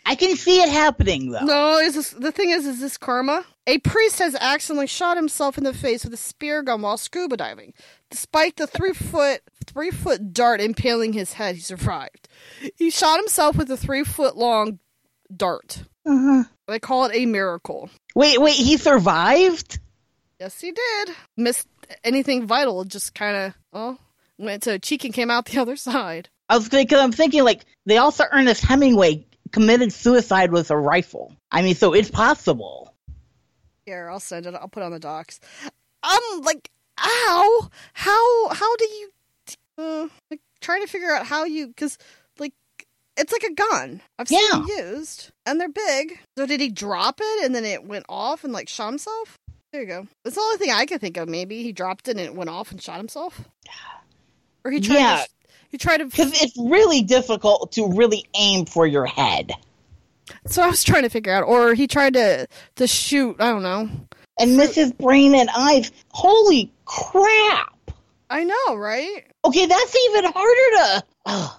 I 0.05 0.15
can 0.15 0.35
see 0.35 0.61
it 0.61 0.69
happening 0.69 1.31
though. 1.31 1.45
No, 1.45 1.77
is 1.77 1.93
this 1.95 2.11
the 2.11 2.31
thing 2.31 2.49
is 2.49 2.65
is 2.65 2.79
this 2.79 2.97
karma? 2.97 3.45
A 3.67 3.77
priest 3.79 4.19
has 4.19 4.35
accidentally 4.35 4.87
shot 4.87 5.17
himself 5.17 5.57
in 5.57 5.63
the 5.63 5.73
face 5.73 6.03
with 6.03 6.13
a 6.13 6.17
spear 6.17 6.63
gun 6.63 6.81
while 6.81 6.97
scuba 6.97 7.37
diving. 7.37 7.73
Despite 8.09 8.55
the 8.55 8.65
three 8.65 8.93
foot 8.93 9.41
three 9.65 9.91
foot 9.91 10.33
dart 10.33 10.61
impaling 10.61 11.13
his 11.13 11.33
head, 11.33 11.55
he 11.55 11.61
survived. 11.61 12.27
He 12.77 12.89
shot 12.89 13.17
himself 13.19 13.55
with 13.57 13.69
a 13.69 13.77
three 13.77 14.03
foot 14.03 14.37
long 14.37 14.79
dart. 15.35 15.83
Uh-huh. 16.05 16.43
They 16.67 16.79
call 16.79 17.05
it 17.05 17.15
a 17.15 17.25
miracle. 17.25 17.89
Wait, 18.15 18.41
wait, 18.41 18.55
he 18.55 18.77
survived? 18.77 19.79
Yes, 20.39 20.59
he 20.59 20.71
did. 20.71 21.09
Missed 21.37 21.67
anything 22.03 22.47
vital, 22.47 22.83
just 22.83 23.13
kind 23.15 23.35
of, 23.37 23.53
oh, 23.73 23.97
went 24.37 24.63
to 24.63 24.73
a 24.73 24.79
cheek 24.79 25.03
and 25.05 25.13
came 25.13 25.29
out 25.31 25.45
the 25.45 25.57
other 25.61 25.75
side. 25.75 26.29
I 26.49 26.57
was 26.57 26.67
because 26.67 26.99
I'm 26.99 27.11
thinking 27.11 27.43
like 27.43 27.61
they 27.85 27.97
also 27.97 28.25
Ernest 28.31 28.61
Hemingway 28.63 29.25
committed 29.51 29.93
suicide 29.93 30.51
with 30.51 30.69
a 30.71 30.77
rifle. 30.77 31.35
I 31.51 31.61
mean, 31.61 31.75
so 31.75 31.93
it's 31.93 32.11
possible. 32.11 32.93
Here, 33.85 34.09
I'll 34.09 34.19
send 34.19 34.45
it. 34.45 34.53
I'll 34.55 34.67
put 34.67 34.81
it 34.83 34.85
on 34.85 34.91
the 34.91 34.99
docs. 34.99 35.39
I'm 36.03 36.41
like, 36.41 36.69
ow! 36.99 37.69
How? 37.93 38.49
How 38.49 38.75
do 38.75 38.85
you? 38.85 39.09
Uh, 39.77 40.07
like 40.29 40.41
trying 40.59 40.81
to 40.81 40.87
figure 40.87 41.11
out 41.11 41.25
how 41.25 41.45
you 41.45 41.67
because 41.67 41.97
like 42.37 42.53
it's 43.17 43.31
like 43.31 43.43
a 43.43 43.53
gun. 43.53 44.01
I've 44.19 44.27
seen 44.27 44.41
Yeah. 44.51 44.65
used, 44.91 45.31
and 45.45 45.59
they're 45.59 45.69
big. 45.69 46.19
So 46.37 46.45
did 46.45 46.59
he 46.61 46.69
drop 46.69 47.19
it 47.21 47.45
and 47.45 47.55
then 47.55 47.63
it 47.65 47.83
went 47.85 48.05
off 48.09 48.43
and 48.43 48.51
like 48.53 48.67
shot 48.69 48.89
himself? 48.89 49.37
There 49.71 49.81
you 49.81 49.87
go. 49.87 50.07
That's 50.23 50.35
the 50.35 50.41
only 50.41 50.57
thing 50.57 50.71
I 50.71 50.85
could 50.85 50.99
think 50.99 51.15
of. 51.17 51.29
Maybe 51.29 51.63
he 51.63 51.71
dropped 51.71 52.07
it 52.07 52.11
and 52.11 52.19
it 52.19 52.35
went 52.35 52.49
off 52.49 52.71
and 52.71 52.81
shot 52.81 52.97
himself. 52.97 53.49
Or 54.65 54.71
he 54.71 54.81
tried. 54.81 54.95
Yeah. 54.95 55.23
To, 55.23 55.29
he 55.69 55.77
tried 55.77 55.97
to. 55.97 56.05
Because 56.05 56.41
it's 56.41 56.57
really 56.57 57.01
difficult 57.01 57.71
to 57.73 57.87
really 57.87 58.25
aim 58.35 58.65
for 58.65 58.85
your 58.85 59.05
head. 59.05 59.51
So 60.45 60.61
I 60.61 60.67
was 60.67 60.83
trying 60.83 61.03
to 61.03 61.09
figure 61.09 61.33
out, 61.33 61.43
or 61.43 61.73
he 61.73 61.87
tried 61.87 62.13
to 62.13 62.47
to 62.75 62.87
shoot. 62.87 63.37
I 63.39 63.49
don't 63.49 63.63
know. 63.63 63.89
And 64.39 64.59
Mrs. 64.59 64.97
Brain 64.97 65.35
and 65.35 65.49
Eyes, 65.55 65.91
holy 66.09 66.71
crap! 66.85 67.91
I 68.29 68.43
know, 68.43 68.75
right? 68.75 69.25
Okay, 69.45 69.65
that's 69.65 69.95
even 69.95 70.31
harder 70.31 71.03
to. 71.25 71.51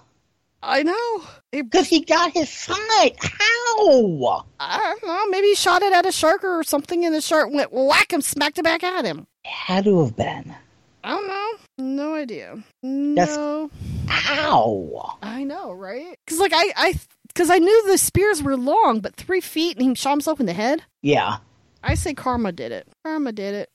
I 0.65 0.83
know. 0.83 1.23
Because 1.51 1.87
he 1.87 1.99
got 2.05 2.31
his 2.31 2.49
side. 2.49 3.15
How? 3.19 4.45
I 4.59 4.95
don't 5.01 5.05
know. 5.07 5.27
Maybe 5.27 5.47
he 5.47 5.55
shot 5.55 5.81
it 5.81 5.93
at 5.93 6.05
a 6.05 6.11
shark 6.11 6.43
or 6.43 6.63
something, 6.63 7.05
and 7.05 7.13
the 7.13 7.21
shark 7.21 7.49
went 7.51 7.71
whack 7.73 8.13
and 8.13 8.23
smacked 8.23 8.57
it 8.59 8.63
back 8.63 8.83
at 8.83 9.05
him. 9.05 9.27
Had 9.45 9.83
to 9.85 10.03
have 10.03 10.15
been. 10.15 10.55
I 11.03 11.09
don't 11.09 11.27
know. 11.27 11.51
No 11.77 12.15
idea. 12.15 12.63
That's- 12.81 13.35
No. 13.35 13.69
Wow. 14.07 15.17
I 15.21 15.43
know, 15.43 15.71
right? 15.73 16.17
Because 16.25 16.39
like 16.39 16.53
I, 16.55 16.71
I, 16.75 16.99
because 17.27 17.49
I 17.49 17.57
knew 17.57 17.87
the 17.87 17.97
spears 17.97 18.41
were 18.41 18.55
long, 18.57 18.99
but 19.01 19.15
three 19.15 19.41
feet, 19.41 19.77
and 19.77 19.85
he 19.89 19.95
shot 19.95 20.11
himself 20.11 20.39
in 20.39 20.45
the 20.45 20.53
head. 20.53 20.83
Yeah. 21.01 21.37
I 21.83 21.95
say 21.95 22.13
Karma 22.13 22.51
did 22.53 22.71
it. 22.71 22.87
Karma 23.03 23.31
did 23.33 23.53
it. 23.55 23.69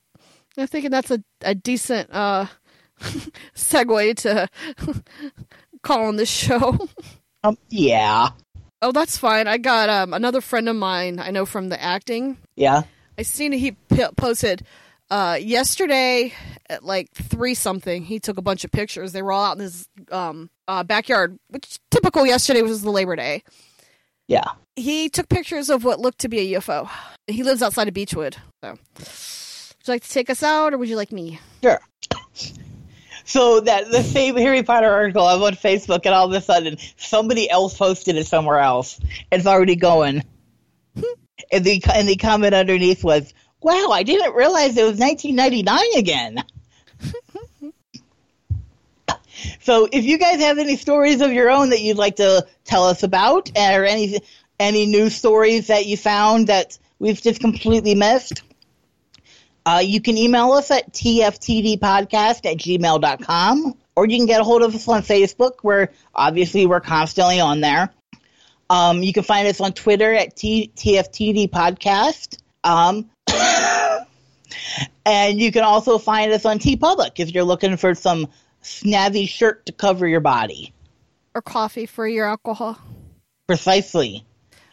I'm 0.57 0.65
thinking 0.67 0.89
that's 0.91 1.11
a, 1.11 1.23
a 1.41 1.53
decent 1.55 2.09
uh 2.11 2.47
segue 3.55 4.15
to 4.17 4.47
calling 5.83 6.15
this 6.17 6.29
show. 6.29 6.77
Um, 7.41 7.57
yeah. 7.69 8.31
oh, 8.81 8.91
that's 8.91 9.17
fine. 9.17 9.47
I 9.47 9.57
got 9.57 9.87
um 9.87 10.13
another 10.13 10.41
friend 10.41 10.67
of 10.67 10.75
mine 10.75 11.19
I 11.19 11.31
know 11.31 11.45
from 11.45 11.69
the 11.69 11.81
acting. 11.81 12.37
Yeah. 12.57 12.81
I 13.17 13.21
seen 13.21 13.53
he 13.53 13.71
p- 13.71 14.05
posted 14.17 14.63
uh 15.09 15.37
yesterday 15.39 16.33
at 16.69 16.83
like 16.83 17.09
three 17.13 17.53
something. 17.53 18.03
He 18.03 18.19
took 18.19 18.37
a 18.37 18.41
bunch 18.41 18.65
of 18.65 18.71
pictures. 18.73 19.13
They 19.13 19.21
were 19.21 19.31
all 19.31 19.45
out 19.45 19.55
in 19.55 19.63
his 19.63 19.87
um 20.11 20.49
uh, 20.67 20.83
backyard, 20.83 21.39
which 21.49 21.79
typical. 21.91 22.25
Yesterday 22.27 22.61
was 22.61 22.81
the 22.81 22.91
Labor 22.91 23.15
Day. 23.15 23.41
Yeah. 24.27 24.43
He 24.75 25.07
took 25.07 25.29
pictures 25.29 25.69
of 25.69 25.85
what 25.85 26.01
looked 26.01 26.19
to 26.19 26.27
be 26.27 26.53
a 26.53 26.59
UFO. 26.59 26.89
He 27.27 27.43
lives 27.43 27.61
outside 27.61 27.87
of 27.87 27.93
Beechwood. 27.93 28.35
So, 28.61 28.71
would 28.97 29.87
you 29.87 29.93
like 29.93 30.03
to 30.03 30.09
take 30.09 30.29
us 30.29 30.43
out, 30.43 30.73
or 30.73 30.77
would 30.77 30.89
you 30.89 30.97
like 30.97 31.13
me? 31.13 31.39
Sure. 31.63 31.79
So 33.29 33.59
that 33.59 33.91
the 33.91 34.01
same 34.01 34.35
Harry 34.37 34.63
Potter 34.63 34.91
article 34.91 35.23
I'm 35.23 35.43
on 35.43 35.53
Facebook, 35.53 36.01
and 36.05 36.15
all 36.15 36.25
of 36.25 36.33
a 36.33 36.41
sudden 36.41 36.77
somebody 36.97 37.47
else 37.47 37.77
posted 37.77 38.15
it 38.15 38.25
somewhere 38.25 38.57
else. 38.57 38.99
It's 39.31 39.45
already 39.45 39.75
going. 39.75 40.23
Hmm. 40.95 41.03
and 41.51 41.63
the 41.63 41.83
and 41.93 42.07
the 42.07 42.15
comment 42.15 42.55
underneath 42.55 43.03
was, 43.03 43.31
"Wow, 43.61 43.89
I 43.91 44.01
didn't 44.01 44.33
realize 44.33 44.75
it 44.75 44.83
was 44.83 44.97
1999 44.97 45.79
again." 45.95 46.43
so 49.59 49.87
if 49.91 50.05
you 50.05 50.17
guys 50.17 50.39
have 50.39 50.57
any 50.57 50.75
stories 50.75 51.21
of 51.21 51.31
your 51.31 51.51
own 51.51 51.69
that 51.69 51.81
you'd 51.81 51.97
like 51.97 52.15
to 52.15 52.47
tell 52.65 52.85
us 52.85 53.03
about, 53.03 53.51
or 53.55 53.85
any 53.85 54.21
any 54.59 54.87
news 54.87 55.13
stories 55.13 55.67
that 55.67 55.85
you 55.85 55.97
found 55.97 56.47
that 56.47 56.79
we've 56.97 57.21
just 57.21 57.41
completely 57.41 57.93
missed. 57.93 58.41
Uh, 59.69 59.81
you 59.81 60.01
can 60.01 60.17
email 60.17 60.53
us 60.53 60.71
at 60.71 60.91
tftdpodcast 60.93 62.43
at 62.43 62.57
gmail.com, 62.57 63.75
or 63.95 64.07
you 64.07 64.17
can 64.17 64.25
get 64.25 64.41
a 64.41 64.43
hold 64.43 64.63
of 64.63 64.73
us 64.73 64.87
on 64.87 65.03
Facebook, 65.03 65.57
where 65.61 65.91
obviously 66.15 66.65
we're 66.65 66.79
constantly 66.79 67.39
on 67.39 67.61
there. 67.61 67.93
Um, 68.71 69.03
you 69.03 69.13
can 69.13 69.21
find 69.21 69.47
us 69.47 69.61
on 69.61 69.73
Twitter 69.73 70.11
at 70.11 70.35
T- 70.35 70.71
TFTD 70.75 71.51
Podcast. 71.51 72.39
Um, 72.63 73.11
and 75.05 75.39
you 75.39 75.51
can 75.51 75.63
also 75.63 75.99
find 75.99 76.31
us 76.31 76.45
on 76.45 76.57
TeePublic 76.57 77.19
if 77.19 77.31
you're 77.31 77.43
looking 77.43 77.77
for 77.77 77.93
some 77.93 78.27
snazzy 78.63 79.29
shirt 79.29 79.67
to 79.67 79.71
cover 79.71 80.07
your 80.07 80.19
body. 80.19 80.73
Or 81.35 81.43
coffee 81.43 81.85
for 81.85 82.07
your 82.07 82.25
alcohol? 82.25 82.79
Precisely. 83.45 84.25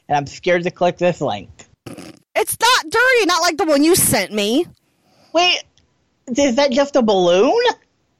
And 0.09 0.17
I'm 0.17 0.27
scared 0.27 0.63
to 0.63 0.71
click 0.71 0.97
this 0.97 1.21
link. 1.21 1.51
It's 1.85 2.57
not 2.59 2.85
dirty, 2.85 3.27
not 3.27 3.43
like 3.43 3.59
the 3.59 3.67
one 3.67 3.85
you 3.85 3.95
sent 3.95 4.33
me. 4.33 4.65
Wait, 5.37 5.65
is 6.35 6.57
that 6.57 6.73
just 6.73 6.97
a 6.97 7.03
balloon? 7.03 7.63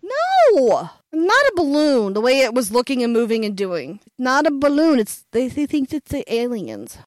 No, 0.03 0.91
not 1.15 1.47
a 1.47 1.53
balloon. 1.57 2.13
The 2.13 2.21
way 2.21 2.41
it 2.41 2.53
was 2.53 2.71
looking 2.71 3.03
and 3.03 3.11
moving 3.11 3.47
and 3.47 3.57
doing. 3.57 4.01
Not 4.19 4.47
a 4.47 4.51
balloon. 4.51 4.99
It's 4.99 5.25
they, 5.33 5.49
they 5.49 5.65
think 5.65 5.95
it's 5.95 6.11
the 6.11 6.31
aliens. 6.31 6.99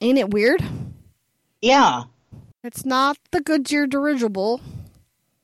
Ain't 0.00 0.18
it 0.18 0.30
weird? 0.30 0.62
Yeah. 1.60 2.04
It's 2.62 2.84
not 2.84 3.18
the 3.32 3.40
Goodyear 3.40 3.88
dirigible. 3.88 4.60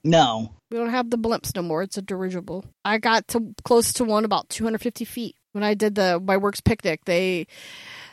No. 0.05 0.53
We 0.71 0.79
don't 0.79 0.91
have 0.91 1.11
the 1.11 1.19
blimps 1.19 1.57
no 1.57 1.63
more. 1.63 1.83
It's 1.83 1.99
a 1.99 2.03
dirigible. 2.03 2.65
I 2.85 2.99
got 2.99 3.27
to 3.29 3.53
close 3.65 3.93
to 3.95 4.05
one 4.05 4.25
about 4.25 4.49
250 4.51 5.05
feet 5.05 5.35
when 5.51 5.65
I 5.65 5.75
did 5.75 5.97
the 5.97 6.21
my 6.21 6.37
works 6.37 6.61
picnic. 6.61 7.07
They 7.07 7.49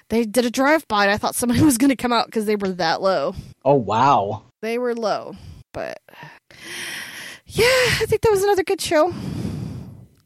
they 0.09 0.25
did 0.25 0.45
a 0.45 0.49
drive 0.49 0.87
by, 0.87 1.03
and 1.03 1.13
I 1.13 1.17
thought 1.17 1.35
somebody 1.35 1.61
was 1.63 1.77
going 1.77 1.89
to 1.91 1.95
come 1.95 2.11
out 2.11 2.25
because 2.25 2.47
they 2.47 2.55
were 2.55 2.69
that 2.69 2.99
low. 2.99 3.35
Oh, 3.63 3.75
wow. 3.75 4.41
They 4.61 4.77
were 4.77 4.95
low, 4.95 5.35
but 5.79 6.01
yeah, 7.45 7.65
I 7.65 8.05
think 8.05 8.21
that 8.21 8.31
was 8.31 8.43
another 8.43 8.63
good 8.63 8.81
show. 8.81 9.13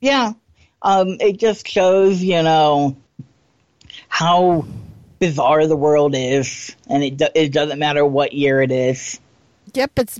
Yeah. 0.02 0.34
Um, 0.82 1.18
it 1.20 1.38
just 1.38 1.68
shows, 1.68 2.24
you 2.24 2.42
know, 2.42 2.98
how 4.08 4.66
bizarre 5.20 5.68
the 5.68 5.78
world 5.78 6.16
is, 6.16 6.76
and 6.90 7.04
it 7.04 7.18
do- 7.18 7.36
it 7.36 7.54
doesn't 7.54 7.78
matter 7.78 8.04
what 8.04 8.34
year 8.34 8.62
it 8.62 8.72
is. 8.72 9.20
Yep, 9.76 9.92
it's 9.98 10.20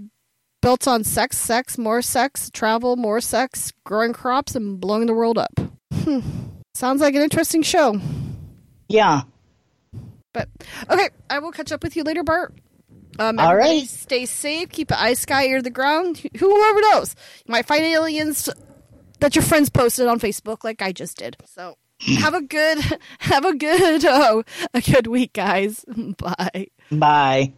built 0.62 0.88
on 0.88 1.04
sex, 1.04 1.38
sex, 1.38 1.78
more 1.80 2.04
sex, 2.04 2.52
travel, 2.52 2.96
more 2.96 3.20
sex, 3.20 3.74
growing 3.84 4.14
crops, 4.14 4.56
and 4.56 4.80
blowing 4.80 5.08
the 5.08 5.14
world 5.14 5.40
up. 5.40 5.60
Hmm. 5.94 6.20
Sounds 6.76 7.02
like 7.02 7.16
an 7.16 7.24
interesting 7.24 7.64
show. 7.64 8.00
Yeah. 8.88 9.24
But 10.32 10.48
okay, 10.90 11.10
I 11.30 11.40
will 11.40 11.52
catch 11.52 11.72
up 11.72 11.84
with 11.84 11.96
you 11.96 12.04
later, 12.04 12.24
Bart. 12.24 12.54
Um, 13.20 13.40
All 13.40 13.56
right. 13.56 13.88
Stay 13.88 14.26
safe. 14.26 14.70
Keep 14.70 14.92
an 14.92 14.98
eye 15.00 15.14
sky 15.14 15.46
ear 15.46 15.58
to 15.58 15.62
the 15.64 15.70
ground. 15.70 16.18
Who- 16.40 16.50
Whoever 16.56 16.82
knows, 16.82 17.16
you 17.46 17.52
might 17.52 17.66
find 17.66 17.84
aliens 17.84 18.50
that 19.20 19.36
your 19.36 19.44
friends 19.44 19.70
posted 19.70 20.08
on 20.08 20.20
Facebook, 20.20 20.64
like 20.64 20.82
I 20.82 20.92
just 20.92 21.18
did. 21.18 21.38
So 21.46 21.78
have 22.20 22.34
a 22.34 22.42
good, 22.42 22.80
have 23.20 23.46
a 23.46 23.56
good, 23.56 24.04
oh, 24.06 24.44
a 24.74 24.82
good 24.82 25.08
week, 25.08 25.34
guys. 25.34 25.86
Bye. 26.18 26.68
Bye. 26.92 27.54